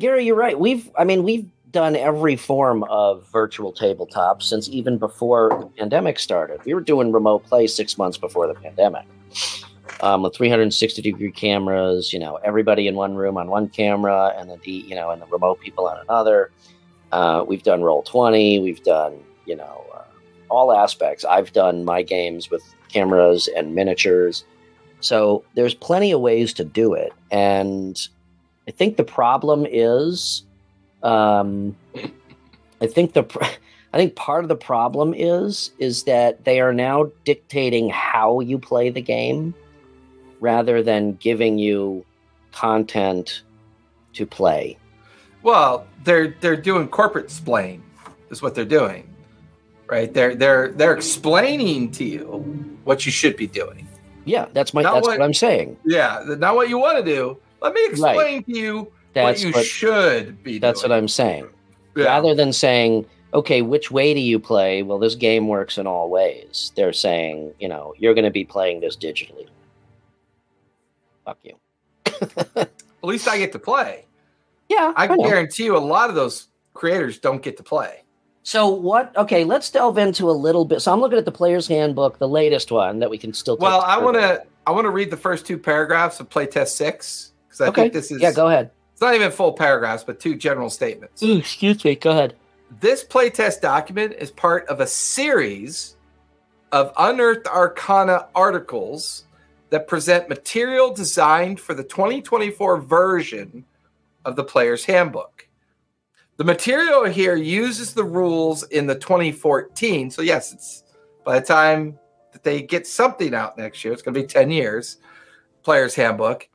Gary, 0.00 0.26
you're 0.26 0.34
right. 0.34 0.58
We've, 0.58 0.90
I 0.96 1.04
mean, 1.04 1.22
we've 1.22 1.48
done 1.74 1.96
every 1.96 2.36
form 2.36 2.84
of 2.84 3.28
virtual 3.32 3.72
tabletop 3.72 4.42
since 4.42 4.68
even 4.68 4.96
before 4.96 5.48
the 5.60 5.66
pandemic 5.76 6.20
started. 6.20 6.64
We 6.64 6.72
were 6.72 6.80
doing 6.80 7.10
remote 7.10 7.44
play 7.44 7.66
six 7.66 7.98
months 7.98 8.16
before 8.16 8.46
the 8.46 8.54
pandemic. 8.54 9.04
Um, 10.00 10.22
with 10.22 10.34
360 10.34 11.02
degree 11.02 11.32
cameras, 11.32 12.12
you 12.12 12.18
know, 12.18 12.36
everybody 12.44 12.86
in 12.86 12.94
one 12.94 13.16
room 13.16 13.36
on 13.36 13.48
one 13.48 13.68
camera, 13.68 14.32
and 14.36 14.48
the 14.48 14.70
you 14.70 14.94
know, 14.94 15.10
and 15.10 15.20
the 15.20 15.26
remote 15.26 15.60
people 15.60 15.86
on 15.86 15.98
another. 15.98 16.50
Uh, 17.12 17.44
we've 17.46 17.62
done 17.62 17.82
roll 17.82 18.02
20. 18.02 18.60
We've 18.60 18.82
done, 18.82 19.18
you 19.44 19.56
know, 19.56 19.84
uh, 19.94 20.04
all 20.48 20.72
aspects. 20.72 21.24
I've 21.24 21.52
done 21.52 21.84
my 21.84 22.02
games 22.02 22.50
with 22.50 22.62
cameras 22.88 23.48
and 23.56 23.74
miniatures. 23.74 24.44
So 25.00 25.44
there's 25.54 25.74
plenty 25.74 26.12
of 26.12 26.20
ways 26.20 26.52
to 26.54 26.64
do 26.64 26.94
it. 26.94 27.12
And 27.30 28.00
I 28.66 28.70
think 28.70 28.96
the 28.96 29.04
problem 29.04 29.66
is, 29.68 30.44
um, 31.04 31.76
I 32.80 32.86
think 32.86 33.12
the, 33.12 33.22
pr- 33.22 33.44
I 33.92 33.96
think 33.96 34.16
part 34.16 34.44
of 34.44 34.48
the 34.48 34.56
problem 34.56 35.14
is, 35.14 35.70
is 35.78 36.04
that 36.04 36.44
they 36.44 36.60
are 36.60 36.72
now 36.72 37.10
dictating 37.24 37.90
how 37.90 38.40
you 38.40 38.58
play 38.58 38.90
the 38.90 39.00
game 39.02 39.54
rather 40.40 40.82
than 40.82 41.12
giving 41.14 41.58
you 41.58 42.04
content 42.52 43.42
to 44.14 44.26
play. 44.26 44.78
Well, 45.42 45.86
they're 46.04 46.34
they're 46.40 46.56
doing 46.56 46.88
corporate 46.88 47.30
splain, 47.30 47.82
is 48.30 48.40
what 48.42 48.54
they're 48.54 48.64
doing, 48.64 49.08
right? 49.88 50.12
They're 50.12 50.34
they're 50.34 50.68
they're 50.72 50.94
explaining 50.94 51.90
to 51.92 52.04
you 52.04 52.24
what 52.84 53.04
you 53.04 53.12
should 53.12 53.36
be 53.36 53.46
doing. 53.46 53.86
Yeah, 54.24 54.46
that's 54.54 54.72
my, 54.72 54.80
Not 54.82 54.94
that's 54.94 55.06
what- 55.06 55.18
what 55.18 55.24
I'm 55.24 55.34
saying. 55.34 55.76
Yeah, 55.84 56.24
not 56.38 56.54
what 56.56 56.68
you 56.70 56.78
want 56.78 56.96
to 56.98 57.04
do. 57.04 57.38
Let 57.60 57.74
me 57.74 57.84
explain 57.86 58.42
to 58.44 58.50
you 58.58 58.92
That's 59.14 59.40
what 59.42 59.46
you 59.48 59.52
what, 59.52 59.64
should 59.64 60.42
be. 60.42 60.58
that's 60.58 60.82
what. 60.82 60.92
I'm 60.92 61.08
saying. 61.08 61.48
Yeah. 61.96 62.06
rather 62.06 62.34
than 62.34 62.52
saying 62.52 63.06
okay 63.34 63.62
which 63.62 63.92
way 63.92 64.12
do 64.14 64.18
you 64.20 64.40
play 64.40 64.82
well 64.82 64.98
this 64.98 65.14
game 65.14 65.46
works 65.46 65.78
in 65.78 65.86
all 65.86 66.10
ways 66.10 66.72
they're 66.74 66.92
saying 66.92 67.52
you 67.60 67.68
know 67.68 67.94
you're 67.96 68.14
going 68.14 68.24
to 68.24 68.32
be 68.32 68.44
playing 68.44 68.80
this 68.80 68.96
digitally 68.96 69.46
fuck 71.24 71.38
you 71.44 71.54
At 72.56 72.68
least 73.02 73.28
I 73.28 73.38
get 73.38 73.52
to 73.52 73.58
play. 73.60 74.04
yeah 74.68 74.92
I 74.96 75.06
know. 75.06 75.16
guarantee 75.18 75.66
you, 75.66 75.76
a 75.76 75.78
lot 75.78 76.08
of 76.08 76.16
those 76.16 76.48
creators 76.74 77.18
don't 77.20 77.42
get 77.42 77.56
to 77.58 77.62
play. 77.62 78.02
so 78.42 78.68
what 78.68 79.16
okay 79.16 79.44
let's 79.44 79.70
delve 79.70 79.98
into 79.98 80.28
a 80.28 80.32
little 80.32 80.64
bit 80.64 80.80
so 80.82 80.92
i'm 80.92 81.00
looking 81.00 81.18
at 81.18 81.24
the 81.24 81.30
player's 81.32 81.68
handbook 81.68 82.18
the 82.18 82.28
latest 82.28 82.72
one 82.72 82.98
that 82.98 83.08
we 83.08 83.18
can 83.18 83.32
still 83.32 83.56
Well, 83.58 83.82
I 83.82 83.98
want 83.98 84.16
to 84.16 84.42
I 84.66 84.72
want 84.72 84.86
to 84.86 84.90
read 84.90 85.10
the 85.12 85.16
first 85.16 85.46
two 85.46 85.58
paragraphs 85.58 86.18
of 86.18 86.28
playtest 86.28 86.68
six 86.68 87.32
because 87.46 87.60
I 87.60 87.68
okay 87.68 87.82
think 87.82 87.92
this 87.92 88.10
is 88.10 88.20
yeah 88.20 88.32
go 88.32 88.48
ahead 88.48 88.70
not 89.04 89.14
even 89.14 89.30
full 89.30 89.52
paragraphs, 89.52 90.04
but 90.04 90.20
two 90.20 90.34
general 90.34 90.70
statements. 90.70 91.22
Ooh, 91.22 91.38
excuse 91.38 91.84
me 91.84 91.94
go 91.94 92.10
ahead 92.10 92.34
This 92.80 93.04
playtest 93.04 93.60
document 93.60 94.14
is 94.18 94.30
part 94.30 94.66
of 94.68 94.80
a 94.80 94.86
series 94.86 95.96
of 96.72 96.92
unearthed 96.98 97.46
arcana 97.46 98.26
articles 98.34 99.24
that 99.70 99.86
present 99.86 100.28
material 100.28 100.92
designed 100.92 101.60
for 101.60 101.74
the 101.74 101.84
2024 101.84 102.80
version 102.80 103.64
of 104.24 104.36
the 104.36 104.44
player's 104.44 104.84
handbook. 104.84 105.48
The 106.36 106.44
material 106.44 107.04
here 107.04 107.36
uses 107.36 107.94
the 107.94 108.04
rules 108.04 108.64
in 108.64 108.86
the 108.86 108.94
2014. 108.96 110.10
So 110.10 110.22
yes, 110.22 110.52
it's 110.52 110.84
by 111.24 111.38
the 111.38 111.46
time 111.46 111.98
that 112.32 112.42
they 112.42 112.62
get 112.62 112.86
something 112.86 113.34
out 113.34 113.56
next 113.56 113.84
year, 113.84 113.92
it's 113.92 114.02
going 114.02 114.14
to 114.14 114.20
be 114.20 114.26
10 114.26 114.50
years. 114.50 114.98
Player's 115.62 115.94
Handbook, 115.94 116.48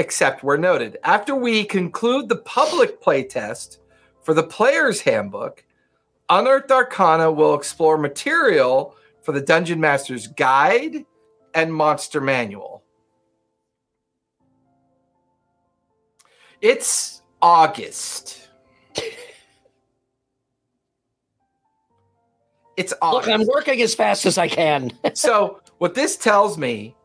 except 0.00 0.42
where 0.42 0.56
noted. 0.56 0.96
After 1.04 1.34
we 1.34 1.62
conclude 1.62 2.30
the 2.30 2.36
public 2.36 3.02
playtest 3.02 3.80
for 4.22 4.32
the 4.32 4.42
Player's 4.42 5.02
Handbook, 5.02 5.62
Unearthed 6.30 6.72
Arcana 6.72 7.30
will 7.30 7.54
explore 7.54 7.98
material 7.98 8.96
for 9.20 9.32
the 9.32 9.42
Dungeon 9.42 9.78
Master's 9.78 10.26
Guide 10.26 11.04
and 11.54 11.74
Monster 11.74 12.22
Manual. 12.22 12.82
It's 16.62 17.20
August. 17.42 18.48
It's 22.78 22.94
August. 23.02 23.28
Look, 23.28 23.40
I'm 23.40 23.46
working 23.46 23.82
as 23.82 23.94
fast 23.94 24.24
as 24.24 24.38
I 24.38 24.48
can. 24.48 24.92
so 25.12 25.60
what 25.76 25.94
this 25.94 26.16
tells 26.16 26.56
me 26.56 26.96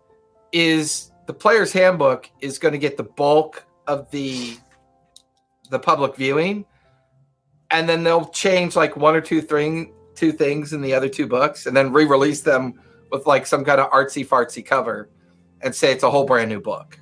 is 0.54 1.12
the 1.26 1.34
player's 1.34 1.74
handbook 1.74 2.30
is 2.40 2.60
going 2.60 2.74
to 2.74 2.78
get 2.78 2.98
the 2.98 3.04
bulk 3.04 3.66
of 3.88 4.10
the 4.12 4.58
the 5.70 5.80
public 5.80 6.16
viewing. 6.16 6.66
And 7.72 7.90
then 7.90 8.04
they'll 8.04 8.28
change 8.28 8.76
like 8.76 8.96
one 8.96 9.16
or 9.16 9.22
two 9.22 9.42
thing 9.42 9.94
two 10.16 10.32
things 10.32 10.72
in 10.74 10.82
the 10.82 10.94
other 10.94 11.10
two 11.10 11.28
books 11.28 11.66
and 11.66 11.76
then 11.76 11.92
re-release 11.92 12.42
them 12.42 12.80
with 13.12 13.26
like 13.26 13.46
some 13.46 13.66
kind 13.66 13.82
of 13.82 13.92
artsy 13.92 14.26
fartsy 14.26 14.66
cover 14.66 15.10
and 15.62 15.76
say 15.76 15.92
it's 15.92 16.04
a 16.04 16.10
whole 16.10 16.26
brand 16.26 16.50
new 16.50 16.62
book. 16.62 16.98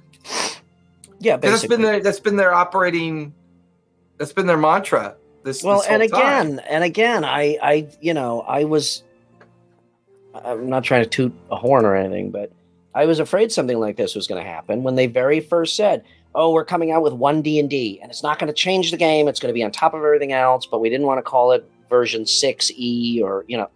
Yeah 1.20 1.38
that's 1.38 1.66
been 1.66 1.82
their 1.82 2.02
that's 2.02 2.20
been 2.20 2.36
their 2.36 2.54
operating 2.54 3.34
that's 4.18 4.34
been 4.34 4.48
their 4.48 4.58
mantra 4.58 5.16
this 5.44 5.64
well 5.64 5.80
this 5.80 5.88
and 5.88 6.10
time. 6.12 6.20
again 6.20 6.60
and 6.68 6.84
again 6.84 7.24
i 7.24 7.58
i 7.62 7.88
you 8.02 8.14
know 8.14 8.42
i 8.42 8.64
was 8.64 9.04
i'm 10.34 10.70
not 10.70 10.84
trying 10.84 11.04
to 11.04 11.10
toot 11.10 11.34
a 11.50 11.56
horn 11.56 11.86
or 11.86 11.96
anything 11.96 12.30
but 12.30 12.52
i 12.96 13.06
was 13.06 13.20
afraid 13.20 13.52
something 13.52 13.80
like 13.80 13.98
this 13.98 14.16
was 14.16 14.28
going 14.28 14.42
to 14.44 14.50
happen 14.50 14.84
when 14.84 14.96
they 14.96 15.08
very 15.08 15.40
first 15.40 15.76
said 15.76 16.04
oh 16.36 16.52
we're 16.52 16.66
coming 16.66 16.92
out 16.92 17.04
with 17.04 17.14
one 17.14 17.42
d&d 17.42 18.00
and 18.02 18.12
it's 18.12 18.24
not 18.24 18.40
going 18.40 18.48
to 18.48 18.54
change 18.54 18.92
the 18.92 18.98
game. 18.98 19.28
It's 19.28 19.40
going 19.40 19.50
to 19.50 19.54
be 19.54 19.64
on 19.64 19.72
top 19.72 19.94
of 19.94 20.04
everything 20.04 20.34
else 20.34 20.66
but 20.66 20.80
we 20.80 20.90
didn't 20.90 21.08
want 21.08 21.18
to 21.20 21.24
call 21.24 21.52
it 21.52 21.70
version 21.90 22.24
6e 22.24 23.22
or 23.22 23.46
you 23.48 23.58
know. 23.58 23.70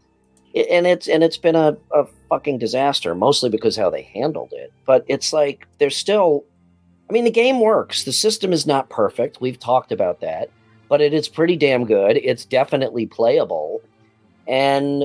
And 0.55 0.87
it's 0.87 1.07
and 1.07 1.23
it's 1.23 1.37
been 1.37 1.55
a, 1.55 1.77
a 1.93 2.07
fucking 2.29 2.57
disaster 2.57 3.13
mostly 3.13 3.49
because 3.49 3.75
how 3.75 3.91
they 3.91 4.01
handled 4.01 4.53
it. 4.53 4.73
But 4.85 5.05
it's 5.07 5.31
like 5.31 5.67
there's 5.77 5.95
still 5.95 6.43
i 7.09 7.13
mean 7.13 7.25
the 7.25 7.31
game 7.31 7.59
works. 7.59 8.05
The 8.05 8.13
system 8.13 8.51
is 8.51 8.65
not 8.65 8.89
perfect. 8.89 9.39
We've 9.39 9.59
talked 9.59 9.91
about 9.91 10.21
that. 10.21 10.49
But 10.89 11.01
it 11.01 11.13
is 11.13 11.27
pretty 11.27 11.57
damn 11.57 11.85
good. 11.85 12.17
It's 12.17 12.45
definitely 12.45 13.05
playable. 13.05 13.81
And 14.47 15.03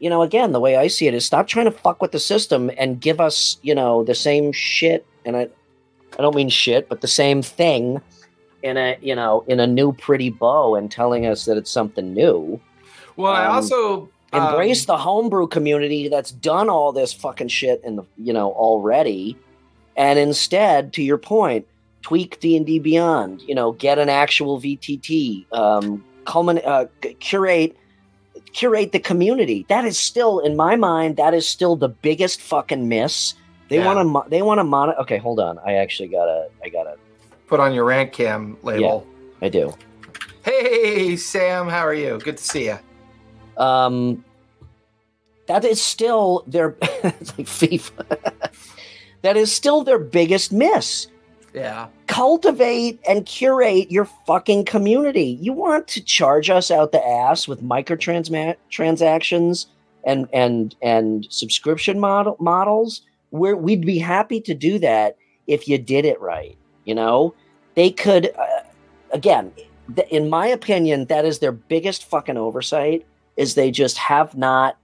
you 0.00 0.10
know 0.10 0.22
again 0.22 0.52
the 0.52 0.60
way 0.60 0.76
i 0.76 0.86
see 0.86 1.06
it 1.06 1.14
is 1.14 1.24
stop 1.24 1.46
trying 1.46 1.66
to 1.66 1.70
fuck 1.70 2.02
with 2.02 2.12
the 2.12 2.18
system 2.18 2.70
and 2.76 3.00
give 3.00 3.20
us 3.20 3.58
you 3.62 3.74
know 3.74 4.02
the 4.02 4.14
same 4.14 4.50
shit 4.52 5.06
and 5.24 5.36
i 5.36 5.42
i 6.18 6.22
don't 6.22 6.34
mean 6.34 6.48
shit 6.48 6.88
but 6.88 7.00
the 7.00 7.08
same 7.08 7.42
thing 7.42 8.00
in 8.62 8.76
a 8.76 8.98
you 9.00 9.14
know 9.14 9.44
in 9.46 9.60
a 9.60 9.66
new 9.66 9.92
pretty 9.92 10.30
bow 10.30 10.74
and 10.74 10.90
telling 10.90 11.26
us 11.26 11.44
that 11.44 11.56
it's 11.56 11.70
something 11.70 12.12
new. 12.14 12.60
Well 13.16 13.32
i 13.32 13.46
um, 13.46 13.56
also 13.56 14.08
embrace 14.32 14.88
um, 14.88 14.94
the 14.94 14.98
homebrew 14.98 15.48
community 15.48 16.08
that's 16.08 16.30
done 16.30 16.68
all 16.68 16.92
this 16.92 17.12
fucking 17.12 17.48
shit 17.48 17.82
in 17.84 17.96
the 17.96 18.04
you 18.16 18.32
know 18.32 18.52
already. 18.52 19.36
And 19.96 20.18
instead 20.18 20.92
to 20.94 21.02
your 21.02 21.18
point 21.18 21.66
tweak 22.02 22.40
d&d 22.40 22.78
beyond 22.78 23.42
you 23.42 23.54
know 23.54 23.72
get 23.72 23.98
an 23.98 24.08
actual 24.08 24.58
vtt 24.58 25.44
um 25.52 26.02
culmin- 26.24 26.66
uh, 26.66 26.86
curate 27.18 27.76
curate 28.52 28.92
the 28.92 28.98
community. 29.00 29.66
That 29.68 29.84
is 29.84 29.98
still 29.98 30.38
in 30.40 30.56
my 30.56 30.76
mind 30.76 31.16
that 31.16 31.34
is 31.34 31.46
still 31.48 31.76
the 31.76 31.88
biggest 31.88 32.40
fucking 32.40 32.88
miss. 32.88 33.34
They 33.68 33.76
Yeah. 33.76 33.86
want 33.94 34.24
to 34.26 34.30
they 34.30 34.42
want 34.42 34.58
to 34.58 34.64
mon 34.64 34.90
okay 34.94 35.18
hold 35.18 35.40
on. 35.40 35.58
I 35.64 35.74
actually 35.74 36.08
gotta 36.08 36.48
i 36.64 36.68
gotta 36.68 36.96
put 37.46 37.60
on 37.60 37.72
your 37.74 37.84
rant 37.84 38.12
cam 38.12 38.56
label. 38.62 39.06
I 39.42 39.48
do. 39.48 39.74
Hey 40.44 41.16
sam 41.16 41.68
how 41.68 41.86
are 41.86 41.94
you? 41.94 42.18
Good 42.18 42.38
to 42.38 42.44
see 42.44 42.66
you 42.66 42.78
um 43.56 44.24
that 45.46 45.64
is 45.64 45.82
still 45.82 46.44
their 46.46 46.76
it's 46.82 47.36
like 47.38 47.46
FIFA. 47.46 48.50
that 49.22 49.36
is 49.36 49.52
still 49.52 49.82
their 49.84 49.98
biggest 49.98 50.52
miss. 50.52 51.06
Yeah 51.54 51.88
Cultivate 52.06 53.00
and 53.08 53.24
curate 53.24 53.90
your 53.90 54.04
fucking 54.26 54.64
community. 54.64 55.38
You 55.40 55.52
want 55.52 55.86
to 55.88 56.02
charge 56.02 56.50
us 56.50 56.70
out 56.70 56.90
the 56.92 57.04
ass 57.06 57.46
with 57.46 57.62
microtransactions 57.62 58.56
transactions 58.68 59.68
and 60.04 60.28
and 60.32 60.74
and 60.82 61.26
subscription 61.30 62.00
model 62.00 62.36
models? 62.40 63.02
Where 63.30 63.56
we'd 63.56 63.86
be 63.86 63.98
happy 63.98 64.40
to 64.40 64.54
do 64.54 64.78
that 64.80 65.16
if 65.46 65.68
you 65.68 65.78
did 65.78 66.04
it 66.04 66.20
right. 66.20 66.58
You 66.84 66.96
know, 66.96 67.32
they 67.76 67.90
could 67.90 68.32
uh, 68.36 68.62
again. 69.12 69.52
th- 69.94 70.08
In 70.10 70.28
my 70.28 70.48
opinion, 70.48 71.06
that 71.06 71.24
is 71.24 71.38
their 71.38 71.52
biggest 71.52 72.04
fucking 72.04 72.36
oversight. 72.36 73.06
Is 73.36 73.54
they 73.54 73.70
just 73.70 73.96
have 73.98 74.36
not 74.36 74.76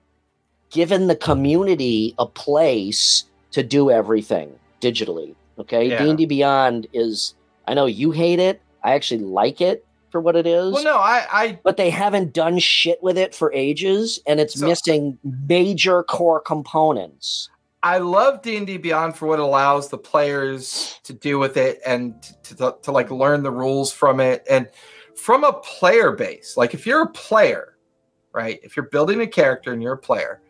given 0.71 1.09
the 1.09 1.17
community 1.17 2.14
a 2.19 2.27
place 2.27 3.25
to 3.51 3.62
do 3.64 3.91
everything 3.91 4.53
digitally. 4.81 5.35
Okay, 5.59 5.88
Yeah. 5.88 6.02
D 6.02 6.09
and 6.11 6.18
D 6.18 6.26
Beyond 6.26 6.86
is. 6.92 7.34
I 7.66 7.74
know 7.74 7.86
you 7.86 8.11
hate 8.12 8.38
it. 8.38 8.61
I 8.84 8.92
actually 8.94 9.20
like 9.24 9.61
it 9.61 9.84
for 10.11 10.20
what 10.20 10.36
it 10.36 10.46
is. 10.46 10.72
well 10.72 10.84
no 10.84 10.96
i 10.98 11.26
i 11.32 11.59
But 11.64 11.76
they 11.76 11.90
haven't 11.90 12.32
done 12.32 12.59
shit 12.61 13.02
with 13.02 13.18
it 13.18 13.34
for 13.34 13.52
ages, 13.52 14.20
and 14.26 14.38
it's 14.40 14.59
So- 14.59 14.66
uh, 14.66 14.68
missing 14.70 15.18
major 15.48 16.02
core 16.04 16.40
components. 16.40 17.48
I 17.82 17.98
love 17.98 18.42
D 18.42 18.57
and 18.57 18.66
D 18.66 18.78
Beyond 18.78 19.16
for 19.16 19.26
what 19.26 19.38
it 19.38 19.42
allows 19.42 19.88
the 19.88 19.98
players 19.98 20.98
to 21.04 21.12
do 21.12 21.38
with 21.38 21.57
it 21.57 21.80
and 21.86 22.20
to, 22.44 22.57
to, 22.57 22.76
to 22.82 22.92
like 22.92 23.11
learn 23.11 23.42
the 23.42 23.50
rules 23.50 23.92
from 23.92 24.18
it 24.20 24.44
and 24.50 24.68
from 25.14 25.44
a 25.44 25.52
player 25.52 26.12
base. 26.12 26.57
Like 26.57 26.74
if 26.74 26.86
you're 26.86 27.02
a 27.02 27.09
player, 27.11 27.76
right? 28.32 28.59
If 28.62 28.76
you're 28.76 28.86
building 28.88 29.20
a 29.20 29.26
character 29.26 29.72
and 29.72 29.82
you're 29.82 29.92
a 29.94 29.98
player, 29.98 30.40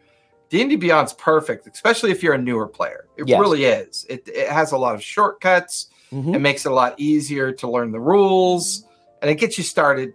And 0.53 0.71
D 0.71 0.77
Beyond's 0.77 1.13
perfect, 1.15 1.67
especially 1.67 2.11
if 2.11 2.23
you're 2.23 2.35
a 2.35 2.39
newer 2.39 2.67
player. 2.69 3.07
It 3.17 3.29
Yes. 3.29 3.41
really 3.41 3.65
is. 3.65 4.07
It 4.09 4.29
it 4.29 4.49
has 4.49 4.73
a 4.73 4.79
lot 4.79 4.95
of 4.95 5.03
shortcuts. 5.03 5.89
Mhm. 6.13 6.35
It 6.37 6.39
makes 6.39 6.65
it 6.65 6.71
a 6.73 6.75
lot 6.75 6.95
easier 6.99 7.51
to 7.53 7.69
learn 7.71 7.91
the 7.91 7.99
rules, 8.01 8.85
and 9.21 9.31
it 9.31 9.37
gets 9.37 9.59
you 9.59 9.65
started 9.65 10.13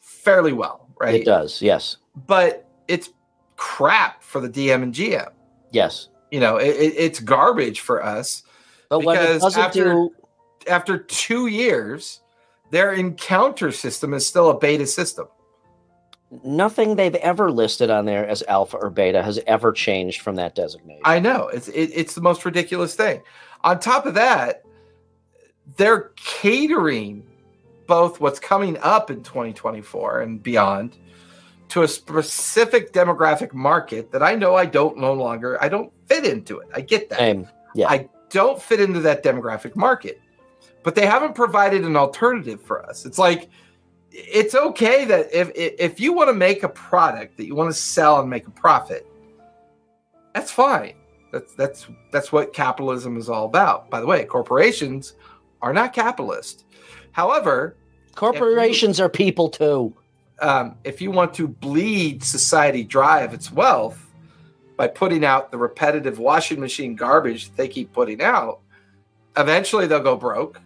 fairly 0.00 0.52
well, 0.52 0.88
right? 0.98 1.16
It 1.16 1.24
does, 1.24 1.60
yes, 1.62 1.96
But 2.26 2.66
it's 2.88 3.10
crap 3.56 4.22
for 4.22 4.40
the 4.40 4.48
DM 4.48 4.82
and 4.82 4.94
GM 4.94 5.30
yes. 5.72 6.08
you 6.30 6.38
know 6.40 6.56
it, 6.58 6.68
it, 6.76 6.94
it's 6.96 7.18
garbage 7.20 7.80
for 7.80 8.02
us 8.04 8.44
But 8.88 9.00
Because 9.00 9.56
after- 9.56 9.84
do, 9.84 10.10
after 10.68 10.96
two 10.98 11.48
years 11.48 12.20
their 12.70 12.92
encounter 12.92 13.72
system 13.72 14.14
is 14.14 14.24
still 14.26 14.48
a 14.50 14.56
beta 14.58 14.86
system 14.86 15.26
nothing 16.42 16.96
they've 16.96 17.14
ever 17.16 17.50
listed 17.50 17.90
on 17.90 18.04
there 18.04 18.26
as 18.26 18.42
alpha 18.48 18.76
or 18.76 18.90
beta 18.90 19.22
has 19.22 19.40
ever 19.46 19.72
changed 19.72 20.20
from 20.20 20.36
that 20.36 20.54
designation. 20.54 21.00
i 21.04 21.18
know 21.18 21.48
it's 21.48 21.68
it, 21.68 21.90
it's 21.94 22.14
the 22.14 22.20
most 22.20 22.44
ridiculous 22.44 22.94
thing 22.94 23.22
on 23.64 23.78
top 23.78 24.04
of 24.04 24.14
that 24.14 24.62
they're 25.76 26.12
catering 26.16 27.26
both 27.86 28.20
what's 28.20 28.38
coming 28.38 28.76
up 28.82 29.10
in 29.10 29.22
2024 29.22 30.20
and 30.20 30.42
beyond 30.42 30.98
to 31.68 31.82
a 31.82 31.88
specific 31.88 32.92
demographic 32.92 33.54
market 33.54 34.12
that 34.12 34.22
i 34.22 34.34
know 34.34 34.54
i 34.54 34.66
don't 34.66 34.98
no 34.98 35.14
longer 35.14 35.62
i 35.62 35.68
don't 35.68 35.90
fit 36.06 36.26
into 36.26 36.58
it 36.58 36.68
i 36.74 36.80
get 36.80 37.08
that 37.08 37.18
Same. 37.18 37.48
Yeah. 37.74 37.88
I 37.88 38.08
don't 38.30 38.60
fit 38.60 38.80
into 38.80 39.00
that 39.00 39.22
demographic 39.22 39.76
market. 39.76 40.20
But 40.82 40.94
they 40.94 41.06
haven't 41.06 41.34
provided 41.34 41.84
an 41.84 41.96
alternative 41.96 42.62
for 42.62 42.84
us. 42.84 43.04
It's 43.04 43.18
like 43.18 43.48
it's 44.10 44.54
okay 44.54 45.04
that 45.04 45.32
if 45.32 45.50
if 45.54 46.00
you 46.00 46.12
want 46.12 46.28
to 46.28 46.34
make 46.34 46.62
a 46.62 46.68
product 46.68 47.36
that 47.36 47.46
you 47.46 47.54
want 47.54 47.70
to 47.72 47.78
sell 47.78 48.20
and 48.20 48.28
make 48.30 48.46
a 48.46 48.50
profit, 48.50 49.06
that's 50.34 50.50
fine. 50.50 50.94
That's 51.32 51.54
that's 51.54 51.86
that's 52.10 52.32
what 52.32 52.52
capitalism 52.52 53.16
is 53.16 53.28
all 53.28 53.44
about. 53.44 53.90
By 53.90 54.00
the 54.00 54.06
way, 54.06 54.24
corporations 54.24 55.14
are 55.60 55.72
not 55.72 55.92
capitalist. 55.92 56.64
However, 57.12 57.76
Corporations 58.14 58.98
are 59.00 59.08
people 59.08 59.48
too. 59.48 59.94
um, 60.40 60.74
if 60.84 61.00
you 61.00 61.10
want 61.10 61.34
to 61.34 61.46
bleed 61.46 62.22
society 62.24 62.82
dry 62.82 63.20
of 63.20 63.32
its 63.32 63.52
wealth 63.52 64.04
by 64.76 64.88
putting 64.88 65.24
out 65.24 65.50
the 65.52 65.58
repetitive 65.58 66.18
washing 66.18 66.58
machine 66.60 66.96
garbage 66.96 67.52
they 67.54 67.68
keep 67.68 67.92
putting 67.92 68.20
out, 68.22 68.60
eventually 69.36 69.86
they'll 69.86 70.00
go 70.00 70.16
broke. 70.16 70.60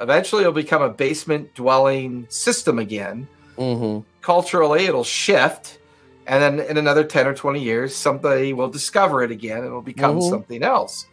Eventually, 0.00 0.42
it'll 0.42 0.52
become 0.52 0.82
a 0.82 0.88
basement 0.90 1.54
dwelling 1.54 2.26
system 2.28 2.78
again. 2.78 3.26
hmm 3.56 4.00
Culturally, 4.20 4.84
it'll 4.86 5.04
shift. 5.04 5.78
And 6.26 6.42
then 6.42 6.60
in 6.68 6.76
another 6.76 7.02
10 7.04 7.26
or 7.26 7.34
20 7.34 7.60
years, 7.62 7.96
somebody 7.96 8.52
will 8.52 8.68
discover 8.68 9.22
it 9.22 9.30
again. 9.30 9.64
It'll 9.64 9.80
become 9.80 10.18
Mhm. 10.18 10.28
something 10.30 10.62
else. 10.62 11.06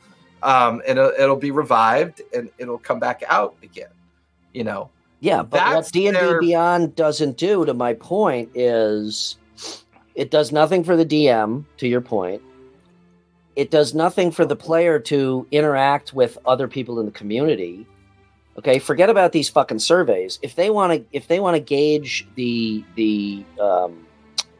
Um, 0.43 0.81
and 0.87 0.99
it'll, 0.99 1.11
it'll 1.17 1.35
be 1.37 1.51
revived 1.51 2.21
and 2.33 2.49
it'll 2.57 2.77
come 2.77 2.99
back 2.99 3.23
out 3.27 3.55
again. 3.63 3.87
You 4.53 4.65
know, 4.65 4.89
Yeah, 5.21 5.41
but 5.43 5.61
what 5.73 5.91
D 5.91 6.07
and 6.07 6.17
D 6.17 6.21
their- 6.23 6.39
Beyond 6.41 6.95
doesn't 6.95 7.37
do, 7.37 7.65
to 7.65 7.73
my 7.73 7.93
point, 7.93 8.49
is 8.53 9.37
it 10.13 10.29
does 10.29 10.51
nothing 10.51 10.83
for 10.83 10.95
the 10.97 11.05
DM. 11.05 11.63
To 11.77 11.87
your 11.87 12.01
point, 12.01 12.41
it 13.55 13.71
does 13.71 13.93
nothing 13.93 14.31
for 14.31 14.45
the 14.45 14.55
player 14.55 14.99
to 14.99 15.47
interact 15.51 16.13
with 16.13 16.37
other 16.45 16.67
people 16.67 16.99
in 16.99 17.05
the 17.05 17.11
community. 17.11 17.87
Okay, 18.57 18.79
forget 18.79 19.09
about 19.09 19.31
these 19.33 19.49
fucking 19.49 19.79
surveys. 19.79 20.39
If 20.41 20.55
they 20.55 20.69
want 20.69 20.93
to, 20.93 21.05
if 21.11 21.27
they 21.27 21.39
want 21.39 21.55
to 21.55 21.59
gauge 21.59 22.25
the 22.35 22.83
the 22.95 23.43
um, 23.59 24.05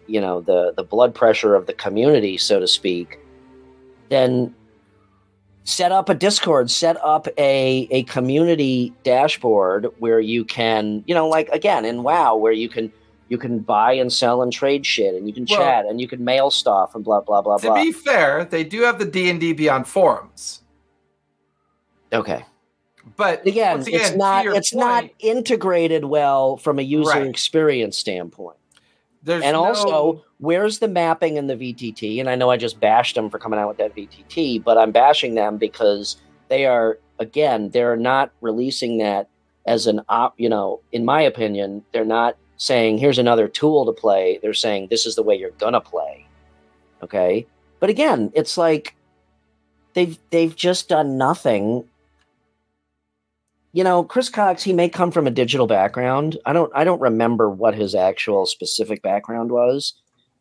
you 0.08 0.20
know 0.20 0.41
the 0.41 0.74
the 0.76 0.84
blood 0.84 1.16
pressure 1.16 1.56
of 1.56 1.66
the 1.66 1.74
community, 1.74 2.38
so 2.38 2.60
to 2.60 2.68
speak, 2.68 3.20
then 4.10 4.54
set 5.68 5.91
up 5.91 6.10
a 6.10 6.14
discord 6.14 6.70
set 6.70 6.96
up 7.04 7.28
a 7.39 7.88
a 7.89 8.04
community 8.04 8.93
dashboard 9.04 9.88
where 9.98 10.20
you 10.20 10.46
can 10.46 11.04
you 11.08 11.16
know 11.16 11.28
like 11.28 11.50
again 11.50 11.84
in 11.86 12.04
wow 12.04 12.36
where 12.36 12.52
you 12.52 12.70
can 12.70 12.91
you 13.30 13.38
can 13.39 13.58
buy 13.58 13.91
and 13.91 14.14
sell 14.14 14.43
and 14.43 14.54
trade 14.54 14.86
shit 14.86 15.16
and 15.16 15.28
you 15.28 15.34
can 15.34 15.48
Well- 15.50 15.58
chat 15.58 15.86
and 15.88 16.00
you 16.00 16.08
can 16.08 16.24
mail 16.24 16.52
stuff 16.52 16.93
and 16.93 17.04
blah 17.04 17.22
blah 17.22 17.41
blah 17.41 17.58
To 17.58 17.66
blah. 17.68 17.82
be 17.84 17.91
fair, 17.91 18.46
they 18.46 18.64
do 18.64 18.84
have 18.84 19.00
the 19.00 19.06
D 19.06 19.28
and 19.28 19.39
D 19.39 19.54
Beyond 19.54 19.88
forums, 19.88 20.62
okay 22.14 22.46
but 23.18 23.45
again, 23.45 23.82
again, 23.82 24.01
it's 24.01 24.16
not 24.16 24.45
it's 24.45 24.74
not 24.74 25.05
integrated 25.20 26.05
well 26.05 26.57
from 26.57 26.80
a 26.80 26.82
user 26.82 27.11
Right. 27.11 27.28
experience 27.28 27.97
standpoint. 27.97 28.57
There's 29.24 29.43
and 29.43 29.53
no- 29.53 29.66
also 29.66 30.24
where's 30.39 30.80
the 30.80 30.88
mapping 30.88 31.38
in 31.38 31.47
the 31.47 31.55
vtt 31.55 32.20
and 32.20 32.30
i 32.30 32.36
know 32.36 32.49
i 32.49 32.57
just 32.57 32.78
bashed 32.82 33.16
them 33.16 33.30
for 33.30 33.39
coming 33.39 33.57
out 33.57 33.70
with 33.70 33.78
that 33.78 33.95
vtt 33.95 34.61
but 34.61 34.78
i'm 34.78 34.91
bashing 34.91 35.34
them 35.34 35.57
because 35.57 36.18
they 36.49 36.66
are 36.66 36.99
again 37.20 37.70
they're 37.70 37.95
not 37.95 38.32
releasing 38.41 38.97
that 38.97 39.30
as 39.66 39.88
an 39.88 40.01
op 40.09 40.34
you 40.38 40.49
know 40.49 40.82
in 40.91 41.05
my 41.05 41.22
opinion 41.22 41.82
they're 41.93 42.03
not 42.03 42.36
saying 42.57 42.97
here's 42.97 43.18
another 43.18 43.47
tool 43.47 43.86
to 43.86 43.91
play. 43.91 44.39
They're 44.41 44.53
saying 44.53 44.88
this 44.89 45.05
is 45.05 45.16
the 45.16 45.24
way 45.24 45.36
you're 45.36 45.51
gonna 45.51 45.82
play. 45.82 46.26
Okay? 47.03 47.47
But 47.80 47.89
again 47.89 48.32
it's 48.36 48.57
like 48.57 48.95
they've 49.93 50.18
they've 50.30 50.55
just 50.55 50.89
done 50.89 51.18
nothing 51.18 51.86
you 53.76 53.84
know 53.84 54.03
chris 54.05 54.30
cocks 54.30 54.63
he 54.63 54.71
may 54.71 54.88
come 54.88 55.11
from 55.11 55.28
a 55.28 55.32
digital 55.32 55.67
background. 55.67 56.38
I 56.45 56.53
don't 56.53 56.71
i 56.73 56.84
don't 56.84 57.01
remember 57.01 57.49
what 57.49 57.76
his 57.76 57.93
actual 57.93 58.45
specific 58.45 59.01
background 59.03 59.51
was 59.51 59.93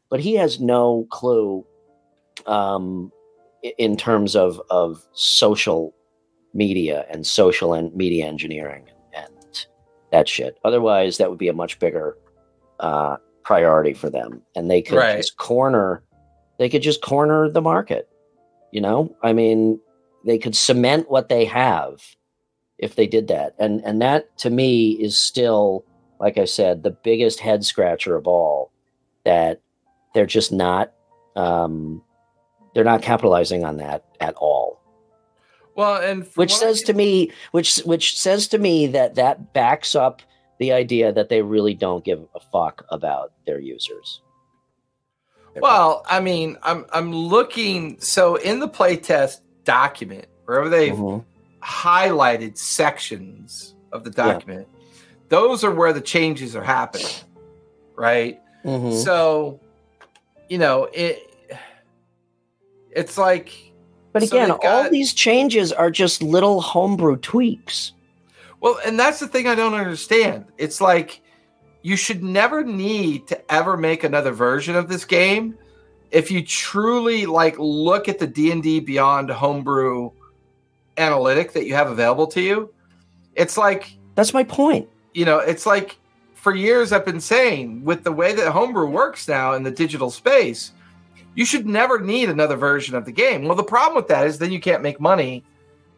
but 0.08 0.20
he 0.20 0.34
has 0.34 0.60
no 0.60 1.06
clue 1.10 1.66
um 2.46 3.10
in 3.78 3.96
terms 3.96 4.36
of 4.36 4.60
of 4.70 5.02
social 5.14 5.92
media 6.54 7.04
and 7.10 7.26
social 7.26 7.74
and 7.74 7.92
media 7.96 8.24
engineering 8.26 8.84
and 9.12 9.66
that 10.12 10.28
shit. 10.28 10.56
Otherwise 10.64 11.18
that 11.18 11.28
would 11.28 11.38
be 11.38 11.48
a 11.48 11.52
much 11.52 11.78
bigger 11.80 12.16
uh 12.78 13.16
priority 13.42 13.94
for 13.94 14.10
them. 14.10 14.40
And 14.54 14.70
they 14.70 14.80
could 14.80 14.96
Right. 14.96 15.16
just 15.16 15.36
corner 15.38 16.04
they 16.58 16.68
could 16.68 16.82
just 16.82 17.02
corner 17.02 17.50
the 17.50 17.60
market. 17.62 18.08
You 18.70 18.80
know? 18.80 19.16
I 19.24 19.32
mean 19.32 19.80
they 20.24 20.38
could 20.38 20.54
cement 20.54 21.10
what 21.10 21.28
they 21.28 21.44
have 21.46 22.00
if 22.78 22.96
they 22.96 23.06
did 23.06 23.28
that 23.28 23.54
and 23.58 23.80
and 23.84 24.02
that 24.02 24.36
to 24.38 24.50
me 24.50 24.90
is 24.92 25.16
still 25.16 25.84
like 26.20 26.38
i 26.38 26.44
said 26.44 26.82
the 26.82 26.90
biggest 26.90 27.40
head 27.40 27.64
scratcher 27.64 28.16
of 28.16 28.26
all 28.26 28.70
that 29.24 29.60
they're 30.14 30.26
just 30.26 30.52
not 30.52 30.92
um 31.36 32.02
they're 32.74 32.84
not 32.84 33.02
capitalizing 33.02 33.64
on 33.64 33.76
that 33.76 34.04
at 34.20 34.34
all 34.34 34.80
well, 35.76 36.00
and 36.00 36.22
which 36.36 36.52
what 36.52 36.62
I 36.62 36.66
says 36.66 36.82
to 36.82 36.92
me 36.94 37.32
which 37.50 37.78
which 37.78 38.18
says 38.18 38.46
to 38.48 38.58
me 38.58 38.86
that 38.88 39.16
that 39.16 39.52
backs 39.52 39.94
up 39.94 40.22
the 40.60 40.72
idea 40.72 41.12
that 41.12 41.28
they 41.28 41.42
really 41.42 41.74
don't 41.74 42.04
give 42.04 42.24
a 42.34 42.40
fuck 42.40 42.84
about 42.90 43.32
their 43.44 43.58
users 43.58 44.20
Well, 45.60 46.04
I 46.08 46.20
mean, 46.20 46.58
I'm 46.62 46.84
I'm 46.92 47.12
looking. 47.12 48.00
So 48.00 48.36
in 48.36 48.58
the 48.58 48.68
playtest 48.68 49.40
document, 49.64 50.26
wherever 50.44 50.68
they've 50.68 50.94
Mhm. 50.94 51.24
Highlighted 51.64 52.56
sections 52.58 53.74
of 53.92 54.04
the 54.04 54.10
Yeah. 54.10 54.32
document, 54.34 54.68
those 55.28 55.64
are 55.64 55.70
where 55.70 55.92
the 55.92 56.00
changes 56.00 56.54
are 56.54 56.62
happening, 56.62 57.06
right? 57.96 58.40
Mhm. 58.64 58.92
So, 59.02 59.60
you 60.48 60.58
know, 60.58 60.88
it 60.92 61.18
it's 62.90 63.18
like 63.18 63.50
but 64.12 64.22
again 64.22 64.48
they've 64.50 64.58
all 64.62 64.88
these 64.90 65.12
changes 65.12 65.72
are 65.72 65.90
just 65.90 66.22
little 66.22 66.60
homebrew 66.60 67.16
tweaks 67.16 67.92
Well, 68.60 68.78
and 68.86 68.98
that's 68.98 69.18
the 69.20 69.26
thing 69.26 69.46
I 69.48 69.54
don't 69.56 69.74
understand. 69.74 70.46
It's 70.58 70.80
like 70.80 71.20
you 71.82 71.96
should 71.96 72.22
never 72.22 72.62
need 72.64 73.26
to 73.26 73.52
ever 73.52 73.76
make 73.76 74.04
another 74.04 74.30
version 74.30 74.74
of 74.76 74.88
this 74.88 75.04
game 75.04 75.58
if 76.12 76.30
you 76.30 76.42
truly 76.42 77.26
like 77.26 77.56
look 77.58 78.08
at 78.08 78.18
the 78.18 78.26
D&D 78.26 78.80
Beyond 78.80 79.28
homebrew 79.30 80.10
analytic 80.98 81.52
that 81.52 81.66
you 81.66 81.74
have 81.74 81.90
available 81.90 82.26
to 82.28 82.40
you. 82.40 82.72
It's 83.34 83.56
like, 83.56 83.96
that's 84.14 84.32
my 84.34 84.44
point 84.44 84.88
you 85.14 85.24
know, 85.24 85.38
it's 85.38 85.64
like 85.64 85.96
for 86.34 86.54
years 86.54 86.92
I've 86.92 87.04
been 87.04 87.20
saying 87.20 87.84
with 87.84 88.02
the 88.02 88.10
way 88.12 88.34
that 88.34 88.50
homebrew 88.52 88.90
works 88.90 89.28
now 89.28 89.54
in 89.54 89.62
the 89.62 89.70
digital 89.70 90.10
space, 90.10 90.72
you 91.36 91.44
should 91.44 91.66
never 91.66 92.00
need 92.00 92.28
another 92.28 92.56
version 92.56 92.96
of 92.96 93.04
the 93.04 93.12
game. 93.12 93.44
Well, 93.44 93.54
the 93.54 93.62
problem 93.62 93.94
with 93.96 94.08
that 94.08 94.26
is 94.26 94.38
then 94.38 94.50
you 94.50 94.60
can't 94.60 94.82
make 94.82 95.00
money, 95.00 95.44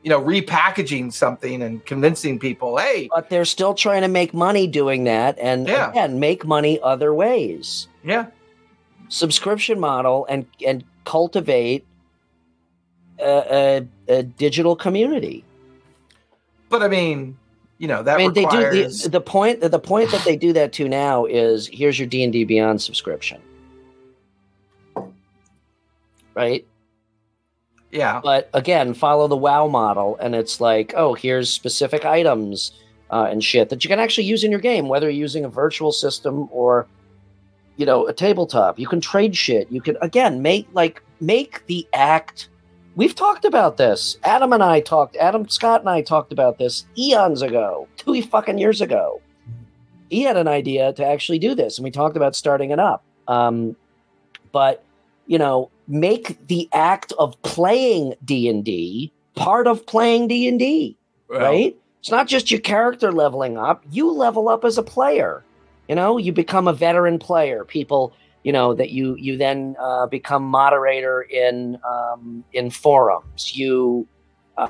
you 0.03 0.11
know, 0.11 0.21
repackaging 0.21 1.13
something 1.15 1.63
and 1.63 1.85
convincing 1.87 2.39
people, 2.39 2.77
hey, 2.77 3.09
but 3.11 3.31
they're 3.31 3.47
still 3.47 3.73
trying 3.75 4.03
to 4.03 4.09
make 4.09 4.35
money 4.35 4.67
doing 4.67 5.05
that 5.05 5.39
and 5.39 5.67
Yeah. 5.67 5.91
again 5.91 6.21
make 6.21 6.45
money 6.45 6.79
other 6.83 7.15
ways 7.15 7.89
yeah, 8.05 8.27
subscription 9.09 9.81
model 9.81 10.27
and 10.29 10.47
and 10.67 10.85
cultivate 11.05 11.87
a, 13.21 13.87
a, 14.09 14.19
a 14.19 14.23
digital 14.23 14.77
community 14.77 15.45
but 16.69 16.83
I 16.83 16.89
mean, 16.89 17.37
you 17.79 17.89
know, 17.89 18.03
that 18.03 18.15
I 18.15 18.19
mean, 18.19 18.33
requires 18.33 18.73
they 18.73 18.83
do 18.83 19.05
the 19.05 19.09
the 19.11 19.21
point 19.21 19.61
the 19.61 19.79
point 19.79 20.11
that 20.11 20.25
they 20.25 20.37
do 20.37 20.53
that 20.55 20.73
to 20.75 20.89
now 20.89 21.25
is 21.25 21.69
here's 21.69 21.99
your 21.99 22.09
D 22.09 22.25
and 22.25 22.33
D 22.33 22.45
Beyond 22.45 22.81
subscription, 22.83 23.41
right? 26.35 26.67
yeah, 27.93 28.21
But 28.23 28.51
again, 28.53 28.95
follow 28.95 29.29
the 29.29 29.37
WoW 29.37 29.69
model, 29.69 30.17
and 30.21 30.35
it's 30.35 30.61
like, 30.61 30.93
oh, 30.97 31.15
here's 31.15 31.49
specific 31.49 32.05
items 32.05 32.73
uh, 33.11 33.29
and 33.31 33.43
shit 33.43 33.69
that 33.69 33.85
you 33.85 33.89
can 33.89 34.01
actually 34.01 34.25
use 34.25 34.43
in 34.43 34.51
your 34.51 34.61
game, 34.61 34.89
whether 34.89 35.09
you're 35.09 35.21
using 35.21 35.45
a 35.45 35.49
virtual 35.49 35.93
system 35.93 36.49
or 36.51 36.87
you 37.77 37.87
know 37.87 38.07
a 38.07 38.13
tabletop. 38.13 38.79
You 38.79 38.89
can 38.89 39.01
trade 39.01 39.37
shit. 39.37 39.71
You 39.71 39.81
can 39.81 39.97
again 40.03 40.43
make 40.43 40.67
like 40.73 41.03
make 41.21 41.65
the 41.67 41.87
act. 41.95 42.49
We've 42.97 43.15
talked 43.15 43.45
about 43.45 43.77
this. 43.77 44.19
Adam 44.25 44.53
and 44.53 44.63
I 44.63 44.81
talked. 44.81 45.17
Adam 45.17 45.49
Scott 45.49 45.81
and 45.81 45.89
I 45.89 46.03
talked 46.03 46.33
about 46.33 46.59
this 46.59 46.87
eons 46.99 47.43
ago, 47.43 47.87
two 47.97 48.21
fucking 48.23 48.59
years 48.59 48.81
ago. 48.81 49.21
He 50.11 50.23
had 50.23 50.37
an 50.37 50.49
idea 50.49 50.93
to 50.95 51.07
actually 51.07 51.39
do 51.39 51.55
this, 51.55 51.79
and 51.79 51.85
we 51.85 51.91
talked 51.91 52.17
about 52.17 52.35
starting 52.35 52.71
it 52.71 52.79
up. 52.81 53.05
Um, 53.29 53.77
but 54.51 54.83
you 55.27 55.39
know, 55.39 55.71
make 55.87 56.47
the 56.49 56.69
act 56.73 57.13
of 57.19 57.41
playing 57.43 58.15
D 58.25 58.49
and 58.49 58.65
D 58.65 59.13
part 59.35 59.67
of 59.67 59.87
playing 59.87 60.29
D 60.29 60.49
and 60.49 60.59
D 60.59 60.97
right? 61.29 61.77
It's 62.01 62.11
not 62.11 62.29
just 62.29 62.51
your 62.51 62.61
character 62.61 63.13
leveling 63.13 63.57
up, 63.59 63.85
you 63.91 64.11
level 64.13 64.49
up 64.49 64.65
as 64.65 64.79
a 64.79 64.83
player. 64.83 65.43
You 65.89 65.95
know, 65.95 66.19
you 66.19 66.33
become 66.33 66.67
a 66.69 66.73
veteran 66.73 67.19
player. 67.19 67.65
People, 67.65 68.13
you 68.47 68.53
know, 68.53 68.75
that 68.75 68.91
you 68.91 69.17
you 69.17 69.37
then 69.37 69.75
uh, 69.81 70.07
become 70.07 70.45
moderator 70.45 71.23
in 71.23 71.79
um, 71.85 72.45
in 72.53 72.71
forums. 72.71 73.57
You 73.57 74.07
uh, 74.57 74.69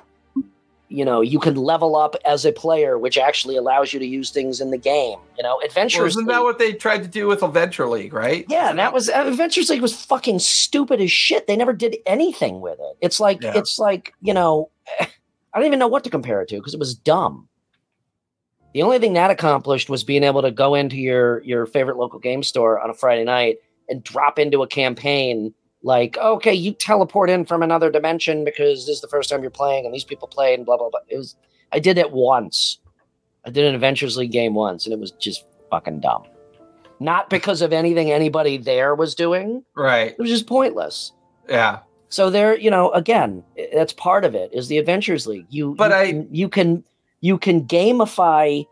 you 0.89 1.05
know, 1.05 1.21
you 1.21 1.39
can 1.39 1.57
level 1.57 1.95
up 1.95 2.15
as 2.25 2.47
a 2.47 2.53
player, 2.53 2.97
which 2.97 3.19
actually 3.19 3.55
allows 3.57 3.93
you 3.93 3.99
to 4.01 4.07
use 4.07 4.31
things 4.31 4.63
in 4.63 4.71
the 4.71 4.79
game. 4.79 5.19
You 5.37 5.43
know, 5.43 5.57
Well, 5.59 5.67
Adventures 5.67 6.13
isn't 6.15 6.25
League- 6.27 6.35
that 6.35 6.43
what 6.43 6.59
they 6.59 6.73
tried 6.73 7.03
to 7.03 7.09
do 7.09 7.27
with 7.27 7.43
Adventure 7.43 7.87
League, 7.87 8.15
right? 8.15 8.47
yeah, 8.49 8.71
and 8.71 8.79
that 8.79 8.95
was 8.95 9.11
uh, 9.11 9.25
Adventures 9.27 9.69
League 9.69 9.83
was 9.83 9.95
fucking 9.95 10.39
stupid 10.39 10.99
as 11.03 11.13
shit. 11.13 11.47
They 11.47 11.57
never 11.57 11.75
did 11.75 11.97
anything 12.07 12.63
with 12.63 12.79
it. 12.81 12.97
It's 13.03 13.21
like 13.21 13.43
Yeah. 13.43 13.53
it's 13.59 13.79
like 13.79 14.15
you 14.23 14.33
know, 14.33 14.71
I 15.01 15.07
don't 15.59 15.67
even 15.67 15.79
know 15.79 15.89
what 15.89 16.03
to 16.05 16.11
compare 16.11 16.41
it 16.41 16.49
to 16.49 16.57
because 16.57 16.73
it 16.73 16.81
was 16.81 16.95
dumb. 16.95 17.47
The 18.73 18.83
only 18.83 18.99
thing 18.99 19.15
that 19.15 19.31
accomplished 19.31 19.89
was 19.91 20.03
being 20.05 20.23
able 20.23 20.43
to 20.43 20.51
go 20.51 20.75
into 20.75 20.97
your 20.97 21.43
your 21.45 21.67
favorite 21.67 21.99
local 21.99 22.19
game 22.21 22.43
store 22.43 22.81
on 22.81 22.89
a 22.91 22.95
Friday 22.95 23.25
night 23.25 23.59
and 23.89 24.03
drop 24.03 24.39
into 24.39 24.63
a 24.63 24.67
campaign 24.67 25.53
like, 25.83 26.17
okay, 26.19 26.53
you 26.55 26.73
teleport 26.73 27.31
in 27.31 27.45
from 27.45 27.63
another 27.63 27.91
dimension 27.91 28.45
because 28.45 28.87
this 28.87 28.97
is 28.97 29.01
the 29.01 29.09
first 29.09 29.31
time 29.31 29.43
you're 29.43 29.51
playing 29.51 29.85
and 29.85 29.95
these 29.95 30.05
people 30.05 30.27
play 30.29 30.53
and 30.55 30.67
blah 30.67 30.77
blah 30.77 30.91
blah. 30.91 31.01
It 31.09 31.17
was 31.17 31.37
I 31.73 31.79
did 31.79 31.99
it 31.99 32.11
once. 32.13 32.79
I 33.45 33.51
did 33.51 33.65
an 33.65 33.75
Adventures 33.75 34.17
League 34.17 34.33
game 34.33 34.55
once 34.55 34.87
and 34.87 34.93
it 34.93 34.99
was 34.99 35.13
just 35.13 35.45
fucking 35.71 36.01
dumb. 36.01 36.25
Not 36.99 37.29
because 37.31 37.63
of 37.63 37.73
anything 37.73 38.11
anybody 38.11 38.57
there 38.57 38.95
was 38.95 39.15
doing. 39.15 39.63
Right. 39.77 40.13
It 40.13 40.19
was 40.19 40.31
just 40.31 40.47
pointless. 40.47 41.13
Yeah. 41.49 41.81
So 42.09 42.31
there, 42.31 42.57
you 42.59 42.71
know, 42.71 42.91
again, 42.93 43.45
that's 43.75 43.93
part 43.93 44.25
of 44.25 44.35
it 44.35 44.51
is 44.53 44.69
the 44.69 44.79
Adventures 44.79 45.27
League. 45.27 45.47
You, 45.51 45.75
But 45.77 45.91
you 45.91 45.97
I- 45.97 46.07
can, 46.11 46.29
you 46.35 46.49
can 46.49 46.85
you 47.21 47.39
can 47.39 47.65
gamify 47.67 48.67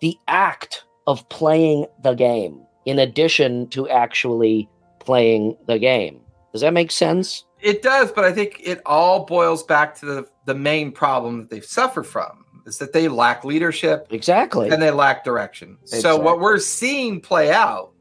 the 0.00 0.16
act 0.28 0.84
of 1.06 1.28
playing 1.28 1.86
the 2.02 2.14
game 2.14 2.60
in 2.88 2.98
addition 2.98 3.68
to 3.68 3.86
actually 3.90 4.66
playing 4.98 5.54
the 5.66 5.78
game. 5.78 6.18
Does 6.52 6.62
that 6.62 6.72
make 6.72 6.90
sense? 6.90 7.44
It 7.60 7.82
does, 7.82 8.10
but 8.10 8.24
I 8.24 8.32
think 8.32 8.60
it 8.64 8.80
all 8.86 9.26
boils 9.26 9.62
back 9.62 9.94
to 9.96 10.06
the, 10.06 10.28
the 10.46 10.54
main 10.54 10.90
problem 10.90 11.38
that 11.40 11.50
they've 11.50 11.62
suffered 11.64 12.04
from 12.06 12.46
is 12.64 12.78
that 12.78 12.94
they 12.94 13.08
lack 13.08 13.44
leadership 13.44 14.06
Exactly. 14.08 14.70
and 14.70 14.80
they 14.80 14.90
lack 14.90 15.22
direction. 15.22 15.76
So 15.84 16.16
what 16.16 16.40
we're 16.40 16.58
seeing 16.58 17.20
play 17.20 17.50
out 17.52 17.92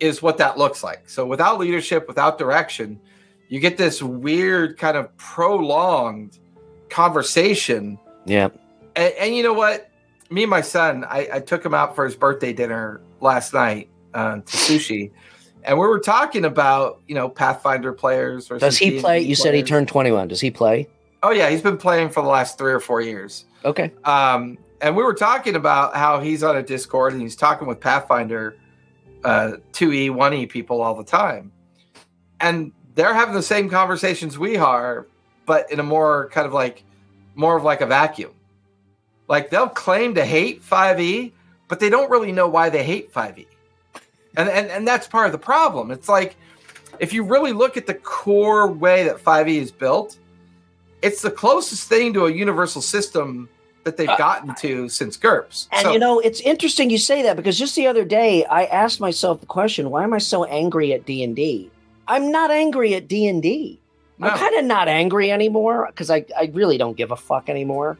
is 0.00 0.20
what 0.20 0.36
that 0.36 0.58
looks 0.58 0.84
like. 0.84 1.08
So 1.08 1.24
without 1.24 1.58
leadership, 1.58 2.06
without 2.08 2.36
direction, 2.36 3.00
you 3.48 3.58
get 3.58 3.78
this 3.78 4.02
weird 4.02 4.76
kind 4.76 4.98
of 4.98 5.16
prolonged 5.16 6.38
conversation. 6.90 7.98
yeah. 8.26 8.48
And, 8.96 9.14
and 9.18 9.34
you 9.34 9.42
know 9.42 9.54
what? 9.54 9.90
Me 10.28 10.42
and 10.42 10.50
my 10.50 10.60
son, 10.60 11.04
I, 11.04 11.28
I 11.34 11.40
took 11.40 11.64
him 11.64 11.72
out 11.72 11.94
for 11.94 12.04
his 12.04 12.16
birthday 12.16 12.52
dinner 12.52 13.00
last 13.20 13.54
night 13.54 13.88
uh, 14.14 14.36
to 14.36 14.42
sushi, 14.42 15.10
and 15.64 15.78
we 15.78 15.86
were 15.86 16.00
talking 16.00 16.44
about 16.44 17.00
you 17.06 17.14
know 17.14 17.28
Pathfinder 17.28 17.92
players. 17.92 18.48
Versus 18.48 18.60
Does 18.60 18.78
he 18.78 18.90
D&D 18.90 19.00
play? 19.00 19.20
You 19.20 19.34
said 19.34 19.54
he 19.54 19.62
turned 19.62 19.88
21. 19.88 20.28
Does 20.28 20.40
he 20.40 20.50
play? 20.50 20.88
Oh 21.22 21.30
yeah, 21.30 21.50
he's 21.50 21.62
been 21.62 21.78
playing 21.78 22.10
for 22.10 22.22
the 22.22 22.28
last 22.28 22.58
three 22.58 22.72
or 22.72 22.80
four 22.80 23.00
years. 23.00 23.44
Okay. 23.64 23.92
Um, 24.04 24.58
and 24.80 24.96
we 24.96 25.02
were 25.02 25.14
talking 25.14 25.56
about 25.56 25.96
how 25.96 26.20
he's 26.20 26.42
on 26.42 26.56
a 26.56 26.62
Discord 26.62 27.12
and 27.12 27.20
he's 27.20 27.36
talking 27.36 27.66
with 27.66 27.80
Pathfinder 27.80 28.56
uh, 29.24 29.56
2E, 29.72 30.10
1E 30.10 30.48
people 30.48 30.80
all 30.80 30.94
the 30.94 31.04
time. 31.04 31.52
And 32.40 32.72
they're 32.94 33.14
having 33.14 33.34
the 33.34 33.42
same 33.42 33.68
conversations 33.68 34.38
we 34.38 34.56
are, 34.56 35.06
but 35.46 35.70
in 35.72 35.80
a 35.80 35.82
more 35.82 36.28
kind 36.30 36.46
of 36.46 36.52
like, 36.52 36.84
more 37.34 37.56
of 37.56 37.64
like 37.64 37.80
a 37.80 37.86
vacuum. 37.86 38.32
Like 39.26 39.50
they'll 39.50 39.68
claim 39.68 40.14
to 40.14 40.24
hate 40.24 40.62
5E, 40.62 41.32
but 41.68 41.80
they 41.80 41.90
don't 41.90 42.10
really 42.10 42.32
know 42.32 42.48
why 42.48 42.70
they 42.70 42.82
hate 42.82 43.12
5E. 43.12 43.46
And, 44.36 44.48
and, 44.48 44.68
and 44.68 44.86
that's 44.86 45.06
part 45.06 45.26
of 45.26 45.32
the 45.32 45.38
problem. 45.38 45.90
It's 45.90 46.08
like, 46.08 46.36
if 46.98 47.12
you 47.12 47.22
really 47.22 47.52
look 47.52 47.76
at 47.76 47.86
the 47.86 47.94
core 47.94 48.66
way 48.66 49.04
that 49.04 49.18
5E 49.18 49.48
is 49.56 49.70
built, 49.70 50.18
it's 51.02 51.22
the 51.22 51.30
closest 51.30 51.88
thing 51.88 52.12
to 52.14 52.26
a 52.26 52.32
universal 52.32 52.82
system 52.82 53.48
that 53.84 53.96
they've 53.96 54.08
Uh, 54.08 54.16
gotten 54.16 54.54
to 54.56 54.88
since 54.88 55.16
GURPS. 55.16 55.68
And 55.72 55.82
So- 55.82 55.92
you 55.92 55.98
know, 55.98 56.18
it's 56.20 56.40
interesting 56.40 56.90
you 56.90 56.98
say 56.98 57.22
that 57.22 57.36
because 57.36 57.58
just 57.58 57.74
the 57.76 57.86
other 57.86 58.04
day 58.04 58.44
I 58.46 58.64
asked 58.66 59.00
myself 59.00 59.40
the 59.40 59.46
question, 59.46 59.90
why 59.90 60.02
am 60.04 60.12
I 60.12 60.18
so 60.18 60.44
angry 60.44 60.92
at 60.92 61.06
D&D? 61.06 61.70
I'm 62.06 62.30
not 62.32 62.50
angry 62.50 62.94
at 62.94 63.06
D&D. 63.08 63.78
no. 64.18 64.28
I'm 64.28 64.38
kind 64.38 64.56
of 64.56 64.64
not 64.64 64.88
angry 64.88 65.30
anymore 65.30 65.86
because 65.88 66.10
I, 66.10 66.24
I 66.36 66.50
really 66.52 66.76
don't 66.78 66.96
give 66.96 67.12
a 67.12 67.16
fuck 67.16 67.48
anymore. 67.48 67.98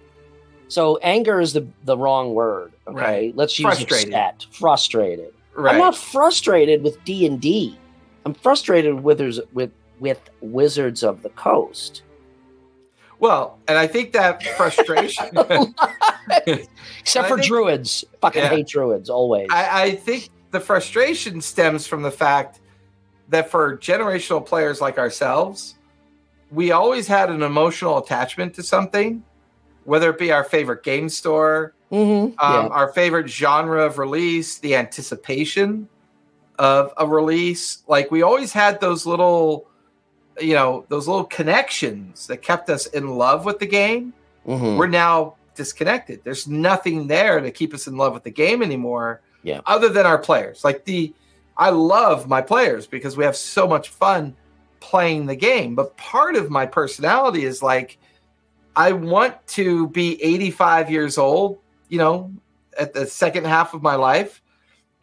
So 0.68 0.98
anger 0.98 1.40
is 1.40 1.52
the, 1.54 1.66
the 1.84 1.96
wrong 1.96 2.34
word. 2.34 2.72
Okay, 2.86 2.96
Right. 3.00 3.36
let's 3.36 3.58
use 3.58 3.64
Frustrated. 3.64 4.12
that. 4.12 4.46
Frustrated. 4.52 5.32
right. 5.54 5.74
I'm 5.74 5.80
not 5.80 5.96
frustrated 5.96 6.82
with 6.82 7.02
D 7.04 7.26
and 7.26 7.40
D. 7.40 7.78
I'm 8.24 8.34
frustrated 8.34 9.02
with 9.02 9.18
wizards 9.20 9.40
with 9.52 9.70
with 10.00 10.20
Wizards 10.40 11.02
of 11.02 11.22
the 11.22 11.30
Coast. 11.30 12.02
well, 13.18 13.58
and 13.66 13.76
I 13.76 13.86
think 13.88 14.12
that 14.12 14.42
frustration. 14.56 15.26
Except 17.00 17.28
for 17.28 17.36
think- 17.36 17.46
druids. 17.48 18.04
Fucking 18.20 18.42
Yeah. 18.42 18.48
hate 18.48 18.68
druids 18.68 19.10
always. 19.10 19.48
I, 19.50 19.82
I 19.84 19.90
think 19.96 20.28
the 20.50 20.60
frustration 20.60 21.40
stems 21.40 21.86
from 21.86 22.02
the 22.02 22.10
fact 22.10 22.60
that 23.28 23.50
for 23.50 23.76
generational 23.78 24.44
players 24.44 24.80
like 24.80 24.98
ourselves, 24.98 25.74
we 26.50 26.70
always 26.70 27.06
had 27.06 27.28
an 27.30 27.42
emotional 27.42 27.98
attachment 27.98 28.54
to 28.54 28.62
something, 28.62 29.22
whether 29.88 30.10
it 30.10 30.18
be 30.18 30.30
our 30.30 30.44
favorite 30.44 30.82
game 30.82 31.08
store, 31.08 31.72
Mhm, 31.90 32.24
um, 32.24 32.34
yeah. 32.38 32.68
our 32.68 32.92
favorite 32.92 33.28
genre 33.28 33.82
of 33.86 33.96
release, 33.98 34.58
the 34.58 34.74
anticipation 34.76 35.88
of 36.58 36.92
a 36.98 37.06
release. 37.06 37.78
Like 37.88 38.10
we 38.10 38.20
always 38.22 38.52
had 38.52 38.80
those 38.80 39.06
little, 39.06 39.66
you 40.38 40.54
know, 40.54 40.84
those 40.90 41.08
little 41.08 41.24
connections 41.24 42.26
that 42.26 42.42
kept 42.42 42.68
us 42.68 42.84
in 42.86 43.16
love 43.16 43.46
with 43.46 43.60
the 43.60 43.66
game. 43.66 44.12
Mhm. 44.46 44.76
We're 44.76 44.88
now 44.88 45.34
disconnected. 45.54 46.20
There's 46.22 46.46
nothing 46.46 47.06
there 47.06 47.40
to 47.40 47.50
keep 47.50 47.72
us 47.72 47.86
in 47.86 47.96
love 47.96 48.12
with 48.12 48.24
the 48.24 48.30
game 48.30 48.62
anymore. 48.62 49.22
Yeah. 49.42 49.60
Other 49.66 49.88
than 49.88 50.04
our 50.04 50.18
players. 50.18 50.64
Like 50.64 50.84
the, 50.84 51.14
I 51.56 51.70
love 51.70 52.28
my 52.28 52.42
players 52.42 52.86
because 52.86 53.16
we 53.16 53.24
have 53.24 53.36
so 53.36 53.66
much 53.66 53.88
fun 53.88 54.36
playing 54.80 55.26
the 55.26 55.34
game. 55.36 55.74
But 55.74 55.96
part 55.96 56.36
of 56.36 56.50
my 56.50 56.66
personality 56.66 57.44
is 57.44 57.62
like, 57.62 57.98
I 58.78 58.92
want 58.92 59.34
to 59.48 59.88
be 59.88 60.22
85 60.22 60.88
years 60.88 61.18
old, 61.18 61.58
you 61.88 61.98
know, 61.98 62.32
at 62.78 62.94
the 62.94 63.06
second 63.06 63.44
half 63.44 63.74
of 63.74 63.82
my 63.82 63.96
life 63.96 64.40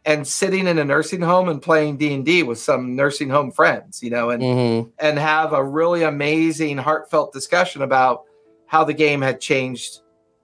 and 0.06 0.26
sitting 0.26 0.66
in 0.66 0.78
a 0.80 0.86
nursing 0.86 1.22
home 1.22 1.50
and 1.50 1.62
playing 1.62 1.98
D&D 1.98 2.44
with 2.44 2.58
some 2.58 2.96
nursing 2.96 3.30
home 3.30 3.52
friends, 3.52 4.02
you 4.02 4.10
know, 4.10 4.30
and 4.30 4.42
Mhm. 4.42 4.92
and 5.00 5.20
have 5.20 5.52
a 5.52 5.62
really 5.62 6.04
amazing 6.04 6.78
heartfelt 6.78 7.34
discussion 7.34 7.82
about 7.82 8.24
how 8.66 8.86
the 8.86 8.94
game 8.94 9.22
had 9.22 9.42
changed 9.42 10.00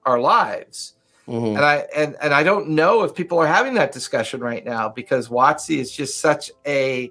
our 0.06 0.20
lives. 0.20 0.96
Mhm. 1.28 1.56
And 1.56 1.60
I 1.60 1.88
and 1.96 2.18
and 2.22 2.34
I 2.34 2.44
don't 2.44 2.70
know 2.70 3.04
if 3.04 3.16
people 3.16 3.40
are 3.40 3.48
having 3.48 3.76
that 3.76 3.94
discussion 3.94 4.42
right 4.42 4.66
now 4.66 4.90
because 4.90 5.30
WotC 5.30 5.78
is 5.80 5.90
just 5.90 6.20
such 6.20 6.52
a 6.68 7.10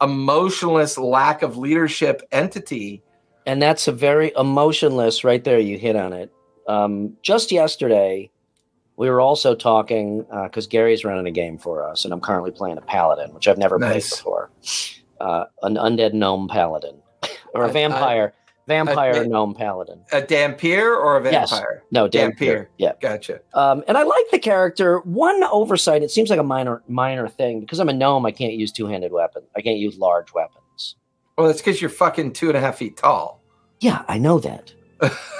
emotionless 0.00 0.98
lack 0.98 1.42
of 1.42 1.56
leadership 1.56 2.22
entity. 2.32 3.02
And 3.46 3.60
that's 3.60 3.88
a 3.88 3.92
very 3.92 4.32
emotionless 4.38 5.24
right 5.24 5.42
there 5.42 5.58
you 5.58 5.78
hit 5.78 5.96
on 5.96 6.12
it 6.12 6.32
um, 6.68 7.16
just 7.22 7.50
yesterday 7.50 8.30
we 8.96 9.10
were 9.10 9.20
also 9.20 9.54
talking 9.54 10.24
because 10.44 10.66
gary's 10.68 11.04
running 11.04 11.26
a 11.26 11.30
game 11.30 11.58
for 11.58 11.82
us 11.88 12.04
and 12.04 12.12
i'm 12.14 12.20
currently 12.20 12.50
playing 12.52 12.78
a 12.78 12.82
paladin 12.82 13.34
which 13.34 13.48
i've 13.48 13.58
never 13.58 13.78
Nice. 13.78 14.10
played 14.10 14.18
before 14.18 14.50
uh, 15.20 15.44
an 15.62 15.74
undead 15.74 16.12
gnome 16.12 16.46
paladin 16.48 16.96
or 17.54 17.64
a 17.64 17.68
I- 17.68 17.72
vampire 17.72 18.32
vampire 18.68 19.14
I- 19.16 19.24
gnome 19.26 19.54
paladin 19.54 20.04
A 20.12 20.22
Dhampir 20.22 20.94
or 20.96 21.16
a 21.18 21.24
Yes. 21.32 21.50
vampire? 21.50 21.82
no 21.90 22.08
Dhampir. 22.08 22.38
dhampir 22.38 22.66
yeah 22.78 22.92
Gotcha. 23.00 23.40
um, 23.54 23.82
and 23.88 23.96
i 23.98 24.04
like 24.04 24.24
the 24.30 24.38
character 24.38 24.98
one 25.00 25.42
oversight 25.44 26.02
it 26.04 26.12
seems 26.12 26.30
like 26.30 26.38
a 26.38 26.44
minor 26.44 26.80
minor 26.86 27.28
thing 27.28 27.58
because 27.60 27.80
i'm 27.80 27.88
a 27.88 27.92
gnome 27.92 28.24
i 28.24 28.30
can't 28.30 28.52
use 28.54 28.70
two-handed 28.70 29.10
weapon 29.10 29.42
i 29.56 29.60
can't 29.62 29.78
use 29.78 29.98
large 29.98 30.32
weapons 30.32 30.61
Well, 31.36 31.46
that's 31.46 31.60
because 31.60 31.80
you're 31.80 31.90
fucking 31.90 32.32
two 32.34 32.48
and 32.48 32.56
a 32.56 32.60
half 32.60 32.76
feet 32.78 32.96
tall. 32.96 33.40
Yeah, 33.80 34.02
I 34.08 34.18
know 34.18 34.38
that. 34.40 34.72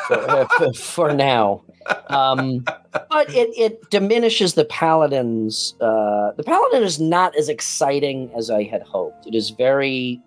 for, 0.09 0.15
uh, 0.15 0.47
for- 0.59 0.73
for 0.73 1.15
now, 1.15 1.63
um, 2.09 2.65
but 3.11 3.29
it 3.33 3.51
it 3.57 3.91
diminishes 3.91 4.55
the 4.55 4.65
paladin's. 4.65 5.75
Uh, 5.81 6.33
the 6.37 6.43
paladin 6.43 6.83
is 6.83 6.99
not 6.99 7.37
as 7.37 7.49
exciting 7.49 8.31
as 8.37 8.51
I 8.51 8.65
had 8.65 8.83
hoped. 8.83 9.27
It 9.27 9.35
is 9.37 9.51
very. 9.51 10.21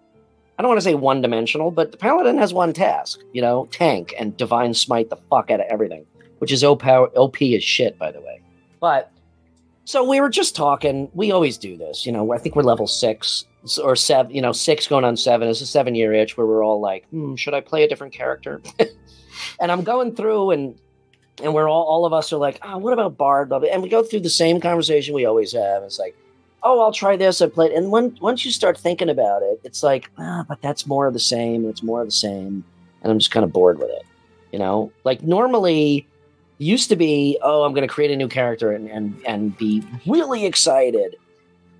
I 0.58 0.62
don't 0.62 0.70
want 0.70 0.80
to 0.80 0.86
say 0.86 0.96
one 0.96 1.22
dimensional, 1.22 1.70
but 1.72 1.92
the 1.92 1.98
paladin 1.98 2.38
has 2.38 2.54
one 2.54 2.72
task. 2.72 3.20
You 3.34 3.42
know, 3.42 3.68
tank 3.72 4.14
and 4.18 4.38
divine 4.38 4.74
smite 4.74 5.10
the 5.10 5.18
fuck 5.18 5.52
out 5.52 5.60
of 5.60 5.66
everything, 5.70 6.06
which 6.40 6.54
is 6.54 6.64
OP, 6.64 6.86
OP 6.88 7.42
as 7.42 7.64
shit, 7.64 7.98
by 8.00 8.12
the 8.12 8.22
way. 8.22 8.40
But 8.80 9.12
so 9.84 10.08
we 10.08 10.22
were 10.22 10.30
just 10.30 10.56
talking. 10.56 11.10
We 11.14 11.32
always 11.34 11.58
do 11.58 11.76
this, 11.76 12.06
you 12.06 12.14
know. 12.14 12.32
I 12.32 12.38
think 12.38 12.56
we're 12.56 12.64
level 12.64 12.88
six 12.88 13.44
or 13.82 13.96
seven, 13.96 14.34
you 14.34 14.42
know, 14.42 14.52
six 14.52 14.88
going 14.88 15.06
on 15.06 15.18
seven. 15.18 15.48
It's 15.48 15.62
a 15.62 15.68
seven 15.68 15.96
year 15.96 16.14
itch 16.14 16.38
where 16.38 16.46
we're 16.46 16.64
all 16.64 16.80
like, 16.80 17.08
hmm, 17.10 17.36
should 17.36 17.54
I 17.54 17.62
play 17.62 17.84
a 17.84 17.88
different 17.88 18.14
character? 18.14 18.62
and 19.60 19.72
I'm 19.72 19.84
going 19.84 20.16
through 20.16 20.52
and 20.52 20.80
and 21.44 21.54
we're 21.54 21.70
all 21.70 21.84
all 21.84 22.06
of 22.06 22.14
us 22.14 22.32
are 22.32 22.38
like, 22.38 22.60
oh, 22.64 22.78
what 22.78 22.94
about 22.94 23.18
Bard? 23.18 23.52
And 23.52 23.84
we 23.84 23.90
go 23.90 24.04
through 24.04 24.22
the 24.22 24.30
same 24.30 24.60
conversation 24.62 25.14
we 25.14 25.26
always 25.26 25.52
have. 25.54 25.84
It's 25.84 26.00
like, 26.00 26.16
oh, 26.64 26.82
I'll 26.82 26.92
try 26.92 27.16
this. 27.16 27.42
I 27.42 27.48
played, 27.48 27.72
and 27.72 27.92
when 27.92 28.18
once 28.22 28.46
you 28.46 28.52
start 28.52 28.78
thinking 28.78 29.10
about 29.10 29.42
it, 29.44 29.60
it's 29.64 29.84
like, 29.84 30.10
ah, 30.18 30.46
but 30.48 30.62
that's 30.62 30.88
more 30.88 31.08
of 31.08 31.14
the 31.14 31.20
same. 31.20 31.68
It's 31.70 31.84
more 31.84 32.02
of 32.02 32.08
the 32.08 32.12
same, 32.12 32.64
and 33.02 33.12
I'm 33.12 33.20
just 33.20 33.32
kind 33.32 33.44
of 33.44 33.54
bored 33.54 33.80
with 33.80 33.90
it. 33.90 34.04
You 34.52 34.60
know, 34.60 34.92
like 35.04 35.24
normally 35.24 36.08
used 36.58 36.90
to 36.90 36.96
be, 36.96 37.38
oh, 37.42 37.64
I'm 37.64 37.74
going 37.74 37.88
to 37.88 37.94
create 37.94 38.12
a 38.12 38.16
new 38.16 38.28
character 38.28 38.72
and 38.72 38.90
and 38.90 39.22
and 39.26 39.58
be 39.58 39.84
really 40.06 40.46
excited. 40.46 41.16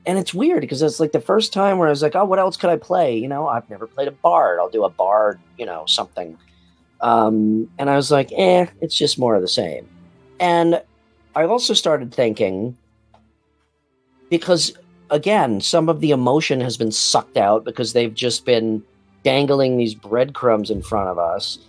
And 0.08 0.20
it's 0.20 0.34
weird 0.34 0.62
because 0.62 0.82
it's 0.82 1.00
like 1.00 1.12
the 1.12 1.20
first 1.20 1.52
time 1.52 1.78
where 1.78 1.88
I 1.88 1.92
was 1.92 2.02
like, 2.02 2.16
oh, 2.16 2.26
what 2.26 2.40
else 2.40 2.58
could 2.58 2.70
I 2.70 2.78
play? 2.78 3.18
You 3.18 3.28
know, 3.28 3.48
I've 3.48 3.70
never 3.70 3.88
played 3.88 4.08
a 4.08 4.12
bard. 4.12 4.60
I'll 4.60 4.70
do 4.70 4.84
a 4.84 4.90
bard, 4.90 5.40
you 5.58 5.66
know, 5.66 5.86
something. 5.88 6.38
Um, 7.02 7.70
and 7.80 7.90
I 7.90 7.96
was 7.96 8.12
like, 8.12 8.32
eh, 8.34 8.68
it's 8.82 8.96
just 8.96 9.18
more 9.18 9.36
of 9.36 9.42
the 9.42 9.48
same. 9.48 9.88
And 10.40 10.82
I 11.36 11.44
also 11.46 11.74
started 11.74 12.14
thinking 12.14 12.78
because 14.30 14.74
again, 15.10 15.62
some 15.62 15.90
of 15.90 16.02
the 16.02 16.12
emotion 16.12 16.62
has 16.62 16.78
been 16.78 16.92
sucked 16.92 17.38
out 17.38 17.64
because 17.64 17.94
they've 17.94 18.14
just 18.14 18.46
been 18.46 18.84
dangling 19.24 19.78
these 19.78 19.96
breadcrumbs 19.96 20.70
in 20.70 20.82
front 20.82 21.10
of 21.10 21.18
us. 21.18 21.60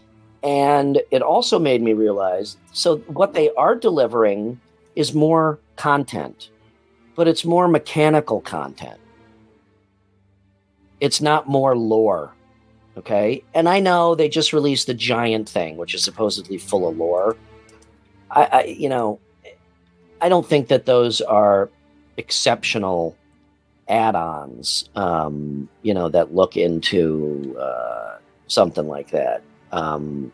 And 0.42 1.00
it 1.10 1.22
also 1.22 1.58
made 1.58 1.82
me 1.82 1.92
realize 1.92 2.56
so 2.72 2.98
what 3.08 3.34
they 3.34 3.50
are 3.54 3.74
delivering 3.74 4.60
is 4.94 5.14
more 5.14 5.58
content, 5.76 6.50
but 7.16 7.26
it's 7.26 7.44
more 7.44 7.66
mechanical 7.66 8.40
content. 8.40 9.00
It's 11.00 11.20
not 11.20 11.48
more 11.48 11.76
lore. 11.76 12.32
Okay. 12.96 13.42
And 13.54 13.68
I 13.68 13.80
know 13.80 14.14
they 14.14 14.28
just 14.28 14.52
released 14.52 14.86
the 14.86 14.94
giant 14.94 15.48
thing, 15.48 15.76
which 15.76 15.94
is 15.94 16.02
supposedly 16.02 16.58
full 16.58 16.88
of 16.88 16.96
lore. 16.96 17.36
I, 18.30 18.44
I 18.44 18.64
you 18.64 18.88
know, 18.88 19.18
I 20.20 20.28
don't 20.28 20.46
think 20.46 20.68
that 20.68 20.86
those 20.86 21.20
are 21.20 21.70
exceptional 22.16 23.16
add-ons. 23.88 24.88
Um, 24.94 25.68
you 25.82 25.94
know 25.94 26.08
that 26.08 26.34
look 26.34 26.56
into 26.56 27.56
uh, 27.60 28.18
something 28.46 28.88
like 28.88 29.10
that. 29.10 29.42
Um, 29.72 30.32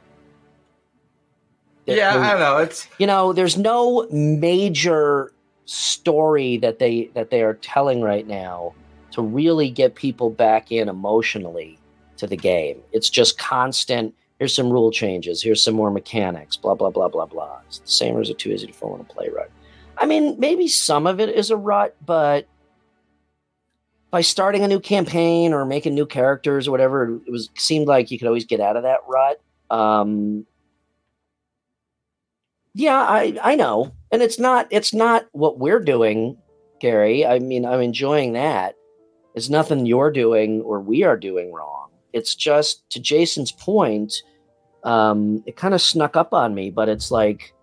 yeah, 1.86 2.10
I 2.16 2.30
don't 2.30 2.40
know. 2.40 2.58
It's 2.58 2.86
you 2.98 3.06
know, 3.06 3.32
there's 3.32 3.58
no 3.58 4.06
major 4.10 5.32
story 5.64 6.56
that 6.58 6.78
they 6.78 7.10
that 7.14 7.30
they 7.30 7.42
are 7.42 7.54
telling 7.54 8.02
right 8.02 8.26
now 8.26 8.74
to 9.12 9.22
really 9.22 9.70
get 9.70 9.94
people 9.94 10.30
back 10.30 10.72
in 10.72 10.88
emotionally 10.88 11.78
to 12.16 12.26
the 12.26 12.36
game. 12.36 12.80
It's 12.92 13.10
just 13.10 13.38
constant. 13.38 14.14
Here's 14.38 14.54
some 14.54 14.70
rule 14.70 14.90
changes. 14.90 15.42
Here's 15.42 15.62
some 15.62 15.74
more 15.74 15.90
mechanics. 15.90 16.56
Blah 16.56 16.74
blah 16.74 16.90
blah 16.90 17.08
blah 17.08 17.26
blah. 17.26 17.60
It's 17.66 17.78
the 17.78 17.88
same 17.88 18.16
or 18.16 18.22
is 18.22 18.30
it 18.30 18.38
too 18.38 18.50
easy 18.50 18.66
to 18.66 18.72
fall 18.72 18.94
in 18.94 19.00
a 19.00 19.04
play 19.04 19.28
rut? 19.28 19.50
I 19.98 20.06
mean, 20.06 20.38
maybe 20.38 20.68
some 20.68 21.06
of 21.06 21.20
it 21.20 21.28
is 21.28 21.50
a 21.50 21.56
rut, 21.56 21.94
but 22.04 22.48
by 24.10 24.20
starting 24.20 24.62
a 24.62 24.68
new 24.68 24.80
campaign 24.80 25.52
or 25.52 25.64
making 25.64 25.94
new 25.94 26.06
characters 26.06 26.68
or 26.68 26.70
whatever, 26.70 27.20
it 27.26 27.30
was 27.30 27.50
seemed 27.56 27.86
like 27.86 28.10
you 28.10 28.18
could 28.18 28.28
always 28.28 28.44
get 28.44 28.60
out 28.60 28.76
of 28.76 28.82
that 28.82 29.00
rut. 29.08 29.40
Um, 29.70 30.46
yeah, 32.74 33.00
I 33.00 33.38
I 33.42 33.54
know, 33.54 33.92
and 34.10 34.22
it's 34.22 34.38
not 34.38 34.66
it's 34.70 34.94
not 34.94 35.26
what 35.32 35.58
we're 35.58 35.80
doing, 35.80 36.36
Gary. 36.80 37.26
I 37.26 37.38
mean, 37.38 37.66
I'm 37.66 37.80
enjoying 37.80 38.32
that. 38.34 38.76
It's 39.34 39.48
nothing 39.48 39.86
you're 39.86 40.10
doing 40.10 40.60
or 40.62 40.80
we 40.80 41.04
are 41.04 41.16
doing 41.16 41.52
wrong. 41.52 41.88
It's 42.12 42.34
just 42.34 42.88
to 42.90 43.00
Jason's 43.00 43.52
point. 43.52 44.14
Um, 44.84 45.42
it 45.46 45.56
kind 45.56 45.74
of 45.74 45.80
snuck 45.80 46.16
up 46.16 46.34
on 46.34 46.54
me, 46.54 46.70
but 46.70 46.88
it's 46.88 47.10
like 47.10 47.54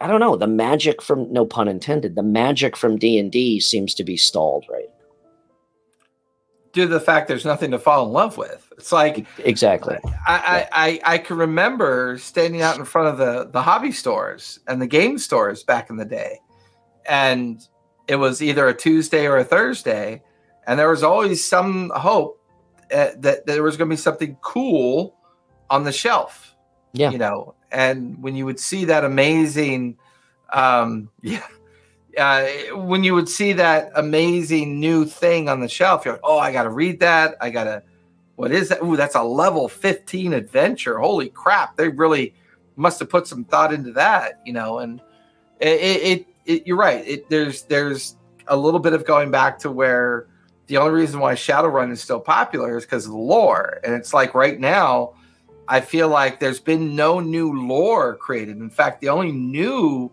I 0.00 0.06
don't 0.06 0.20
know. 0.20 0.36
The 0.36 0.46
magic 0.46 1.02
from 1.02 1.32
no 1.32 1.44
pun 1.44 1.68
intended. 1.68 2.14
The 2.14 2.22
magic 2.22 2.76
from 2.76 2.98
D 2.98 3.18
and 3.18 3.32
D 3.32 3.60
seems 3.60 3.94
to 3.94 4.04
be 4.04 4.16
stalled 4.16 4.64
right 4.70 4.88
due 6.72 6.82
to 6.82 6.88
the 6.88 7.00
fact 7.00 7.28
there's 7.28 7.44
nothing 7.44 7.70
to 7.70 7.78
fall 7.78 8.06
in 8.06 8.12
love 8.12 8.36
with. 8.36 8.72
It's 8.76 8.92
like 8.92 9.26
exactly. 9.38 9.98
I, 10.26 10.36
I, 10.36 10.68
I, 10.72 11.14
I 11.14 11.18
can 11.18 11.36
remember 11.36 12.18
standing 12.18 12.62
out 12.62 12.78
in 12.78 12.84
front 12.84 13.08
of 13.08 13.18
the 13.18 13.50
the 13.50 13.62
hobby 13.62 13.92
stores 13.92 14.60
and 14.66 14.80
the 14.80 14.86
game 14.86 15.18
stores 15.18 15.62
back 15.62 15.90
in 15.90 15.96
the 15.96 16.04
day, 16.04 16.38
and 17.08 17.66
it 18.06 18.16
was 18.16 18.42
either 18.42 18.68
a 18.68 18.74
Tuesday 18.74 19.26
or 19.26 19.38
a 19.38 19.44
Thursday, 19.44 20.22
and 20.66 20.78
there 20.78 20.90
was 20.90 21.02
always 21.02 21.44
some 21.44 21.90
hope 21.94 22.40
uh, 22.92 23.10
that 23.18 23.46
there 23.46 23.62
was 23.62 23.76
going 23.76 23.88
to 23.88 23.92
be 23.92 23.98
something 24.00 24.36
cool 24.40 25.16
on 25.70 25.84
the 25.84 25.92
shelf. 25.92 26.54
Yeah, 26.92 27.10
you 27.10 27.18
know, 27.18 27.54
and 27.70 28.22
when 28.22 28.36
you 28.36 28.46
would 28.46 28.60
see 28.60 28.84
that 28.86 29.04
amazing, 29.04 29.98
um, 30.52 31.10
yeah 31.22 31.46
uh, 32.18 32.76
when 32.76 33.04
you 33.04 33.14
would 33.14 33.28
see 33.28 33.52
that 33.54 33.90
amazing 33.94 34.80
new 34.80 35.04
thing 35.04 35.48
on 35.48 35.60
the 35.60 35.68
shelf, 35.68 36.04
you're 36.04 36.14
like, 36.14 36.22
oh, 36.24 36.38
I 36.38 36.52
got 36.52 36.64
to 36.64 36.70
read 36.70 37.00
that. 37.00 37.36
I 37.40 37.50
got 37.50 37.64
to, 37.64 37.82
what 38.36 38.52
is 38.52 38.68
that? 38.68 38.82
Ooh, 38.82 38.96
that's 38.96 39.14
a 39.14 39.22
level 39.22 39.68
15 39.68 40.32
adventure. 40.32 40.98
Holy 40.98 41.28
crap. 41.28 41.76
They 41.76 41.88
really 41.88 42.34
must 42.76 42.98
have 43.00 43.08
put 43.08 43.26
some 43.26 43.44
thought 43.44 43.72
into 43.72 43.92
that, 43.92 44.40
you 44.44 44.52
know, 44.52 44.78
and 44.78 45.00
it, 45.60 45.80
it, 45.80 46.26
it 46.44 46.66
you're 46.66 46.76
right. 46.76 47.06
It, 47.06 47.28
there's, 47.30 47.62
there's 47.62 48.16
a 48.48 48.56
little 48.56 48.80
bit 48.80 48.92
of 48.92 49.04
going 49.04 49.30
back 49.30 49.58
to 49.60 49.70
where 49.70 50.26
the 50.66 50.76
only 50.76 50.92
reason 50.92 51.20
why 51.20 51.34
Shadowrun 51.34 51.90
is 51.90 52.00
still 52.00 52.20
popular 52.20 52.76
is 52.76 52.84
because 52.84 53.06
of 53.06 53.12
the 53.12 53.18
lore. 53.18 53.80
And 53.84 53.94
it's 53.94 54.12
like 54.12 54.34
right 54.34 54.58
now, 54.60 55.14
I 55.66 55.80
feel 55.80 56.08
like 56.08 56.40
there's 56.40 56.60
been 56.60 56.94
no 56.94 57.20
new 57.20 57.66
lore 57.66 58.16
created. 58.16 58.58
In 58.58 58.70
fact, 58.70 59.00
the 59.00 59.08
only 59.08 59.32
new 59.32 60.10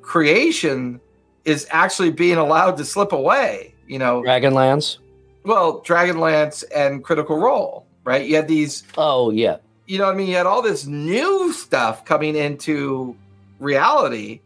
creation 0.00 1.00
is 1.48 1.66
actually 1.70 2.10
being 2.10 2.36
allowed 2.36 2.76
to 2.76 2.84
slip 2.84 3.12
away. 3.12 3.74
You 3.86 3.98
know, 3.98 4.22
Dragonlance. 4.22 4.98
Well, 5.44 5.80
Dragonlance 5.80 6.62
and 6.74 7.02
Critical 7.02 7.38
Role, 7.38 7.86
right? 8.04 8.26
You 8.26 8.36
had 8.36 8.48
these. 8.48 8.84
Oh 8.96 9.30
yeah. 9.30 9.56
You 9.86 9.96
know 9.96 10.04
what 10.04 10.14
I 10.14 10.18
mean? 10.18 10.28
You 10.28 10.36
had 10.36 10.46
all 10.46 10.60
this 10.60 10.84
new 10.84 11.52
stuff 11.54 12.04
coming 12.04 12.36
into 12.36 13.16
reality, 13.58 14.40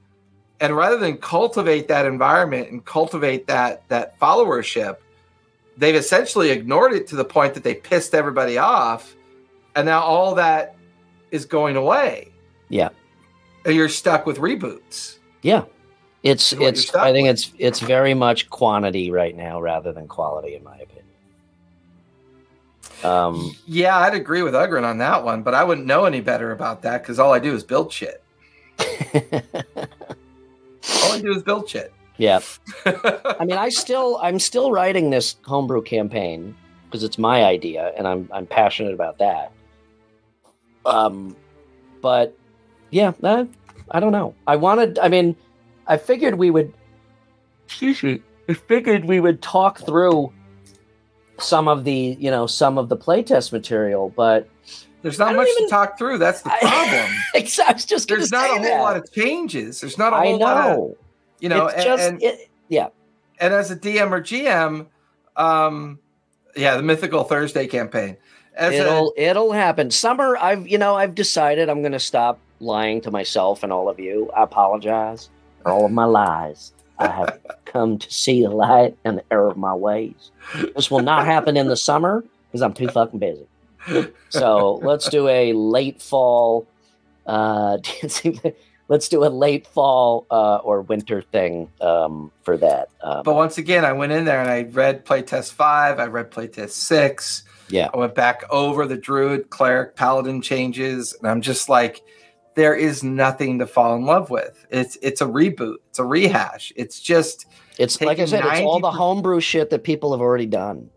and 0.60 0.76
rather 0.76 0.96
than 0.96 1.16
cultivate 1.16 1.88
that 1.88 2.06
environment 2.06 2.70
and 2.70 2.84
cultivate 2.84 3.48
that 3.48 3.88
that 3.88 4.18
followership, 4.20 4.98
they've 5.76 5.96
essentially 5.96 6.50
ignored 6.50 6.92
it 6.92 7.08
to 7.08 7.16
the 7.16 7.24
point 7.24 7.54
that 7.54 7.64
they 7.64 7.74
pissed 7.74 8.14
everybody 8.14 8.58
off, 8.58 9.16
and 9.74 9.86
now 9.86 10.02
all 10.02 10.36
that 10.36 10.76
is 11.32 11.44
going 11.46 11.74
away. 11.74 12.28
Yeah. 12.68 12.90
And 13.64 13.74
you're 13.74 13.88
stuck 13.88 14.24
with 14.24 14.38
reboots. 14.38 15.18
Yeah. 15.42 15.64
It's 16.22 16.52
it's 16.52 16.94
I 16.94 17.12
think 17.12 17.28
it's 17.28 17.52
it's 17.58 17.80
very 17.80 18.14
much 18.14 18.48
quantity 18.48 19.10
right 19.10 19.36
now 19.36 19.60
rather 19.60 19.92
than 19.92 20.06
quality 20.06 20.54
in 20.54 20.62
my 20.62 20.76
opinion. 20.76 21.02
Um, 23.02 23.56
yeah, 23.66 23.98
I'd 23.98 24.14
agree 24.14 24.42
with 24.42 24.54
Ugrun 24.54 24.84
on 24.84 24.98
that 24.98 25.24
one, 25.24 25.42
but 25.42 25.54
I 25.54 25.64
wouldn't 25.64 25.86
know 25.86 26.04
any 26.04 26.20
better 26.20 26.52
about 26.52 26.82
that 26.82 27.02
because 27.02 27.18
all 27.18 27.32
I 27.32 27.40
do 27.40 27.52
is 27.52 27.64
build 27.64 27.92
shit. 27.92 28.22
all 28.78 28.84
I 31.12 31.20
do 31.20 31.32
is 31.32 31.42
build 31.42 31.68
shit. 31.68 31.92
Yeah. 32.18 32.40
I 32.86 33.44
mean, 33.44 33.58
I 33.58 33.68
still 33.70 34.18
I'm 34.22 34.38
still 34.38 34.70
writing 34.70 35.10
this 35.10 35.34
homebrew 35.42 35.82
campaign 35.82 36.54
because 36.84 37.02
it's 37.02 37.18
my 37.18 37.44
idea 37.44 37.92
and 37.96 38.06
I'm 38.06 38.28
I'm 38.32 38.46
passionate 38.46 38.94
about 38.94 39.18
that. 39.18 39.50
Um, 40.86 41.34
but 42.00 42.36
yeah, 42.90 43.12
I, 43.24 43.48
I 43.90 43.98
don't 43.98 44.12
know. 44.12 44.34
I 44.46 44.54
wanted. 44.54 45.00
I 45.00 45.08
mean 45.08 45.34
I 45.86 45.96
figured 45.96 46.36
we 46.36 46.50
would. 46.50 46.72
Excuse 47.66 48.02
me. 48.02 48.22
I 48.48 48.54
figured 48.54 49.04
we 49.04 49.20
would 49.20 49.40
talk 49.40 49.78
through 49.78 50.32
some 51.38 51.68
of 51.68 51.84
the, 51.84 52.16
you 52.18 52.30
know, 52.30 52.46
some 52.46 52.78
of 52.78 52.88
the 52.88 52.96
playtest 52.96 53.52
material, 53.52 54.12
but 54.14 54.48
there's 55.02 55.18
not 55.18 55.34
much 55.34 55.48
even, 55.48 55.64
to 55.64 55.70
talk 55.70 55.98
through. 55.98 56.18
That's 56.18 56.42
the 56.42 56.50
problem. 56.60 57.10
I, 57.34 57.48
I 57.66 57.72
was 57.72 57.84
just 57.84 58.08
there's 58.08 58.30
not 58.30 58.50
a 58.50 58.54
whole 58.54 58.62
that. 58.62 58.80
lot 58.80 58.96
of 58.96 59.10
changes. 59.12 59.80
There's 59.80 59.98
not 59.98 60.12
a 60.12 60.16
whole 60.16 60.38
lot 60.38 60.70
of, 60.70 60.96
you 61.40 61.48
know, 61.48 61.66
it's 61.66 61.76
and, 61.76 61.84
just, 61.84 62.08
and, 62.10 62.22
it, 62.22 62.50
yeah. 62.68 62.88
And 63.38 63.52
as 63.52 63.70
a 63.70 63.76
DM 63.76 64.12
or 64.12 64.20
GM, 64.20 64.86
um, 65.36 65.98
yeah, 66.54 66.76
the 66.76 66.82
mythical 66.82 67.24
Thursday 67.24 67.66
campaign. 67.66 68.16
As 68.54 68.74
it'll 68.74 69.14
a, 69.16 69.20
it'll 69.20 69.52
happen. 69.52 69.90
Summer, 69.90 70.36
I've 70.36 70.68
you 70.68 70.76
know 70.76 70.94
I've 70.94 71.14
decided 71.14 71.70
I'm 71.70 71.80
going 71.80 71.92
to 71.92 72.00
stop 72.00 72.38
lying 72.60 73.00
to 73.00 73.10
myself 73.10 73.62
and 73.62 73.72
all 73.72 73.88
of 73.88 73.98
you. 73.98 74.30
I 74.36 74.42
apologize 74.42 75.30
all 75.66 75.84
of 75.84 75.92
my 75.92 76.04
lies. 76.04 76.72
I 76.98 77.08
have 77.08 77.38
come 77.64 77.98
to 77.98 78.12
see 78.12 78.42
the 78.42 78.50
light 78.50 78.96
and 79.04 79.18
the 79.18 79.24
error 79.30 79.48
of 79.48 79.56
my 79.56 79.74
ways. 79.74 80.30
This 80.74 80.90
will 80.90 81.02
not 81.02 81.26
happen 81.26 81.56
in 81.56 81.68
the 81.68 81.76
summer 81.76 82.24
because 82.48 82.62
I'm 82.62 82.74
too 82.74 82.88
fucking 82.88 83.18
busy. 83.18 83.46
So 84.28 84.74
let's 84.82 85.08
do 85.08 85.28
a 85.28 85.52
late 85.52 86.00
fall. 86.00 86.66
Uh, 87.26 87.78
let's 88.88 89.08
do 89.08 89.24
a 89.24 89.30
late 89.30 89.66
fall 89.66 90.26
uh, 90.30 90.56
or 90.56 90.82
winter 90.82 91.22
thing 91.22 91.68
um, 91.80 92.30
for 92.42 92.56
that. 92.58 92.90
Um, 93.00 93.22
but 93.24 93.34
once 93.34 93.58
again, 93.58 93.84
I 93.84 93.92
went 93.92 94.12
in 94.12 94.24
there 94.24 94.40
and 94.40 94.50
I 94.50 94.62
read 94.62 95.04
playtest 95.04 95.52
five. 95.52 95.98
I 95.98 96.06
read 96.06 96.30
playtest 96.30 96.70
six. 96.70 97.44
Yeah, 97.68 97.88
I 97.92 97.96
went 97.96 98.14
back 98.14 98.44
over 98.50 98.86
the 98.86 98.98
druid, 98.98 99.48
cleric, 99.48 99.96
paladin 99.96 100.42
changes, 100.42 101.14
and 101.14 101.28
I'm 101.28 101.40
just 101.40 101.68
like 101.68 102.02
there 102.54 102.74
is 102.74 103.02
nothing 103.02 103.58
to 103.58 103.66
fall 103.66 103.96
in 103.96 104.04
love 104.04 104.30
with. 104.30 104.66
It's 104.70 104.96
it's 105.02 105.20
a 105.20 105.26
reboot. 105.26 105.76
It's 105.90 105.98
a 105.98 106.04
rehash. 106.04 106.72
It's 106.76 107.00
just 107.00 107.46
it's 107.78 108.00
like 108.00 108.18
I 108.18 108.26
said, 108.26 108.44
it's 108.44 108.60
all 108.60 108.80
the 108.80 108.90
homebrew 108.90 109.40
shit 109.40 109.70
that 109.70 109.84
people 109.84 110.12
have 110.12 110.20
already 110.20 110.46
done. 110.46 110.90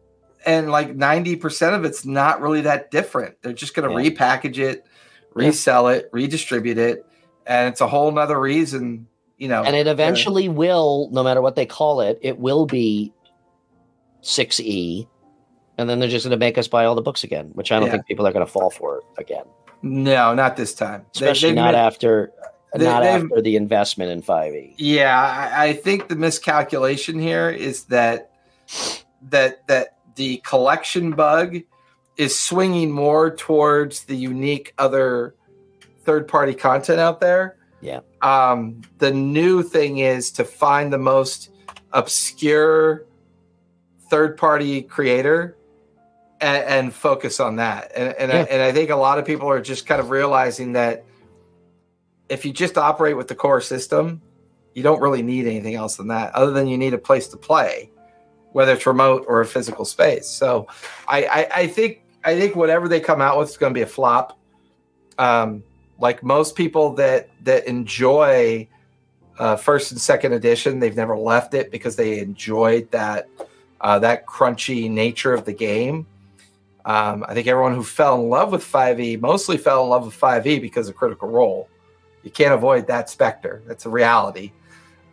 And 0.45 0.69
like 0.69 0.95
90% 0.95 1.75
of 1.75 1.85
it's 1.85 2.05
not 2.05 2.39
really 2.39 2.61
that 2.61 2.91
different. 2.91 3.41
They're 3.41 3.53
just 3.53 3.73
gonna 3.73 3.89
yeah. 3.89 4.09
repackage 4.09 4.57
it, 4.57 4.85
resell 5.33 5.89
yeah. 5.89 5.97
it, 5.97 6.09
redistribute 6.11 6.77
it, 6.77 7.05
and 7.47 7.69
it's 7.69 7.81
a 7.81 7.87
whole 7.87 8.11
nother 8.11 8.39
reason, 8.39 9.07
you 9.37 9.47
know. 9.47 9.63
And 9.63 9.75
it 9.75 9.87
eventually 9.87 10.49
will, 10.49 11.09
no 11.11 11.23
matter 11.23 11.41
what 11.41 11.55
they 11.55 11.65
call 11.65 12.01
it, 12.01 12.19
it 12.21 12.37
will 12.37 12.65
be 12.65 13.11
6E. 14.21 15.07
And 15.77 15.89
then 15.89 15.99
they're 15.99 16.09
just 16.09 16.25
gonna 16.25 16.37
make 16.37 16.57
us 16.57 16.67
buy 16.67 16.85
all 16.85 16.95
the 16.95 17.01
books 17.01 17.23
again, 17.23 17.49
which 17.53 17.71
I 17.71 17.79
don't 17.79 17.87
yeah. 17.87 17.93
think 17.93 18.05
people 18.05 18.27
are 18.27 18.33
gonna 18.33 18.45
fall 18.45 18.69
for 18.69 19.01
again. 19.17 19.45
No, 19.81 20.33
not 20.33 20.57
this 20.57 20.73
time. 20.73 21.05
Especially 21.13 21.49
they, 21.49 21.55
not 21.55 21.73
made, 21.73 21.79
after 21.79 22.31
they, 22.73 22.85
not 22.85 23.03
after 23.03 23.41
the 23.41 23.55
investment 23.55 24.11
in 24.11 24.21
5e. 24.21 24.73
Yeah, 24.77 25.19
I, 25.19 25.67
I 25.67 25.73
think 25.73 26.07
the 26.07 26.15
miscalculation 26.15 27.19
here 27.19 27.49
is 27.49 27.85
that 27.85 28.31
that 29.29 29.67
that 29.67 29.97
the 30.15 30.37
collection 30.37 31.11
bug 31.11 31.57
is 32.17 32.37
swinging 32.39 32.91
more 32.91 33.35
towards 33.35 34.05
the 34.05 34.15
unique 34.15 34.73
other 34.77 35.35
third 36.03 36.27
party 36.27 36.53
content 36.53 36.99
out 36.99 37.19
there. 37.19 37.57
Yeah. 37.81 37.99
Um, 38.21 38.81
the 38.99 39.11
new 39.11 39.63
thing 39.63 39.99
is 39.99 40.31
to 40.31 40.43
find 40.43 40.91
the 40.91 40.97
most 40.97 41.51
obscure 41.91 43.05
third 44.09 44.37
party 44.37 44.81
creator 44.81 45.57
and, 46.45 46.63
and 46.75 46.93
focus 46.93 47.39
on 47.39 47.57
that. 47.57 47.91
And 47.95 48.15
and, 48.21 48.31
yeah. 48.31 48.39
I, 48.39 48.43
and 48.53 48.61
I 48.61 48.71
think 48.71 48.89
a 48.89 48.95
lot 49.07 49.17
of 49.19 49.25
people 49.25 49.49
are 49.49 49.61
just 49.61 49.87
kind 49.87 49.99
of 49.99 50.09
realizing 50.09 50.73
that 50.73 51.03
if 52.29 52.45
you 52.45 52.53
just 52.53 52.77
operate 52.77 53.17
with 53.17 53.27
the 53.27 53.35
core 53.35 53.61
system, 53.61 54.21
You 54.75 54.83
don't 54.83 55.01
really 55.01 55.23
need 55.23 55.47
anything 55.47 55.75
else 55.75 55.95
than 55.95 56.09
that, 56.09 56.35
other 56.35 56.51
than 56.51 56.67
you 56.67 56.77
need 56.77 56.93
a 56.93 56.97
place 56.97 57.29
to 57.29 57.37
play, 57.37 57.89
whether 58.51 58.73
it's 58.73 58.85
remote 58.85 59.23
or 59.27 59.39
a 59.39 59.45
physical 59.45 59.85
space. 59.85 60.27
So, 60.27 60.67
I 61.07 61.23
I, 61.23 61.47
I 61.61 61.67
think 61.67 62.01
I 62.25 62.37
think 62.37 62.55
whatever 62.57 62.89
they 62.89 62.99
come 62.99 63.21
out 63.21 63.39
with 63.39 63.49
is 63.49 63.57
going 63.57 63.73
to 63.73 63.77
be 63.77 63.83
a 63.83 63.87
flop. 63.87 64.37
Um, 65.17 65.63
like 65.97 66.23
most 66.23 66.57
people 66.57 66.93
that 66.95 67.29
that 67.45 67.67
enjoy 67.67 68.67
uh, 69.39 69.55
first 69.55 69.93
and 69.93 70.01
second 70.01 70.33
edition, 70.33 70.79
they've 70.81 70.95
never 70.95 71.15
left 71.17 71.53
it 71.53 71.71
because 71.71 71.95
they 71.95 72.19
enjoyed 72.19 72.91
that 72.91 73.29
uh, 73.79 73.97
that 73.99 74.25
crunchy 74.25 74.91
nature 74.91 75.33
of 75.33 75.45
the 75.45 75.53
game. 75.53 76.05
Um, 76.85 77.25
I 77.27 77.33
think 77.33 77.47
everyone 77.47 77.73
who 77.73 77.83
fell 77.83 78.15
in 78.21 78.29
love 78.29 78.51
with 78.51 78.63
5e 78.63 79.19
mostly 79.19 79.57
fell 79.57 79.83
in 79.83 79.89
love 79.89 80.05
with 80.05 80.19
5e 80.19 80.61
because 80.61 80.87
of 80.87 80.95
Critical 80.95 81.27
Role. 81.29 81.67
You 82.23 82.29
can't 82.31 82.53
avoid 82.53 82.87
that 82.87 83.09
specter. 83.09 83.63
That's 83.67 83.85
a 83.85 83.89
reality. 83.89 84.51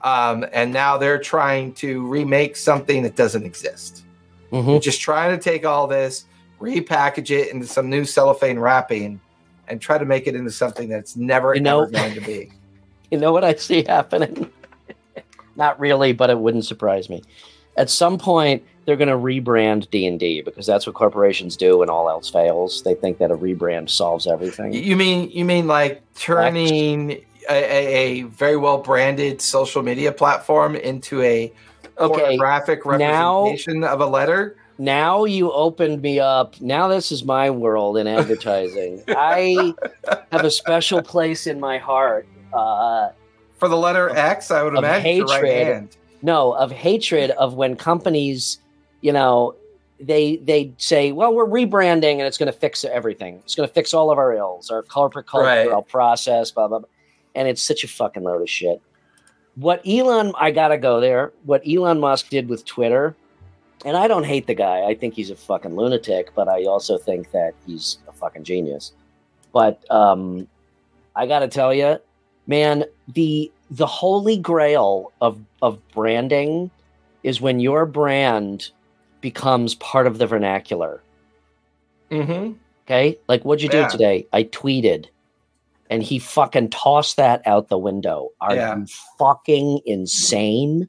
Um, 0.03 0.45
and 0.53 0.73
now 0.73 0.99
they're 0.99 1.19
trying 1.19 1.73
to 1.75 2.07
remake 2.07 2.57
something 2.57 3.03
that 3.05 3.17
doesn't 3.17 3.45
exist. 3.45 4.05
Mhm. 4.51 4.67
They're 4.67 4.79
just 4.81 5.01
trying 5.01 5.37
to 5.37 5.43
take 5.43 5.65
all 5.65 5.87
this, 5.87 6.27
repackage 6.61 7.31
it 7.31 7.49
into 7.53 7.67
some 7.67 7.89
new 7.89 8.05
cellophane 8.05 8.59
wrapping, 8.59 9.21
and 9.69 9.81
try 9.81 9.97
to 9.97 10.05
make 10.05 10.27
it 10.27 10.35
into 10.35 10.51
something 10.51 10.89
that's 10.89 11.17
never 11.17 11.55
You 11.55 11.61
know- 11.63 11.83
ever 11.83 11.91
going 11.91 12.15
to 12.15 12.21
be. 12.21 12.51
You 13.11 13.19
know 13.19 13.31
what 13.31 13.45
I 13.45 13.55
see 13.57 13.85
happening? 13.87 14.51
Not 15.57 15.79
really, 15.79 16.15
but 16.15 16.31
it 16.31 16.39
wouldn't 16.39 16.65
surprise 16.65 17.11
me. 17.11 17.23
At 17.77 17.91
some 17.91 18.17
point, 18.17 18.63
they're 18.85 18.97
going 18.97 19.09
to 19.09 19.15
rebrand 19.17 19.91
D 19.91 20.07
and 20.07 20.19
D 20.19 20.43
because 20.43 20.67
that's 20.67 20.87
what 20.87 20.95
corporations 20.95 21.57
do 21.57 21.79
when 21.79 21.89
all 21.91 22.09
else 22.09 22.29
fails. 22.29 22.83
They 22.83 22.95
think 22.95 23.19
that 23.19 23.31
a 23.31 23.37
rebrand 23.37 23.91
solves 23.91 24.27
everything. 24.27 24.73
You 24.73 24.97
mean 24.97 25.31
you 25.31 25.45
mean 25.45 25.67
like 25.67 26.03
turning 26.15 27.13
a, 27.49 27.55
a, 27.55 27.87
a 27.97 28.23
very 28.23 28.57
well 28.57 28.79
branded 28.79 29.41
social 29.41 29.83
media 29.83 30.13
platform 30.13 30.75
into 30.77 31.23
a 31.23 31.53
Okay, 31.99 32.37
graphic 32.39 32.85
now- 32.87 33.43
representation 33.45 33.85
of 33.85 34.01
a 34.01 34.07
letter? 34.07 34.57
now 34.79 35.25
you 35.25 35.53
opened 35.53 36.01
me 36.03 36.19
up. 36.19 36.59
Now 36.61 36.89
this 36.89 37.13
is 37.13 37.23
my 37.25 37.51
world 37.51 37.99
in 37.99 38.07
advertising. 38.07 39.03
I 39.09 39.75
have 40.33 40.45
a 40.45 40.51
special 40.51 41.03
place 41.03 41.47
in 41.47 41.61
my 41.61 41.79
heart. 41.79 42.27
Uh, 42.53 43.11
For 43.59 43.69
the 43.69 43.77
letter 43.77 44.09
X, 44.11 44.51
I 44.51 44.63
would 44.63 44.75
imagine 44.75 45.25
right 45.27 45.45
hatred. 45.45 45.67
hand. 45.67 45.97
no, 46.23 46.53
of 46.53 46.73
hatred 46.73 47.31
of 47.33 47.55
when 47.55 47.77
companies, 47.77 48.59
you 49.03 49.13
know, 49.13 49.55
they 50.01 50.37
they 50.39 50.73
say, 50.79 51.13
well, 51.13 51.33
we're 51.35 51.47
rebranding 51.47 52.15
and 52.15 52.23
it's 52.23 52.39
going 52.39 52.51
to 52.51 52.59
fix 52.59 52.85
everything. 52.85 53.37
It's 53.45 53.55
going 53.55 53.69
to 53.69 53.73
fix 53.75 53.93
all 53.95 54.11
of 54.11 54.19
our 54.19 54.35
ills, 54.35 54.71
our 54.71 54.83
corporate 54.83 55.27
culture, 55.27 55.45
Right. 55.47 55.69
our 55.69 55.83
process, 55.83 56.51
blah, 56.51 56.67
blah 56.69 56.79
blah. 56.81 56.89
And 57.35 57.47
it's 57.47 57.63
such 57.63 57.85
a 57.85 57.89
fucking 57.89 58.23
load 58.25 58.43
of 58.43 58.49
shit. 58.51 58.81
What 59.57 59.87
Elon, 59.87 60.33
I 60.39 60.51
gotta 60.51 60.79
go 60.79 60.99
there. 61.01 61.33
What 61.45 61.63
Elon 61.69 62.01
Musk 62.01 62.31
did 62.31 62.49
with 62.49 62.65
Twitter, 62.65 63.15
and 63.85 63.97
I 63.99 64.09
don't 64.09 64.25
hate 64.25 64.47
the 64.47 64.55
guy. 64.55 64.85
I 64.87 64.95
think 64.95 65.13
he's 65.15 65.29
a 65.31 65.37
fucking 65.37 65.77
lunatic, 65.77 66.31
but 66.35 66.49
I 66.49 66.65
also 66.65 66.97
think 66.97 67.31
that 67.33 67.53
he's 67.67 67.99
a 68.09 68.13
fucking 68.13 68.45
genius. 68.45 68.93
But 69.53 69.85
um, 69.91 70.49
I 71.15 71.27
gotta 71.27 71.49
tell 71.49 71.75
you, 71.75 71.99
man, 72.47 72.85
the 73.09 73.53
the 73.71 73.87
holy 73.87 74.39
grail 74.39 75.13
of 75.21 75.39
of 75.61 75.79
branding 75.93 76.71
is 77.23 77.41
when 77.41 77.61
your 77.61 77.85
brand 77.87 78.71
becomes 79.23 79.75
part 79.77 80.07
of 80.07 80.19
the 80.19 80.27
vernacular. 80.27 81.03
Mm-hmm. 82.11 82.53
Okay, 82.85 83.19
like 83.29 83.43
what'd 83.45 83.63
you 83.63 83.71
do 83.71 83.89
today? 83.89 84.27
I 84.35 84.43
tweeted, 84.45 85.07
and 85.89 86.03
he 86.03 86.19
fucking 86.19 86.69
tossed 86.71 87.17
that 87.17 87.41
out 87.47 87.69
the 87.69 87.79
window. 87.79 88.31
Are 88.43 88.55
Yeah. 88.55 88.77
you 88.77 88.87
fucking 89.19 89.81
insane? 89.87 90.89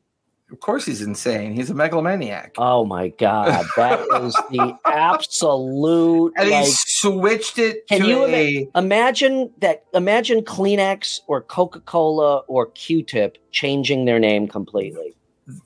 Of 0.52 0.60
course, 0.60 0.86
he's 0.86 1.02
insane. 1.02 1.54
He's 1.54 1.70
a 1.72 1.74
megalomaniac. 1.74 2.54
Oh 2.58 2.84
my 2.86 3.08
god, 3.08 3.66
that 3.78 4.00
is 4.24 4.34
the 4.52 4.78
absolute. 4.86 6.34
and 6.38 6.50
like, 6.50 6.66
he 6.66 6.72
switched 6.72 7.58
it 7.58 7.88
Can 7.88 8.02
to 8.02 8.08
you 8.08 8.26
a. 8.26 8.68
imagine 8.76 9.52
that? 9.60 9.86
Imagine 9.94 10.42
Kleenex 10.42 11.22
or 11.28 11.42
Coca 11.42 11.80
Cola 11.80 12.40
or 12.48 12.68
Q-Tip 12.68 13.38
changing 13.52 14.06
their 14.06 14.20
name 14.20 14.48
completely. 14.48 15.16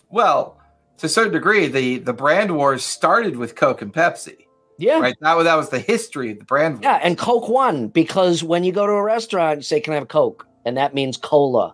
Well, 0.10 0.57
to 0.98 1.06
a 1.06 1.10
certain 1.10 1.34
degree, 1.34 1.68
the 1.68 2.00
the 2.00 2.14
brand 2.14 2.56
wars 2.56 2.84
started 2.84 3.36
with 3.38 3.56
Coke 3.56 3.82
and 3.82 3.94
Pepsi. 3.94 4.46
Yeah, 4.80 5.00
Right. 5.00 5.16
That 5.22 5.36
was 5.36 5.46
that 5.46 5.56
was 5.56 5.70
the 5.70 5.80
history 5.80 6.32
of 6.32 6.40
the 6.40 6.46
brand 6.46 6.76
wars. 6.76 6.84
yeah, 6.84 7.00
and 7.02 7.18
Coke 7.18 7.50
won 7.50 7.88
because 7.88 8.44
when 8.44 8.64
you 8.64 8.72
go 8.72 8.86
to 8.86 8.92
a 8.94 9.02
restaurant, 9.04 9.58
you 9.60 9.64
say, 9.64 9.80
"Can 9.80 9.94
I 9.94 9.96
have 9.96 10.04
a 10.04 10.08
Coke?" 10.08 10.46
and 10.66 10.78
that 10.78 10.94
means 10.94 11.18
cola. 11.18 11.74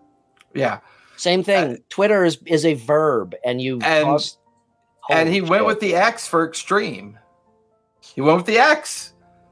yeah. 0.53 0.79
Same 1.17 1.43
thing. 1.43 1.73
Uh, 1.73 1.77
Twitter 1.89 2.23
is 2.25 2.37
is 2.45 2.65
a 2.65 2.73
verb, 2.75 3.35
and 3.45 3.61
you 3.61 3.79
And- 3.83 4.07
and 5.09 5.27
he 5.29 5.39
Holy 5.39 5.49
went 5.49 5.65
with 5.65 5.79
the 5.81 5.95
X 5.95 6.27
for 6.27 6.47
extreme. 6.47 7.17
He 8.01 8.21
went 8.21 8.37
with 8.37 8.45
the 8.45 8.57
X. 8.59 9.13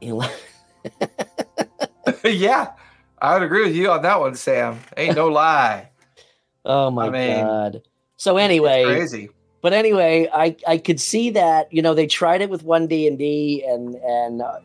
yeah, 2.24 2.72
I 3.20 3.34
would 3.34 3.42
agree 3.42 3.64
with 3.64 3.74
you 3.76 3.90
on 3.90 4.02
that 4.02 4.18
one, 4.20 4.34
Sam. 4.34 4.80
Ain't 4.96 5.16
no 5.16 5.28
lie. 5.28 5.90
oh 6.64 6.90
my 6.90 7.06
I 7.06 7.10
mean, 7.10 7.44
god. 7.44 7.82
So 8.16 8.36
anyway, 8.38 8.84
crazy. 8.84 9.30
But 9.62 9.72
anyway, 9.72 10.28
I 10.34 10.56
I 10.66 10.76
could 10.78 11.00
see 11.00 11.30
that 11.30 11.72
you 11.72 11.80
know 11.82 11.94
they 11.94 12.06
tried 12.06 12.40
it 12.42 12.50
with 12.50 12.64
one 12.64 12.86
D 12.88 13.06
and 13.06 13.16
D, 13.16 13.64
and 13.66 13.94
and 13.94 14.42
uh, 14.42 14.58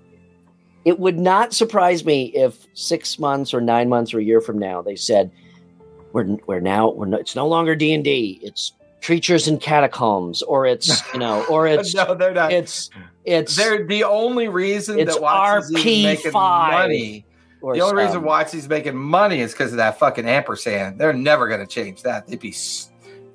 it 0.85 0.99
would 0.99 1.19
not 1.19 1.53
surprise 1.53 2.03
me 2.03 2.25
if 2.35 2.65
six 2.73 3.19
months 3.19 3.53
or 3.53 3.61
nine 3.61 3.89
months 3.89 4.13
or 4.13 4.19
a 4.19 4.23
year 4.23 4.41
from 4.41 4.57
now 4.57 4.81
they 4.81 4.95
said 4.95 5.31
we're 6.13 6.37
we're 6.47 6.59
now 6.59 6.89
we're 6.91 7.05
no, 7.05 7.17
it's 7.17 7.35
no 7.35 7.47
longer 7.47 7.75
D 7.75 7.93
and 7.93 8.03
D, 8.03 8.39
it's 8.41 8.73
creatures 9.03 9.47
in 9.47 9.59
catacombs, 9.59 10.41
or 10.41 10.65
it's 10.65 11.01
you 11.13 11.19
know, 11.19 11.45
or 11.45 11.67
it's 11.67 11.93
no, 11.93 12.15
they're 12.15 12.33
not. 12.33 12.51
it's 12.51 12.89
it's 13.23 13.55
they're 13.55 13.85
the 13.85 14.03
only 14.03 14.47
reason 14.47 14.97
that 14.97 15.07
WotC's 15.09 15.71
making 15.71 16.31
RP5. 16.31 16.71
money. 16.71 17.25
or 17.61 17.75
The 17.75 17.81
only 17.81 17.97
reason 18.03 18.13
some- 18.13 18.23
WotC's 18.25 18.67
making 18.67 18.95
money 18.95 19.41
is 19.41 19.51
because 19.51 19.71
of 19.71 19.77
that 19.77 19.99
fucking 19.99 20.25
ampersand. 20.27 20.99
They're 20.99 21.13
never 21.13 21.47
going 21.47 21.59
to 21.59 21.67
change 21.67 22.01
that. 22.03 22.25
They'd 22.25 22.39
be 22.39 22.51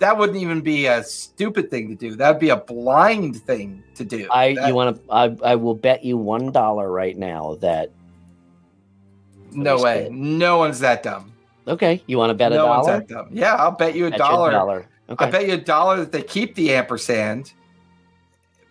that 0.03 0.19
wouldn't 0.19 0.39
even 0.39 0.61
be 0.61 0.87
a 0.87 1.03
stupid 1.05 1.71
thing 1.71 1.89
to 1.89 1.95
do. 1.95 2.17
That'd 2.17 2.41
be 2.41 2.49
a 2.51 2.57
blind 2.57 3.37
thing 3.43 3.83
to 3.95 4.05
do. 4.05 4.29
I 4.31 4.55
That- 4.55 4.69
you 4.69 4.75
want 4.75 4.97
to 4.97 5.13
I 5.13 5.37
I 5.53 5.55
will 5.57 5.75
bet 5.75 6.05
you 6.05 6.17
one 6.17 6.51
dollar 6.53 6.91
right 6.91 7.17
now 7.17 7.57
that 7.61 7.91
no 9.53 9.81
way. 9.81 10.05
it. 10.07 10.13
No 10.13 10.59
one's 10.59 10.81
that 10.81 11.03
dumb. 11.03 11.33
okay 11.69 12.03
you 12.07 12.19
want 12.19 12.31
to 12.31 12.35
bet 12.35 12.53
a 12.53 12.57
no 12.57 12.67
one's 12.67 12.87
dollar 12.87 12.99
that 13.01 13.09
dumb. 13.09 13.29
Yeah, 13.31 13.55
I'll 13.55 13.71
bet 13.71 13.95
you 13.95 14.07
a 14.07 14.11
Bet 14.11 14.19
you 14.19 14.25
dollar. 14.27 14.51
dollar 14.51 14.87
okay 15.11 15.25
I 15.27 15.31
bet 15.31 15.47
you 15.47 15.55
a 15.55 15.57
dollar 15.59 15.99
that 15.99 16.11
they 16.13 16.23
keep 16.23 16.55
the 16.57 16.75
ampersand. 16.75 17.53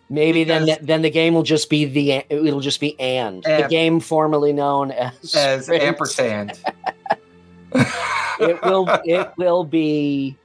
maybe 0.09 0.43
then 0.43 0.65
because- 0.65 0.85
then 0.85 1.01
the 1.01 1.09
game 1.09 1.33
will 1.33 1.43
just 1.43 1.69
be 1.69 1.85
the 1.85 2.23
it'll 2.29 2.59
just 2.59 2.79
be 2.81 2.99
and 2.99 3.43
the 3.43 3.67
game 3.69 3.99
formerly 4.01 4.51
known 4.53 4.91
as 4.91 5.33
as 5.35 5.69
ampersand. 5.69 6.59
it 7.75 8.61
will 8.63 8.85
it 9.05 9.31
will 9.37 9.63
be 9.63 10.35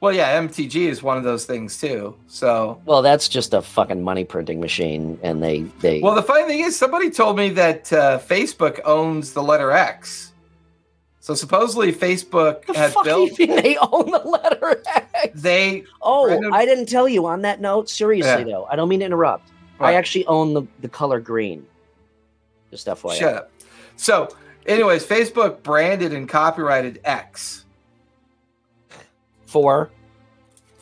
well, 0.00 0.12
yeah, 0.14 0.40
MTG 0.40 0.76
is 0.88 1.02
one 1.02 1.16
of 1.18 1.24
those 1.24 1.44
things 1.44 1.78
too. 1.80 2.16
So, 2.26 2.80
well 2.86 3.02
that's 3.02 3.28
just 3.28 3.52
a 3.54 3.62
fucking 3.62 4.02
money 4.02 4.24
printing 4.24 4.60
machine 4.60 5.18
and 5.22 5.42
they 5.42 5.62
they 5.80 6.00
well, 6.00 6.14
the 6.14 6.22
funny 6.22 6.44
thing 6.46 6.60
is, 6.60 6.76
somebody 6.78 7.10
told 7.10 7.36
me 7.36 7.50
that 7.50 7.92
uh, 7.92 8.18
Facebook 8.18 8.80
owns 8.84 9.32
the 9.32 9.42
letter 9.42 9.70
X. 9.70 10.32
So 11.22 11.34
supposedly, 11.34 11.92
Facebook 11.92 12.64
the 12.64 12.72
had 12.72 12.92
fuck 12.92 13.04
do 13.04 13.10
you 13.10 13.36
built. 13.36 13.62
they 13.62 13.76
own 13.76 14.10
the 14.10 14.22
letter 14.24 14.82
X? 15.14 15.40
They 15.42 15.84
Oh, 16.00 16.26
Random- 16.26 16.54
I 16.54 16.64
didn't 16.64 16.86
tell 16.86 17.06
you 17.08 17.26
on 17.26 17.42
that 17.42 17.60
note. 17.60 17.90
Seriously, 17.90 18.30
Yeah. 18.30 18.44
though, 18.44 18.64
I 18.70 18.74
don't 18.76 18.88
mean 18.88 19.00
to 19.00 19.06
interrupt. 19.06 19.50
I 19.78 19.94
actually 19.94 20.26
own 20.26 20.52
the, 20.54 20.62
the 20.80 20.88
color 20.88 21.20
green. 21.20 21.66
Just 22.70 22.86
FYI. 22.86 23.18
shut 23.18 23.34
up. 23.34 23.50
So, 23.96 24.28
anyways, 24.66 25.06
Facebook 25.06 25.62
branded 25.62 26.12
and 26.14 26.28
copyrighted 26.28 27.00
X. 27.04 27.64
Four. 29.50 29.90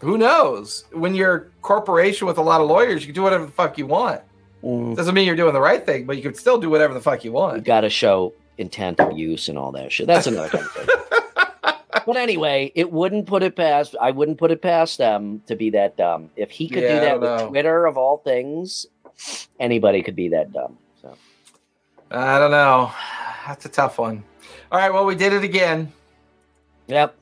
Who 0.01 0.19
knows? 0.19 0.85
When 0.93 1.15
you're 1.15 1.35
a 1.35 1.41
corporation 1.63 2.27
with 2.27 2.37
a 2.39 2.43
lot 2.43 2.61
of 2.61 2.69
lawyers, 2.69 3.01
you 3.03 3.07
can 3.07 3.15
do 3.15 3.23
whatever 3.23 3.47
the 3.47 3.53
fuck 3.53 3.79
you 3.79 3.87
want. 3.87 4.21
Mm, 4.63 4.95
Doesn't 4.95 5.15
mean 5.15 5.27
you're 5.27 5.37
doing 5.37 5.55
the 5.55 5.61
right 5.61 5.85
thing, 5.85 6.05
but 6.05 6.17
you 6.17 6.23
can 6.23 6.35
still 6.35 6.59
do 6.59 6.69
whatever 6.69 6.93
the 6.93 7.01
fuck 7.01 7.25
you 7.25 7.33
want. 7.33 7.57
you 7.57 7.63
got 7.63 7.81
to 7.81 7.89
show 7.91 8.35
intent 8.59 9.01
of 9.01 9.17
use 9.17 9.49
and 9.49 9.57
all 9.57 9.73
that 9.73 9.91
shit. 9.91 10.07
That's 10.07 10.27
another 10.27 10.49
kind 10.51 10.65
of 10.65 10.73
thing. 10.73 10.87
But 12.07 12.17
anyway, 12.17 12.73
it 12.75 12.91
wouldn't 12.91 13.27
put 13.27 13.43
it 13.43 13.55
past. 13.55 13.95
I 14.01 14.13
wouldn't 14.13 14.39
put 14.39 14.51
it 14.51 14.63
past 14.63 14.97
them 14.97 15.43
to 15.47 15.55
be 15.55 15.69
that 15.71 15.99
dumb. 15.99 16.31
If 16.37 16.51
he 16.51 16.67
could 16.69 16.83
Yeah, 16.83 16.95
do 16.95 17.01
that 17.01 17.21
with 17.21 17.41
know. 17.41 17.49
Twitter 17.49 17.85
of 17.85 17.99
all 17.99 18.17
things, 18.19 18.87
anybody 19.61 20.03
could 20.03 20.17
be 20.17 20.29
that 20.31 20.51
dumb. 20.51 20.79
So 21.03 21.15
I 22.11 22.39
don't 22.39 22.51
know. 22.51 22.93
That's 23.47 23.67
a 23.67 23.69
tough 23.69 23.99
one. 23.99 24.25
All 24.73 24.79
right, 24.79 24.91
well, 24.91 25.05
we 25.05 25.17
did 25.17 25.35
it 25.35 25.45
again. 25.45 25.93
yep, 26.87 27.15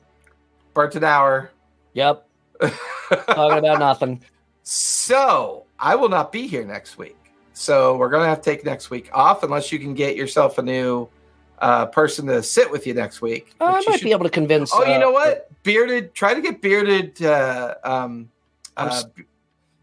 Burnt 0.77 0.93
an 0.93 1.03
hour. 1.03 1.49
yep. 1.93 2.27
Talking 2.61 3.57
about 3.57 3.79
nothing. 3.79 4.23
so 4.61 5.65
I 5.79 5.95
will 5.95 6.07
not 6.07 6.31
be 6.31 6.45
here 6.45 6.63
next 6.63 6.99
week. 6.99 7.17
So 7.53 7.97
we're 7.97 8.09
gonna 8.09 8.27
have 8.27 8.41
to 8.41 8.51
take 8.51 8.63
next 8.63 8.91
week 8.91 9.09
off 9.11 9.41
unless 9.41 9.71
you 9.71 9.79
can 9.79 9.95
get 9.95 10.15
yourself 10.15 10.59
a 10.59 10.61
new 10.61 11.09
uh, 11.57 11.87
person 11.87 12.27
to 12.27 12.43
sit 12.43 12.69
with 12.69 12.85
you 12.85 12.93
next 12.93 13.23
week. 13.23 13.55
Uh, 13.59 13.63
I 13.63 13.71
might 13.71 13.83
should- 13.97 14.03
be 14.03 14.11
able 14.11 14.25
to 14.25 14.29
convince. 14.29 14.71
Oh, 14.71 14.85
you 14.85 14.93
uh, 14.93 14.99
know 14.99 15.09
what? 15.09 15.49
Bearded. 15.63 16.13
Try 16.13 16.35
to 16.35 16.41
get 16.41 16.61
bearded. 16.61 17.23
Uh, 17.23 17.73
um, 17.83 18.29
uh, 18.77 19.01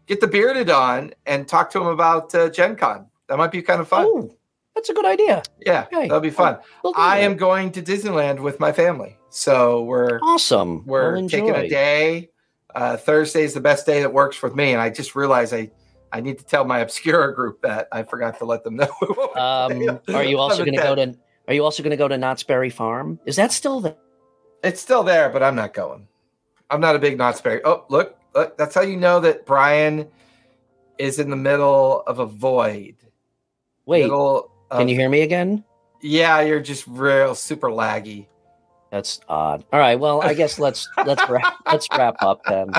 get 0.07 0.21
the 0.21 0.27
bearded 0.27 0.69
on 0.69 1.13
and 1.25 1.45
talk 1.45 1.69
to 1.71 1.81
him 1.81 1.87
about 1.87 2.33
uh, 2.33 2.49
Gen 2.49 2.77
Con. 2.77 3.07
That 3.27 3.37
might 3.37 3.51
be 3.51 3.61
kind 3.61 3.81
of 3.81 3.89
fun. 3.89 4.05
Oh, 4.07 4.33
that's 4.73 4.87
a 4.89 4.93
good 4.93 5.05
idea. 5.05 5.43
yeah, 5.59 5.87
okay. 5.91 6.03
that'll 6.03 6.21
be 6.21 6.29
fun. 6.29 6.57
We'll 6.85 6.93
I 6.95 7.19
am 7.19 7.35
going 7.35 7.73
to 7.73 7.81
Disneyland 7.81 8.39
with 8.39 8.61
my 8.61 8.71
family, 8.71 9.17
so 9.35 9.83
we're 9.83 10.19
awesome. 10.21 10.85
we're 10.85 11.15
Well, 11.15 11.27
taking 11.27 11.49
a 11.49 11.67
day. 11.67 12.29
Uh, 12.73 12.95
Thursday 12.95 13.43
is 13.43 13.53
the 13.53 13.59
best 13.59 13.85
day 13.85 14.01
that 14.01 14.13
works 14.13 14.41
with 14.41 14.55
me, 14.55 14.71
and 14.71 14.81
I 14.81 14.89
just 14.89 15.15
realized 15.15 15.53
I 15.53 15.71
I 16.11 16.21
need 16.21 16.39
to 16.39 16.45
tell 16.45 16.63
my 16.63 16.79
Obscura 16.85 17.35
group 17.35 17.61
that 17.61 17.89
I 17.91 18.03
forgot 18.03 18.39
to 18.39 18.45
let 18.45 18.63
them 18.63 18.77
know. 18.77 18.89
Um, 19.35 19.99
are 20.13 20.23
you 20.23 20.39
also 20.39 20.63
going 20.63 20.77
to 20.77 20.81
go 20.81 20.95
to? 20.95 21.13
Are 21.49 21.53
you 21.53 21.65
also 21.65 21.83
going 21.83 21.91
to 21.91 21.97
go 21.97 22.07
to 22.07 22.17
Knott's 22.17 22.43
Berry 22.43 22.69
Farm? 22.69 23.19
Is 23.25 23.35
that 23.35 23.51
still 23.51 23.81
there? 23.81 23.97
It's 24.63 24.79
still 24.79 25.03
there, 25.03 25.27
but 25.29 25.43
I'm 25.43 25.55
not 25.55 25.73
going. 25.73 26.07
I'm 26.71 26.79
not 26.79 26.95
a 26.95 26.99
big 26.99 27.17
Knott's 27.17 27.41
Berry. 27.41 27.59
Oh, 27.65 27.83
look, 27.89 28.17
look, 28.33 28.57
that's 28.57 28.73
how 28.73 28.81
you 28.81 28.95
know 28.95 29.19
that 29.19 29.45
Brian 29.45 30.07
is 30.97 31.19
in 31.19 31.29
the 31.29 31.35
middle 31.35 32.01
of 32.07 32.19
a 32.19 32.25
void. 32.25 32.95
Wait, 33.85 34.03
Middle 34.03 34.49
can 34.71 34.87
you 34.87 34.95
hear 34.95 35.09
me 35.09 35.21
again? 35.21 35.65
Yeah, 36.01 36.39
you're 36.39 36.61
just 36.61 36.87
real 36.87 37.35
super 37.35 37.69
laggy. 37.69 38.27
That's 38.95 39.19
odd. 39.27 39.65
All 39.73 39.79
right. 39.81 39.99
Well, 39.99 40.21
I 40.21 40.33
guess 40.33 40.57
let's 40.57 40.87
let's 41.05 41.27
wrap 41.29 41.57
let's 41.65 41.85
wrap 41.91 42.15
up 42.21 42.41
then. 42.45 42.71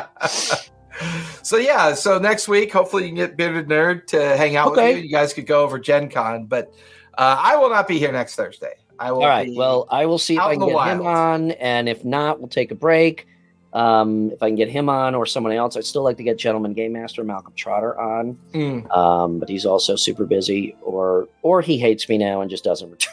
so 1.43 1.59
yeah, 1.59 1.93
so 1.93 2.19
next 2.19 2.49
week, 2.49 2.73
hopefully 2.73 3.03
you 3.03 3.09
can 3.11 3.17
get 3.17 3.37
Bearded 3.37 3.69
Nerd 3.69 4.07
to 4.07 4.35
hang 4.39 4.57
out 4.57 4.69
Okay. 4.73 4.95
with 4.95 4.97
you. 4.97 5.03
You 5.05 5.11
guys 5.11 5.35
could 5.35 5.47
go 5.47 5.63
over 5.63 5.79
Gen 5.79 6.09
Con, 6.09 6.47
but 6.47 6.73
uh, 7.19 7.37
I 7.39 7.57
will 7.57 7.69
not 7.69 7.87
be 7.87 7.99
here 7.99 8.11
next 8.13 8.35
Thursday. 8.35 8.73
I 8.99 9.13
will 9.13 9.21
All 9.25 9.29
right. 9.29 9.51
Well, 9.55 9.87
I 9.91 10.07
will 10.07 10.17
see 10.17 10.37
if 10.37 10.41
I 10.41 10.57
can 10.57 10.67
get 10.67 10.89
him 10.89 11.07
on, 11.07 11.51
and 11.51 11.87
if 11.87 12.03
not, 12.03 12.39
we'll 12.39 12.49
take 12.49 12.71
a 12.71 12.75
break. 12.75 13.27
Um, 13.75 14.31
if 14.31 14.43
I 14.43 14.49
can 14.49 14.57
get 14.57 14.71
him 14.71 14.89
on 14.89 15.15
or 15.15 15.27
someone 15.27 15.53
else, 15.53 15.77
I'd 15.77 15.85
still 15.85 16.03
like 16.03 16.17
to 16.17 16.23
get 16.23 16.39
Gentleman 16.39 16.73
Game 16.73 16.95
Master 16.95 17.23
Malcolm 17.25 17.53
Trotter 17.55 18.01
on, 18.01 18.39
Mm. 18.55 18.91
um, 18.97 19.39
but 19.39 19.51
he's 19.51 19.67
also 19.67 19.97
super 19.97 20.25
busy, 20.25 20.75
or 20.81 21.29
or 21.43 21.61
he 21.61 21.77
hates 21.77 22.09
me 22.09 22.17
now 22.17 22.41
and 22.41 22.49
just 22.49 22.65
doesn't 22.65 22.91
return. 22.91 23.13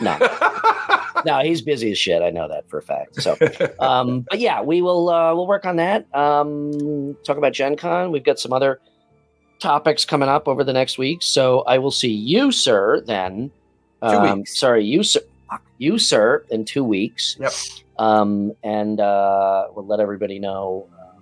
No, 0.00 0.18
no, 1.24 1.38
he's 1.40 1.62
busy 1.62 1.90
as 1.92 1.98
shit. 1.98 2.22
I 2.22 2.30
know 2.30 2.48
that 2.48 2.68
for 2.68 2.78
a 2.78 2.82
fact. 2.82 3.22
So, 3.22 3.36
um, 3.80 4.26
but 4.28 4.38
yeah, 4.38 4.60
we 4.62 4.82
will 4.82 5.08
uh, 5.08 5.34
we'll 5.34 5.46
work 5.46 5.64
on 5.64 5.76
that. 5.76 6.06
Um, 6.14 7.16
talk 7.24 7.36
about 7.36 7.52
Gen 7.52 7.76
Con. 7.76 8.12
We've 8.12 8.24
got 8.24 8.38
some 8.38 8.52
other 8.52 8.80
topics 9.58 10.04
coming 10.04 10.28
up 10.28 10.48
over 10.48 10.62
the 10.64 10.72
next 10.72 10.98
week. 10.98 11.22
So 11.22 11.60
I 11.62 11.78
will 11.78 11.90
see 11.90 12.12
you, 12.12 12.52
sir, 12.52 13.00
then. 13.00 13.50
Two 14.02 14.08
Um, 14.08 14.38
weeks. 14.38 14.58
Sorry, 14.58 14.84
you, 14.84 15.02
sir. 15.02 15.20
You, 15.78 15.98
sir, 15.98 16.44
in 16.50 16.64
two 16.64 16.84
weeks. 16.84 17.36
Yep. 17.40 17.52
Um, 17.98 18.52
and 18.62 19.00
uh, 19.00 19.68
we'll 19.74 19.86
let 19.86 20.00
everybody 20.00 20.38
know. 20.38 20.86
Uh, 20.98 21.18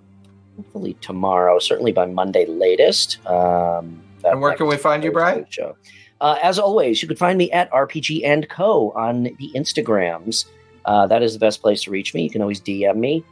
hopefully 0.57 0.95
tomorrow, 1.01 1.59
certainly 1.59 1.91
by 1.93 2.05
Monday 2.05 2.45
latest. 2.45 3.25
Um, 3.27 4.01
that 4.21 4.33
and 4.33 4.41
where 4.41 4.53
can 4.55 4.67
we 4.67 4.77
find 4.77 5.03
you, 5.03 5.11
Brian? 5.11 5.45
Show. 5.49 5.77
Uh, 6.21 6.37
as 6.41 6.57
always, 6.57 7.01
you 7.01 7.07
can 7.07 7.17
find 7.17 7.37
me 7.37 7.51
at 7.51 7.69
RPG 7.71 8.21
and 8.23 8.47
Co 8.49 8.91
on 8.91 9.23
the 9.23 9.51
Instagrams. 9.55 10.45
Uh, 10.85 11.07
that 11.07 11.21
is 11.21 11.33
the 11.33 11.39
best 11.39 11.61
place 11.61 11.83
to 11.83 11.91
reach 11.91 12.13
me. 12.13 12.23
You 12.23 12.29
can 12.29 12.41
always 12.41 12.61
DM 12.61 12.95
me. 12.97 13.25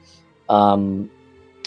Um, 0.49 1.09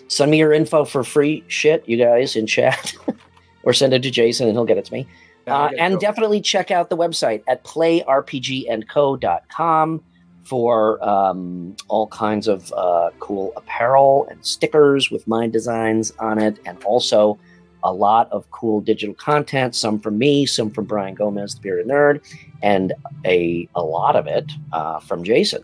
send 0.09 0.31
me 0.31 0.37
your 0.39 0.53
info 0.53 0.85
for 0.85 1.03
free 1.05 1.43
shit, 1.49 1.89
you 1.89 1.97
guys, 1.97 2.37
in 2.37 2.47
chat, 2.47 2.95
or 3.63 3.73
send 3.73 3.95
it 3.95 4.03
to 4.03 4.11
Jason 4.11 4.47
and 4.49 4.57
he'll 4.57 4.67
get 4.67 4.79
it 4.79 4.85
to 4.87 4.93
me. 4.93 5.07
Uh, 5.47 5.71
and 5.79 6.01
definitely 6.01 6.41
check 6.41 6.73
out 6.73 6.91
the 6.91 6.97
website 6.97 7.45
at 7.47 7.63
playrpgandco.com 7.63 10.03
for 10.43 11.09
um, 11.09 11.77
all 11.89 12.09
kinds 12.09 12.49
of 12.49 12.73
uh, 12.73 13.11
cool 13.21 13.53
apparel 13.57 14.27
and 14.31 14.45
stickers 14.45 15.09
with 15.11 15.29
my 15.29 15.47
designs 15.47 16.11
on 16.19 16.41
it, 16.41 16.59
and 16.67 16.83
also 16.85 17.39
a 17.87 17.93
lot 17.93 18.31
of 18.33 18.51
cool 18.51 18.81
digital 18.81 19.15
content. 19.15 19.75
Some 19.75 20.01
from 20.01 20.19
me, 20.19 20.45
some 20.45 20.71
from 20.71 20.85
Brian 20.85 21.15
Gomez, 21.15 21.55
the 21.55 21.61
Bearded 21.61 21.87
Nerd, 21.87 22.21
and 22.63 22.93
a 23.25 23.69
a 23.75 23.83
lot 23.83 24.17
of 24.17 24.27
it 24.27 24.51
uh, 24.73 24.99
from 25.01 25.25
Jason. 25.25 25.63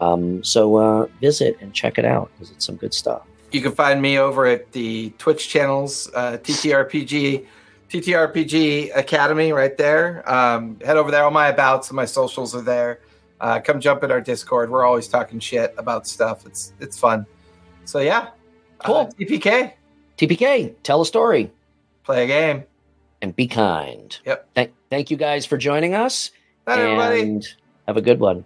Um, 0.00 0.42
so 0.42 0.76
uh, 0.76 1.06
visit 1.20 1.56
and 1.60 1.72
check 1.72 1.96
it 1.98 2.04
out 2.04 2.30
because 2.32 2.50
it's 2.50 2.66
some 2.66 2.76
good 2.76 2.92
stuff. 2.92 3.22
You 3.52 3.60
can 3.60 3.72
find 3.72 4.02
me 4.02 4.18
over 4.18 4.46
at 4.46 4.72
the 4.72 5.10
Twitch 5.18 5.48
channels, 5.48 6.10
uh, 6.14 6.38
TTRPG, 6.38 7.46
TTRPG 7.88 8.96
Academy, 8.96 9.52
right 9.52 9.76
there. 9.76 10.28
Um, 10.30 10.78
head 10.84 10.96
over 10.96 11.10
there. 11.10 11.22
All 11.22 11.30
my 11.30 11.48
abouts 11.48 11.90
and 11.90 11.96
my 11.96 12.06
socials 12.06 12.54
are 12.54 12.62
there. 12.62 13.00
Uh, 13.40 13.60
come 13.60 13.80
jump 13.80 14.02
in 14.02 14.10
our 14.10 14.20
Discord. 14.20 14.70
We're 14.70 14.84
always 14.84 15.06
talking 15.06 15.38
shit 15.38 15.74
about 15.78 16.06
stuff. 16.08 16.44
It's 16.46 16.72
it's 16.80 16.98
fun. 16.98 17.26
So 17.84 18.00
yeah, 18.00 18.30
Cool. 18.84 18.96
Uh, 18.96 19.06
TPK, 19.18 19.72
TPK, 20.18 20.74
tell 20.82 21.00
a 21.00 21.06
story. 21.06 21.50
play 22.04 22.24
a 22.24 22.26
game. 22.26 22.64
and 23.20 23.34
be 23.34 23.46
kind. 23.46 24.18
Yep. 24.26 24.48
Thank, 24.54 24.72
thank 24.90 25.10
you 25.10 25.16
guys 25.16 25.46
for 25.46 25.56
joining 25.56 25.94
us. 25.94 26.30
Bye, 26.64 26.80
everybody. 26.80 27.20
and 27.22 27.48
have 27.86 27.96
a 27.96 28.02
good 28.02 28.20
one. 28.20 28.44